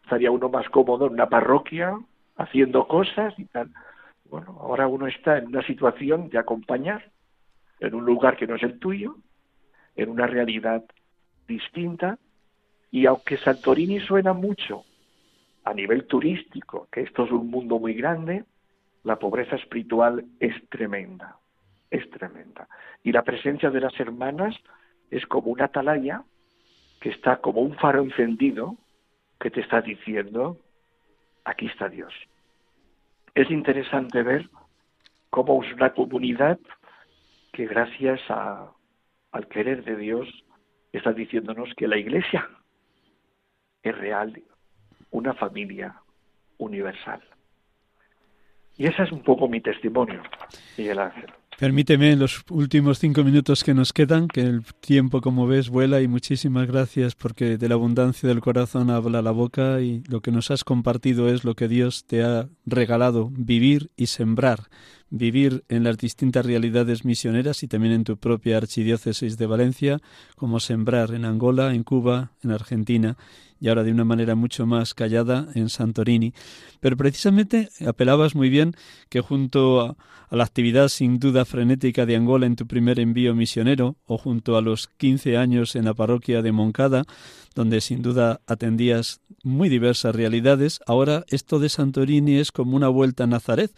estaría 0.04 0.30
uno 0.30 0.48
más 0.48 0.70
cómodo 0.70 1.08
en 1.08 1.14
una 1.14 1.28
parroquia 1.28 1.98
haciendo 2.36 2.88
cosas 2.88 3.34
y 3.40 3.46
tal. 3.46 3.72
Bueno, 4.26 4.60
ahora 4.62 4.88
uno 4.88 5.08
está 5.08 5.40
en 5.40 5.48
una 5.48 5.64
situación 5.64 6.30
de 6.30 6.38
acompañar 6.38 7.10
en 7.80 7.96
un 7.96 8.06
lugar 8.06 8.38
que 8.38 8.46
no 8.46 8.54
es 8.54 8.62
el 8.62 8.78
tuyo, 8.78 9.16
en 9.96 10.10
una 10.10 10.28
realidad 10.28 10.84
distinta, 11.48 12.20
y 12.92 13.08
aunque 13.08 13.38
Santorini 13.38 14.02
suena 14.02 14.34
mucho 14.34 14.84
a 15.64 15.74
nivel 15.74 16.06
turístico, 16.06 16.88
que 16.92 17.02
esto 17.02 17.26
es 17.26 17.32
un 17.32 17.50
mundo 17.50 17.80
muy 17.80 17.96
grande, 17.96 18.46
la 19.04 19.18
pobreza 19.18 19.56
espiritual 19.56 20.24
es 20.40 20.54
tremenda, 20.70 21.38
es 21.90 22.08
tremenda. 22.12 22.68
Y 23.04 23.14
la 23.14 23.24
presencia 23.24 23.72
de 23.72 23.82
las 23.82 24.00
hermanas 24.00 24.56
es 25.10 25.26
como 25.26 25.50
una 25.50 25.66
atalaya 25.66 26.22
que 27.00 27.10
está 27.10 27.38
como 27.38 27.62
un 27.62 27.76
faro 27.78 28.02
encendido 28.04 28.78
que 29.40 29.52
te 29.52 29.62
está 29.62 29.82
diciendo, 29.82 30.58
aquí 31.46 31.68
está 31.68 31.90
Dios. 31.90 32.14
Es 33.36 33.50
interesante 33.52 34.24
ver 34.24 34.50
cómo 35.30 35.64
es 35.64 35.74
una 35.74 35.94
comunidad 35.94 36.60
que 37.54 37.68
gracias 37.68 38.20
al 38.30 39.48
querer 39.48 39.84
de 39.84 39.96
Dios 39.96 40.28
está 40.92 41.14
diciéndonos 41.14 41.70
que 41.76 41.88
la 41.88 41.98
iglesia 41.98 42.50
es 43.84 43.98
real, 43.98 44.42
una 45.12 45.34
familia 45.34 46.02
universal. 46.58 47.22
Y 48.76 48.88
ese 48.88 49.04
es 49.04 49.12
un 49.12 49.24
poco 49.24 49.48
mi 49.48 49.62
testimonio, 49.62 50.22
Miguel 50.78 51.00
Ángel. 51.00 51.32
Permíteme 51.60 52.12
en 52.12 52.20
los 52.20 52.46
últimos 52.52 53.00
cinco 53.00 53.24
minutos 53.24 53.64
que 53.64 53.74
nos 53.74 53.92
quedan, 53.92 54.28
que 54.28 54.42
el 54.42 54.64
tiempo, 54.80 55.22
como 55.22 55.48
ves, 55.48 55.70
vuela 55.70 56.02
y 56.02 56.08
muchísimas 56.08 56.68
gracias 56.68 57.16
porque 57.16 57.58
de 57.58 57.68
la 57.68 57.74
abundancia 57.74 58.30
del 58.30 58.42
corazón 58.42 58.92
habla 58.92 59.24
la 59.24 59.32
boca 59.32 59.82
y 59.82 60.04
lo 60.08 60.22
que 60.22 60.30
nos 60.30 60.52
has 60.52 60.64
compartido 60.64 61.30
es 61.30 61.46
lo 61.46 61.56
que 61.56 61.68
Dios 61.68 62.06
te 62.06 62.24
ha 62.24 62.48
regalado, 62.68 63.32
vivir 63.32 63.90
y 63.98 64.06
sembrar. 64.06 64.70
Vivir 65.10 65.64
en 65.70 65.84
las 65.86 65.98
distintas 65.98 66.46
realidades 66.46 67.06
misioneras 67.06 67.64
y 67.64 67.68
también 67.68 67.94
en 67.94 68.04
tu 68.04 68.18
propia 68.18 68.58
archidiócesis 68.58 69.38
de 69.38 69.48
Valencia, 69.48 70.00
como 70.36 70.60
sembrar 70.60 71.14
en 71.16 71.26
Angola, 71.26 71.74
en 71.74 71.84
Cuba, 71.84 72.34
en 72.44 72.52
Argentina 72.52 73.18
y 73.60 73.70
ahora 73.70 73.84
de 73.84 73.92
una 73.92 74.06
manera 74.06 74.36
mucho 74.36 74.66
más 74.66 74.94
callada 74.94 75.48
en 75.56 75.70
Santorini. 75.70 76.34
Pero 76.80 76.98
precisamente 76.98 77.70
apelabas 77.86 78.36
muy 78.36 78.50
bien 78.50 78.76
que 79.10 79.22
junto 79.22 79.82
a, 79.82 79.98
la 80.30 80.44
actividad 80.44 80.90
sin 80.90 81.20
duda 81.20 81.46
frenética 81.46 82.06
de 82.06 82.18
Angola 82.18 82.46
en 82.48 82.58
tu 82.58 82.68
primer 82.68 83.00
envío 83.00 83.34
misionero 83.34 83.96
o 84.06 84.18
junto 84.18 84.58
a 84.58 84.62
los 84.62 84.88
15 84.98 85.38
años 85.38 85.76
en 85.78 85.86
la 85.86 85.94
parroquia 85.94 86.42
de 86.42 86.52
Moncada, 86.52 87.06
donde 87.56 87.80
sin 87.80 88.02
duda 88.02 88.42
atendías 88.46 89.22
muy 89.44 89.70
diversas 89.70 90.14
realidades, 90.14 90.82
ahora 90.86 91.24
esto 91.30 91.60
de 91.60 91.70
Santorini 91.70 92.36
es 92.36 92.52
como 92.52 92.76
una 92.76 92.90
vuelta 92.90 93.24
a 93.24 93.28
Nazaret, 93.28 93.72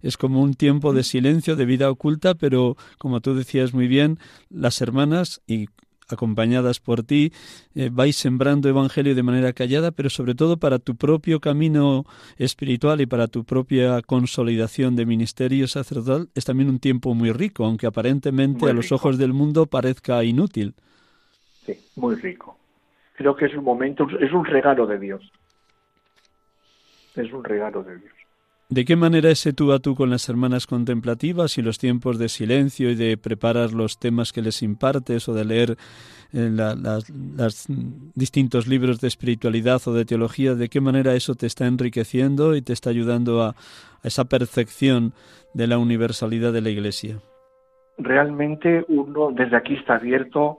es 0.00 0.16
como 0.16 0.42
un 0.42 0.54
tiempo 0.54 0.92
de 0.92 1.02
silencio, 1.02 1.56
de 1.56 1.66
vida 1.66 1.90
oculta, 1.90 2.36
pero 2.36 2.76
como 2.98 3.20
tú 3.20 3.34
decías 3.34 3.74
muy 3.74 3.88
bien, 3.88 4.20
las 4.48 4.80
hermanas 4.80 5.42
y 5.46 5.66
acompañadas 6.08 6.80
por 6.80 7.02
ti, 7.02 7.32
eh, 7.74 7.90
vais 7.92 8.16
sembrando 8.16 8.68
evangelio 8.68 9.14
de 9.14 9.22
manera 9.22 9.52
callada, 9.52 9.90
pero 9.90 10.10
sobre 10.10 10.34
todo 10.34 10.56
para 10.56 10.78
tu 10.78 10.96
propio 10.96 11.40
camino 11.40 12.04
espiritual 12.36 13.00
y 13.00 13.06
para 13.06 13.26
tu 13.26 13.44
propia 13.44 14.02
consolidación 14.02 14.96
de 14.96 15.06
ministerio 15.06 15.66
sacerdotal, 15.68 16.28
es 16.34 16.44
también 16.44 16.68
un 16.68 16.78
tiempo 16.78 17.14
muy 17.14 17.32
rico, 17.32 17.64
aunque 17.64 17.86
aparentemente 17.86 18.68
a 18.68 18.72
los 18.72 18.92
ojos 18.92 19.18
del 19.18 19.32
mundo 19.32 19.66
parezca 19.66 20.22
inútil. 20.24 20.74
Sí, 21.64 21.78
muy 21.96 22.14
rico. 22.16 22.58
Creo 23.14 23.34
que 23.34 23.46
es 23.46 23.54
un 23.54 23.64
momento, 23.64 24.06
es 24.20 24.32
un 24.32 24.44
regalo 24.44 24.86
de 24.86 24.98
Dios. 24.98 25.32
Es 27.14 27.32
un 27.32 27.42
regalo 27.42 27.82
de 27.82 27.96
Dios. 27.96 28.15
¿De 28.68 28.84
qué 28.84 28.96
manera 28.96 29.30
ese 29.30 29.52
tú 29.52 29.72
a 29.72 29.78
tú 29.78 29.94
con 29.94 30.10
las 30.10 30.28
hermanas 30.28 30.66
contemplativas 30.66 31.56
y 31.56 31.62
los 31.62 31.78
tiempos 31.78 32.18
de 32.18 32.28
silencio 32.28 32.90
y 32.90 32.96
de 32.96 33.16
preparar 33.16 33.72
los 33.72 34.00
temas 34.00 34.32
que 34.32 34.42
les 34.42 34.60
impartes 34.60 35.28
o 35.28 35.34
de 35.34 35.44
leer 35.44 35.76
eh, 36.32 36.50
los 36.50 37.66
distintos 38.16 38.66
libros 38.66 39.00
de 39.00 39.06
espiritualidad 39.06 39.80
o 39.86 39.94
de 39.94 40.04
teología, 40.04 40.56
de 40.56 40.68
qué 40.68 40.80
manera 40.80 41.14
eso 41.14 41.36
te 41.36 41.46
está 41.46 41.68
enriqueciendo 41.68 42.56
y 42.56 42.62
te 42.62 42.72
está 42.72 42.90
ayudando 42.90 43.40
a, 43.44 43.50
a 43.50 43.54
esa 44.02 44.24
percepción 44.24 45.12
de 45.54 45.68
la 45.68 45.78
universalidad 45.78 46.52
de 46.52 46.62
la 46.62 46.70
Iglesia? 46.70 47.20
Realmente 47.98 48.84
uno 48.88 49.30
desde 49.30 49.56
aquí 49.56 49.74
está 49.74 49.94
abierto 49.94 50.58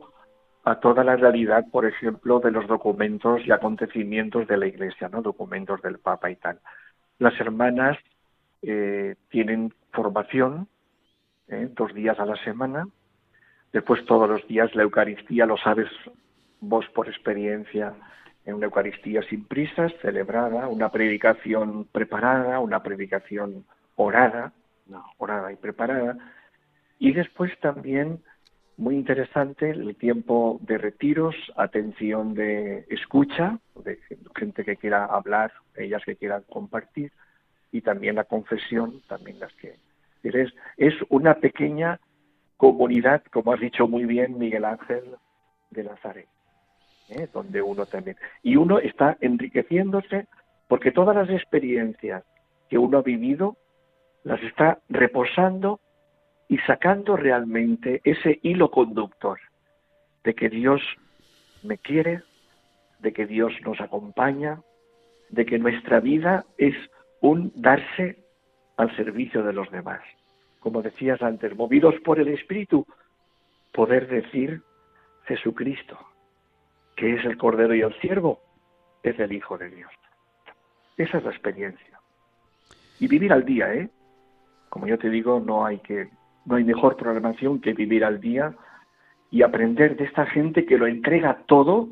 a 0.63 0.79
toda 0.79 1.03
la 1.03 1.17
realidad, 1.17 1.65
por 1.73 1.85
ejemplo, 1.85 2.39
de 2.39 2.51
los 2.51 2.67
documentos 2.67 3.41
y 3.45 3.51
acontecimientos 3.51 4.47
de 4.47 4.55
la 4.55 4.67
Iglesia, 4.67 5.09
¿no? 5.09 5.21
Documentos 5.21 5.81
del 5.81 5.99
Papa 5.99 6.31
y 6.31 6.37
tal 6.37 6.59
las 7.19 7.39
hermanas 7.39 7.97
eh, 8.61 9.15
tienen 9.29 9.73
formación 9.91 10.67
¿eh? 11.47 11.69
dos 11.73 11.93
días 11.93 12.19
a 12.19 12.25
la 12.25 12.35
semana, 12.43 12.87
después 13.73 14.05
todos 14.05 14.29
los 14.29 14.47
días 14.47 14.73
la 14.75 14.83
Eucaristía, 14.83 15.45
lo 15.45 15.57
sabes 15.57 15.89
vos 16.59 16.85
por 16.93 17.07
experiencia, 17.07 17.93
en 18.45 18.55
una 18.55 18.65
Eucaristía 18.65 19.21
sin 19.23 19.45
prisas, 19.45 19.91
celebrada, 20.01 20.67
una 20.67 20.89
predicación 20.89 21.85
preparada, 21.91 22.59
una 22.59 22.81
predicación 22.81 23.65
orada, 23.95 24.53
no, 24.87 25.03
orada 25.17 25.51
y 25.51 25.57
preparada, 25.57 26.17
y 26.97 27.11
después 27.11 27.51
también 27.59 28.21
muy 28.77 28.95
interesante 28.95 29.71
el 29.71 29.95
tiempo 29.95 30.59
de 30.61 30.77
retiros, 30.77 31.35
atención 31.55 32.35
de 32.35 32.85
escucha, 32.89 33.59
de 33.83 33.99
gente 34.35 34.63
que 34.63 34.77
quiera 34.77 35.05
hablar, 35.05 35.51
ellas 35.75 36.03
que 36.05 36.15
quieran 36.15 36.43
compartir, 36.47 37.11
y 37.71 37.81
también 37.81 38.15
la 38.15 38.23
confesión, 38.23 39.01
también 39.07 39.39
las 39.39 39.51
que... 39.53 39.75
Es, 40.23 40.93
una 41.09 41.35
pequeña 41.35 41.99
comunidad, 42.55 43.23
como 43.31 43.53
has 43.53 43.59
dicho 43.59 43.87
muy 43.87 44.05
bien 44.05 44.37
Miguel 44.37 44.65
Ángel 44.65 45.03
de 45.71 45.83
Nazaret, 45.83 46.27
¿eh? 47.09 47.27
donde 47.33 47.61
uno 47.61 47.85
también... 47.85 48.17
Y 48.43 48.57
uno 48.57 48.79
está 48.79 49.17
enriqueciéndose 49.21 50.27
porque 50.67 50.91
todas 50.91 51.15
las 51.15 51.29
experiencias 51.29 52.23
que 52.69 52.77
uno 52.77 52.99
ha 52.99 53.01
vivido 53.01 53.57
las 54.23 54.41
está 54.43 54.79
reposando 54.89 55.79
y 56.49 56.57
sacando 56.59 57.17
realmente 57.17 58.01
ese 58.03 58.39
hilo 58.41 58.71
conductor 58.71 59.39
de 60.23 60.33
que 60.33 60.49
Dios 60.49 60.81
me 61.63 61.77
quiere, 61.77 62.21
de 62.99 63.13
que 63.13 63.25
Dios 63.25 63.53
nos 63.63 63.79
acompaña, 63.81 64.61
de 65.29 65.45
que 65.45 65.59
nuestra 65.59 65.99
vida 65.99 66.45
es 66.57 66.75
un 67.21 67.51
darse 67.55 68.23
al 68.77 68.95
servicio 68.95 69.43
de 69.43 69.53
los 69.53 69.69
demás. 69.71 70.01
Como 70.59 70.81
decías 70.81 71.21
antes, 71.21 71.55
movidos 71.55 71.95
por 72.03 72.19
el 72.19 72.29
Espíritu, 72.29 72.85
poder 73.73 74.07
decir 74.07 74.61
Jesucristo, 75.25 75.97
que 76.95 77.15
es 77.15 77.25
el 77.25 77.37
Cordero 77.37 77.75
y 77.75 77.81
el 77.81 77.93
Siervo, 77.99 78.41
es 79.03 79.19
el 79.19 79.33
Hijo 79.33 79.57
de 79.57 79.69
Dios. 79.69 79.91
Esa 80.97 81.19
es 81.19 81.23
la 81.23 81.31
experiencia. 81.31 81.99
Y 82.99 83.07
vivir 83.07 83.31
al 83.31 83.45
día, 83.45 83.73
¿eh? 83.73 83.89
Como 84.69 84.87
yo 84.87 84.97
te 84.97 85.09
digo, 85.09 85.39
no 85.39 85.65
hay 85.65 85.77
que, 85.79 86.09
no 86.47 86.55
hay 86.55 86.63
mejor 86.63 86.95
programación 86.95 87.59
que 87.59 87.73
vivir 87.73 88.05
al 88.05 88.21
día 88.21 88.55
y 89.29 89.43
aprender 89.43 89.97
de 89.97 90.05
esta 90.05 90.25
gente 90.25 90.65
que 90.65 90.77
lo 90.77 90.87
entrega 90.87 91.43
todo 91.45 91.89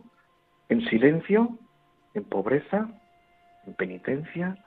en 0.70 0.82
silencio, 0.90 1.60
en 2.14 2.24
pobreza, 2.24 2.90
en 3.68 3.74
penitencia, 3.74 4.58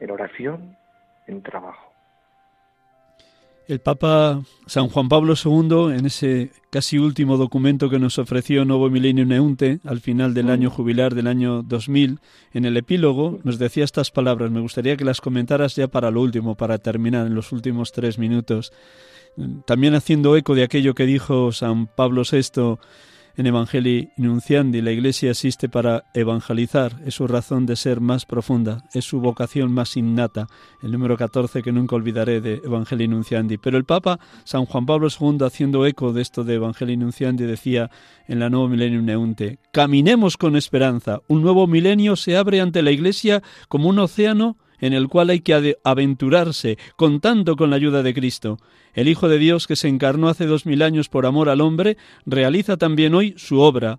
en 0.00 0.10
oración, 0.10 0.76
en 1.26 1.42
trabajo. 1.42 1.93
El 3.66 3.80
Papa 3.80 4.42
San 4.66 4.88
Juan 4.88 5.08
Pablo 5.08 5.34
II, 5.42 5.96
en 5.96 6.04
ese 6.04 6.50
casi 6.68 6.98
último 6.98 7.38
documento 7.38 7.88
que 7.88 7.98
nos 7.98 8.18
ofreció 8.18 8.66
Novo 8.66 8.90
Millennium 8.90 9.28
Neunte, 9.28 9.80
al 9.84 10.00
final 10.00 10.34
del 10.34 10.50
año 10.50 10.68
jubilar 10.68 11.14
del 11.14 11.28
año 11.28 11.62
2000, 11.62 12.18
en 12.52 12.64
el 12.66 12.76
epílogo 12.76 13.40
nos 13.42 13.58
decía 13.58 13.84
estas 13.84 14.10
palabras. 14.10 14.50
Me 14.50 14.60
gustaría 14.60 14.98
que 14.98 15.04
las 15.06 15.22
comentaras 15.22 15.76
ya 15.76 15.88
para 15.88 16.10
lo 16.10 16.20
último, 16.20 16.56
para 16.56 16.76
terminar 16.76 17.26
en 17.26 17.34
los 17.34 17.52
últimos 17.52 17.92
tres 17.92 18.18
minutos. 18.18 18.70
También 19.64 19.94
haciendo 19.94 20.36
eco 20.36 20.54
de 20.54 20.64
aquello 20.64 20.94
que 20.94 21.06
dijo 21.06 21.50
San 21.50 21.86
Pablo 21.86 22.22
VI 22.30 22.76
en 23.36 23.46
Evangelii 23.46 24.10
Nunciandi, 24.16 24.80
la 24.80 24.92
Iglesia 24.92 25.30
existe 25.30 25.68
para 25.68 26.04
evangelizar, 26.14 27.00
es 27.04 27.14
su 27.14 27.26
razón 27.26 27.66
de 27.66 27.76
ser 27.76 28.00
más 28.00 28.26
profunda, 28.26 28.84
es 28.94 29.04
su 29.04 29.20
vocación 29.20 29.72
más 29.72 29.96
innata, 29.96 30.46
el 30.82 30.92
número 30.92 31.16
14 31.16 31.62
que 31.62 31.72
nunca 31.72 31.96
olvidaré 31.96 32.40
de 32.40 32.62
Evangelii 32.64 33.08
Nunciandi. 33.08 33.58
Pero 33.58 33.76
el 33.76 33.84
Papa 33.84 34.20
San 34.44 34.66
Juan 34.66 34.86
Pablo 34.86 35.08
II, 35.08 35.38
haciendo 35.44 35.84
eco 35.86 36.12
de 36.12 36.22
esto 36.22 36.44
de 36.44 36.54
Evangelii 36.54 36.96
Nunciandi, 36.96 37.44
decía 37.44 37.90
en 38.28 38.38
la 38.38 38.50
Nuevo 38.50 38.68
Millennium 38.68 39.04
Neunte, 39.04 39.58
caminemos 39.72 40.36
con 40.36 40.56
esperanza, 40.56 41.20
un 41.28 41.42
nuevo 41.42 41.66
milenio 41.66 42.16
se 42.16 42.36
abre 42.36 42.60
ante 42.60 42.82
la 42.82 42.92
Iglesia 42.92 43.42
como 43.68 43.88
un 43.88 43.98
océano 43.98 44.56
en 44.84 44.92
el 44.92 45.08
cual 45.08 45.30
hay 45.30 45.40
que 45.40 45.78
aventurarse, 45.82 46.76
contando 46.96 47.56
con 47.56 47.70
la 47.70 47.76
ayuda 47.76 48.02
de 48.02 48.12
Cristo. 48.12 48.58
El 48.92 49.08
Hijo 49.08 49.30
de 49.30 49.38
Dios, 49.38 49.66
que 49.66 49.76
se 49.76 49.88
encarnó 49.88 50.28
hace 50.28 50.44
dos 50.44 50.66
mil 50.66 50.82
años 50.82 51.08
por 51.08 51.24
amor 51.24 51.48
al 51.48 51.62
hombre, 51.62 51.96
realiza 52.26 52.76
también 52.76 53.14
hoy 53.14 53.32
su 53.38 53.60
obra. 53.60 53.98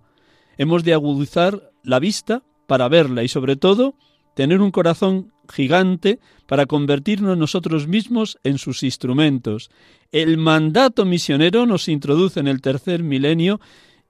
Hemos 0.58 0.84
de 0.84 0.94
agudizar 0.94 1.72
la 1.82 1.98
vista 1.98 2.44
para 2.68 2.86
verla 2.86 3.24
y, 3.24 3.28
sobre 3.28 3.56
todo, 3.56 3.96
tener 4.36 4.60
un 4.60 4.70
corazón 4.70 5.32
gigante 5.52 6.20
para 6.46 6.66
convertirnos 6.66 7.36
nosotros 7.36 7.88
mismos 7.88 8.38
en 8.44 8.58
sus 8.58 8.84
instrumentos. 8.84 9.70
El 10.12 10.38
mandato 10.38 11.04
misionero 11.04 11.66
nos 11.66 11.88
introduce 11.88 12.38
en 12.38 12.46
el 12.46 12.60
tercer 12.60 13.02
milenio, 13.02 13.60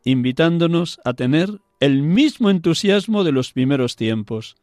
invitándonos 0.05 1.01
a 1.07 1.14
tener 1.14 1.59
el 1.81 2.03
mismo 2.03 2.51
entusiasmo 2.51 3.24
de 3.24 3.33
los 3.33 3.53
primeros 3.53 3.97
tiempos. 3.97 4.57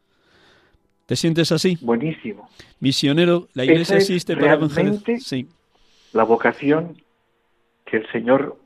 ¿Te 1.06 1.16
sientes 1.16 1.52
así? 1.52 1.78
Buenísimo. 1.82 2.48
Misionero, 2.80 3.48
la 3.54 3.64
iglesia 3.64 3.96
existe 3.96 4.36
para 4.36 4.54
evangelizar. 4.54 5.20
Sí. 5.20 5.48
La 6.12 6.24
vocación 6.24 6.96
que 7.84 7.98
el 7.98 8.10
Señor 8.10 8.58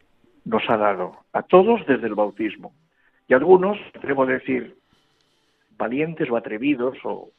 nos 0.44 0.62
ha 0.68 0.76
dado 0.76 1.16
a 1.32 1.42
todos 1.42 1.84
desde 1.86 2.06
el 2.06 2.14
bautismo. 2.14 2.74
Y 3.26 3.34
algunos, 3.34 3.76
debo 4.02 4.24
decir, 4.24 4.76
valientes 5.76 6.30
o 6.30 6.36
atrevidos 6.36 6.96
o 7.04 7.30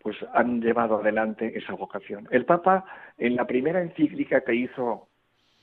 pues 0.00 0.16
han 0.32 0.60
llevado 0.60 1.00
adelante 1.00 1.52
esa 1.58 1.74
vocación. 1.74 2.28
El 2.30 2.44
Papa 2.44 2.84
en 3.16 3.34
la 3.34 3.46
primera 3.46 3.82
encíclica 3.82 4.42
que 4.42 4.54
hizo 4.54 5.08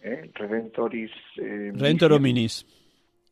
¿eh? 0.02 0.30
Redentoris 0.34 1.12
eh, 1.38 1.72
Redentor 1.74 2.14
Hominis, 2.14 2.66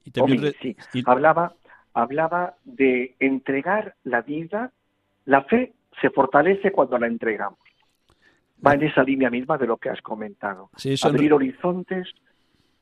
y 0.05 1.03
hablaba 1.05 1.53
hablaba 1.93 2.55
de 2.63 3.15
entregar 3.19 3.95
la 4.03 4.21
vida 4.21 4.71
la 5.25 5.43
fe 5.43 5.73
se 6.01 6.09
fortalece 6.09 6.71
cuando 6.71 6.97
la 6.97 7.07
entregamos. 7.07 7.59
Va 8.65 8.73
en 8.73 8.83
esa 8.83 9.03
línea 9.03 9.29
misma 9.29 9.57
de 9.57 9.67
lo 9.67 9.77
que 9.77 9.89
has 9.89 10.01
comentado. 10.01 10.69
Abrir 11.03 11.33
horizontes 11.33 12.07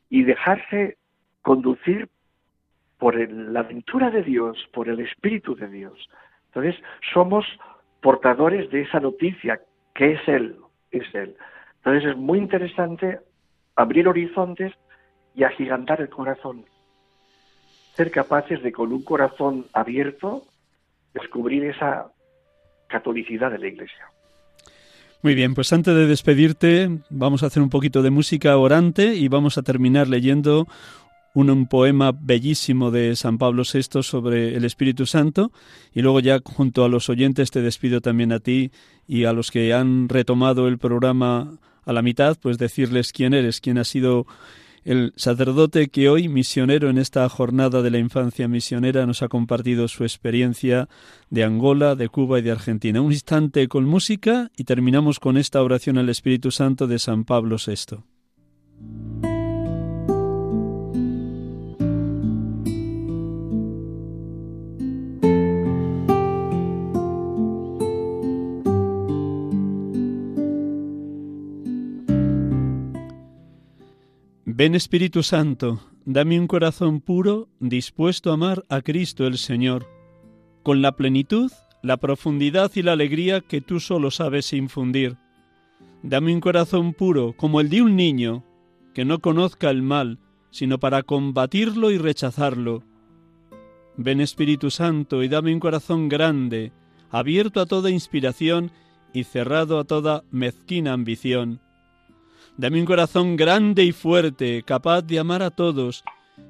y 0.10 0.24
dejarse 0.24 0.98
conducir 1.42 2.10
por 3.00 3.16
la 3.32 3.62
aventura 3.62 4.12
de 4.12 4.22
Dios, 4.22 4.58
por 4.74 4.88
el 4.88 5.00
Espíritu 5.00 5.56
de 5.56 5.68
Dios. 5.68 6.10
Entonces, 6.48 6.76
somos 7.14 7.46
portadores 8.00 8.70
de 8.70 8.82
esa 8.82 9.00
noticia 9.00 9.62
que 9.96 10.14
es 10.14 10.28
Él, 10.28 10.58
es 10.92 11.04
Él. 11.16 11.36
Entonces, 11.78 12.12
es 12.12 12.18
muy 12.18 12.38
interesante 12.38 13.20
abrir 13.76 14.08
horizontes 14.08 14.74
y 15.34 15.44
agigantar 15.44 16.02
el 16.02 16.10
corazón. 16.10 16.66
Ser 17.96 18.12
capaces 18.12 18.62
de, 18.62 18.72
con 18.72 18.94
un 18.94 19.04
corazón 19.04 19.66
abierto, 19.74 20.44
descubrir 21.14 21.66
esa 21.66 22.12
catolicidad 22.92 23.52
de 23.52 23.60
la 23.60 23.68
Iglesia. 23.68 24.06
Muy 25.24 25.36
bien, 25.36 25.54
pues 25.54 25.72
antes 25.72 25.94
de 25.94 26.08
despedirte 26.08 26.90
vamos 27.10 27.44
a 27.44 27.48
hacer 27.48 27.62
un 27.62 27.70
poquito 27.70 28.02
de 28.02 28.10
música 28.10 28.58
orante 28.58 29.16
y 29.16 29.28
vamos 29.28 29.58
a 29.58 29.62
terminar 29.62 30.08
leyendo 30.08 30.68
un, 31.34 31.68
poema 31.68 32.12
bellísimo 32.12 32.92
de 32.92 33.16
San 33.16 33.38
Pablo 33.38 33.64
VI 33.72 34.04
sobre 34.04 34.56
el 34.56 34.66
Espíritu 34.66 35.06
Santo 35.06 35.52
y 35.94 36.02
luego 36.02 36.20
ya 36.20 36.40
junto 36.44 36.84
a 36.84 36.90
los 36.90 37.10
oyentes 37.10 37.52
te 37.52 37.62
despido 37.62 38.02
también 38.02 38.32
a 38.32 38.40
ti 38.40 38.72
y 39.08 39.26
a 39.26 39.34
los 39.34 39.52
que 39.52 39.74
han 39.74 40.10
retomado 40.10 40.68
el 40.68 40.78
programa 40.78 41.54
a 41.86 41.94
la 41.94 42.02
mitad, 42.02 42.38
pues 42.42 42.58
decirles 42.58 43.12
quién 43.12 43.34
eres, 43.34 43.62
quién 43.62 43.78
ha 43.78 43.84
sido 43.84 44.26
el 44.84 45.14
sacerdote 45.16 45.90
que 45.90 46.10
hoy, 46.10 46.28
misionero 46.28 46.90
en 46.90 46.98
esta 46.98 47.28
jornada 47.30 47.82
de 47.82 47.92
la 47.92 48.00
infancia 48.00 48.48
misionera, 48.48 49.06
nos 49.06 49.22
ha 49.22 49.28
compartido 49.28 49.88
su 49.88 50.04
experiencia 50.04 50.90
de 51.30 51.44
Angola, 51.44 51.96
de 51.96 52.10
Cuba 52.10 52.40
y 52.40 52.42
de 52.42 52.52
Argentina. 52.52 53.02
Un 53.02 53.12
instante 53.12 53.68
con 53.68 53.86
música 53.86 54.52
y 54.58 54.64
terminamos 54.64 55.20
con 55.20 55.38
esta 55.38 55.62
oración 55.62 55.98
al 55.98 56.10
Espíritu 56.10 56.52
Santo 56.52 56.88
de 56.88 57.00
San 57.00 57.26
Pablo 57.26 57.58
VI. 57.64 58.11
Ven 74.62 74.76
Espíritu 74.76 75.24
Santo, 75.24 75.80
dame 76.06 76.40
un 76.40 76.46
corazón 76.46 77.02
puro, 77.02 77.50
dispuesto 77.60 78.30
a 78.30 78.36
amar 78.36 78.64
a 78.70 78.84
Cristo 78.84 79.26
el 79.26 79.40
Señor, 79.40 79.88
con 80.62 80.84
la 80.84 80.92
plenitud, 80.92 81.52
la 81.82 81.98
profundidad 81.98 82.70
y 82.76 82.84
la 82.84 82.92
alegría 82.92 83.42
que 83.42 83.62
tú 83.62 83.80
solo 83.80 84.12
sabes 84.12 84.54
infundir. 84.54 85.18
Dame 86.04 86.32
un 86.32 86.42
corazón 86.42 86.94
puro, 86.94 87.34
como 87.36 87.60
el 87.60 87.70
de 87.70 87.82
un 87.82 87.96
niño, 87.96 88.44
que 88.94 89.04
no 89.04 89.18
conozca 89.18 89.72
el 89.72 89.82
mal, 89.82 90.20
sino 90.52 90.80
para 90.80 91.02
combatirlo 91.02 91.90
y 91.90 91.98
rechazarlo. 91.98 92.84
Ven 93.98 94.22
Espíritu 94.22 94.70
Santo 94.70 95.24
y 95.24 95.28
dame 95.28 95.56
un 95.56 95.60
corazón 95.60 96.08
grande, 96.08 96.72
abierto 97.10 97.62
a 97.62 97.66
toda 97.66 97.90
inspiración 97.90 98.70
y 99.12 99.24
cerrado 99.24 99.80
a 99.80 99.86
toda 99.86 100.24
mezquina 100.30 100.94
ambición 100.94 101.62
Dame 102.58 102.80
un 102.80 102.86
corazón 102.86 103.38
grande 103.38 103.84
y 103.84 103.92
fuerte, 103.92 104.64
capaz 104.64 105.02
de 105.02 105.20
amar 105.20 105.42
a 105.42 105.52
todos 105.52 106.04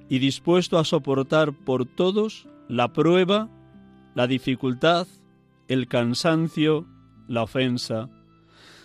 y 0.09 0.19
dispuesto 0.19 0.77
a 0.77 0.85
soportar 0.85 1.53
por 1.53 1.85
todos 1.85 2.47
la 2.67 2.91
prueba, 2.91 3.49
la 4.15 4.27
dificultad, 4.27 5.07
el 5.67 5.87
cansancio, 5.87 6.85
la 7.27 7.43
ofensa. 7.43 8.09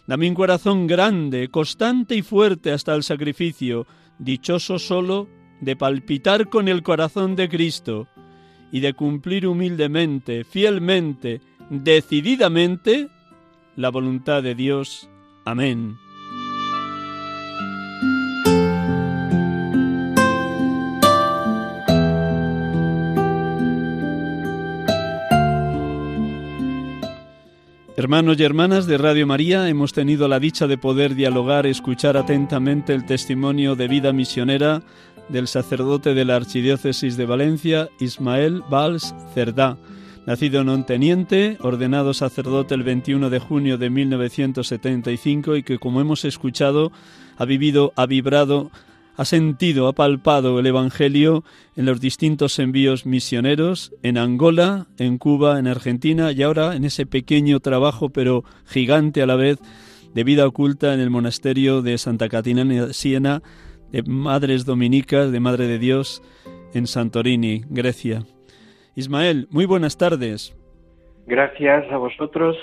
Dame 0.07 0.29
un 0.29 0.35
corazón 0.35 0.87
grande, 0.87 1.49
constante 1.49 2.15
y 2.15 2.23
fuerte 2.23 2.71
hasta 2.71 2.95
el 2.95 3.03
sacrificio, 3.03 3.87
dichoso 4.19 4.79
solo 4.79 5.29
de 5.61 5.75
palpitar 5.75 6.49
con 6.49 6.69
el 6.69 6.83
corazón 6.83 7.35
de 7.35 7.49
Cristo 7.49 8.07
y 8.71 8.81
de 8.81 8.93
cumplir 8.95 9.47
humildemente, 9.47 10.45
fielmente, 10.45 11.41
decididamente 11.71 13.09
la 13.75 13.91
voluntad 13.91 14.43
de 14.43 14.55
Dios. 14.55 15.09
Amén. 15.45 16.06
Hermanos 27.99 28.39
y 28.39 28.43
hermanas 28.43 28.87
de 28.87 28.99
Radio 28.99 29.27
María, 29.27 29.71
hemos 29.71 29.95
tenido 29.95 30.29
la 30.29 30.39
dicha 30.39 30.67
de 30.67 30.77
poder 30.77 31.15
dialogar, 31.15 31.67
escuchar 31.67 32.19
atentamente 32.19 32.93
el 32.93 33.07
testimonio 33.07 33.75
de 33.75 33.89
vida 33.89 34.13
misionera 34.13 34.83
del 35.31 35.49
sacerdote 35.49 36.13
de 36.13 36.27
la 36.27 36.37
Archidiócesis 36.37 37.17
de 37.17 37.25
Valencia, 37.25 37.89
Ismael 37.99 38.63
Valls 38.71 39.15
Cerdá, 39.33 39.79
nacido 40.27 40.61
en 40.61 40.69
Onteniente, 40.69 41.57
ordenado 41.63 42.13
sacerdote 42.13 42.75
el 42.75 42.83
21 42.83 43.31
de 43.31 43.39
junio 43.39 43.79
de 43.79 43.89
1975 43.89 45.57
y 45.57 45.63
que, 45.63 45.79
como 45.79 46.03
hemos 46.03 46.27
escuchado, 46.27 46.93
ha 47.39 47.47
vivido, 47.47 47.95
ha 47.97 48.05
vibrado 48.05 48.71
ha 49.17 49.25
sentido, 49.25 49.89
ha 49.89 49.93
palpado 49.93 50.59
el 50.59 50.67
Evangelio 50.67 51.43
en 51.75 51.87
los 51.87 52.01
distintos 52.01 52.59
envíos 52.59 53.07
misioneros, 53.07 53.95
en 54.03 54.19
Angola, 54.19 54.87
en 54.99 55.19
Cuba, 55.19 55.59
en 55.59 55.67
Argentina 55.67 56.33
y 56.33 56.43
ahora 56.43 56.77
en 56.77 56.85
ese 56.85 57.07
pequeño 57.07 57.61
trabajo, 57.61 58.11
pero 58.11 58.45
gigante 58.67 59.23
a 59.23 59.27
la 59.27 59.37
vez, 59.37 59.59
de 60.15 60.25
vida 60.25 60.47
oculta 60.47 60.95
en 60.95 61.01
el 61.01 61.11
monasterio 61.11 61.83
de 61.83 61.99
Santa 61.99 62.29
Catina 62.29 62.93
Siena, 62.93 63.43
de 63.91 64.03
Madres 64.03 64.65
Dominicas, 64.65 65.33
de 65.33 65.41
Madre 65.41 65.67
de 65.67 65.79
Dios, 65.79 66.23
en 66.75 66.87
Santorini, 66.87 67.63
Grecia. 67.69 68.25
Ismael, 68.95 69.47
muy 69.51 69.65
buenas 69.67 69.97
tardes. 69.97 70.57
Gracias 71.27 71.91
a 71.91 71.97
vosotros 71.97 72.57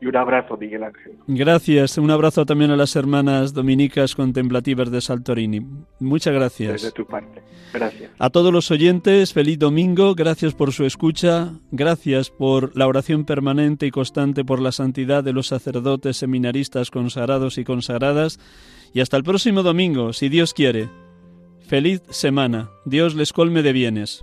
y 0.00 0.06
un 0.06 0.16
abrazo, 0.16 0.56
Miguel 0.56 0.84
Ángel. 0.84 1.12
Gracias. 1.26 1.98
Un 1.98 2.10
abrazo 2.10 2.46
también 2.46 2.70
a 2.70 2.76
las 2.76 2.94
hermanas 2.94 3.52
dominicas 3.52 4.14
contemplativas 4.14 4.90
de 4.90 5.00
Saltorini. 5.00 5.66
Muchas 5.98 6.34
gracias. 6.34 6.72
Desde 6.72 6.92
tu 6.92 7.04
parte. 7.04 7.42
Gracias. 7.72 8.10
A 8.18 8.30
todos 8.30 8.52
los 8.52 8.70
oyentes, 8.70 9.32
feliz 9.32 9.58
domingo. 9.58 10.14
Gracias 10.14 10.54
por 10.54 10.72
su 10.72 10.84
escucha. 10.84 11.52
Gracias 11.72 12.30
por 12.30 12.76
la 12.76 12.86
oración 12.86 13.24
permanente 13.24 13.86
y 13.86 13.90
constante 13.90 14.44
por 14.44 14.60
la 14.60 14.72
santidad 14.72 15.24
de 15.24 15.32
los 15.32 15.48
sacerdotes 15.48 16.16
seminaristas 16.16 16.90
consagrados 16.90 17.58
y 17.58 17.64
consagradas. 17.64 18.38
Y 18.94 19.00
hasta 19.00 19.16
el 19.16 19.24
próximo 19.24 19.62
domingo, 19.62 20.12
si 20.12 20.28
Dios 20.28 20.54
quiere. 20.54 20.88
Feliz 21.66 22.02
semana. 22.08 22.70
Dios 22.84 23.14
les 23.14 23.32
colme 23.32 23.62
de 23.62 23.72
bienes. 23.72 24.22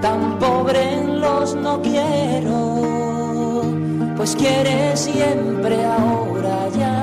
tan 0.00 0.38
pobre 0.38 1.04
los 1.04 1.54
no 1.54 1.80
quiero, 1.82 3.64
pues 4.16 4.36
quiere 4.36 4.96
siempre 4.96 5.84
ahora 5.84 6.68
ya 6.78 6.97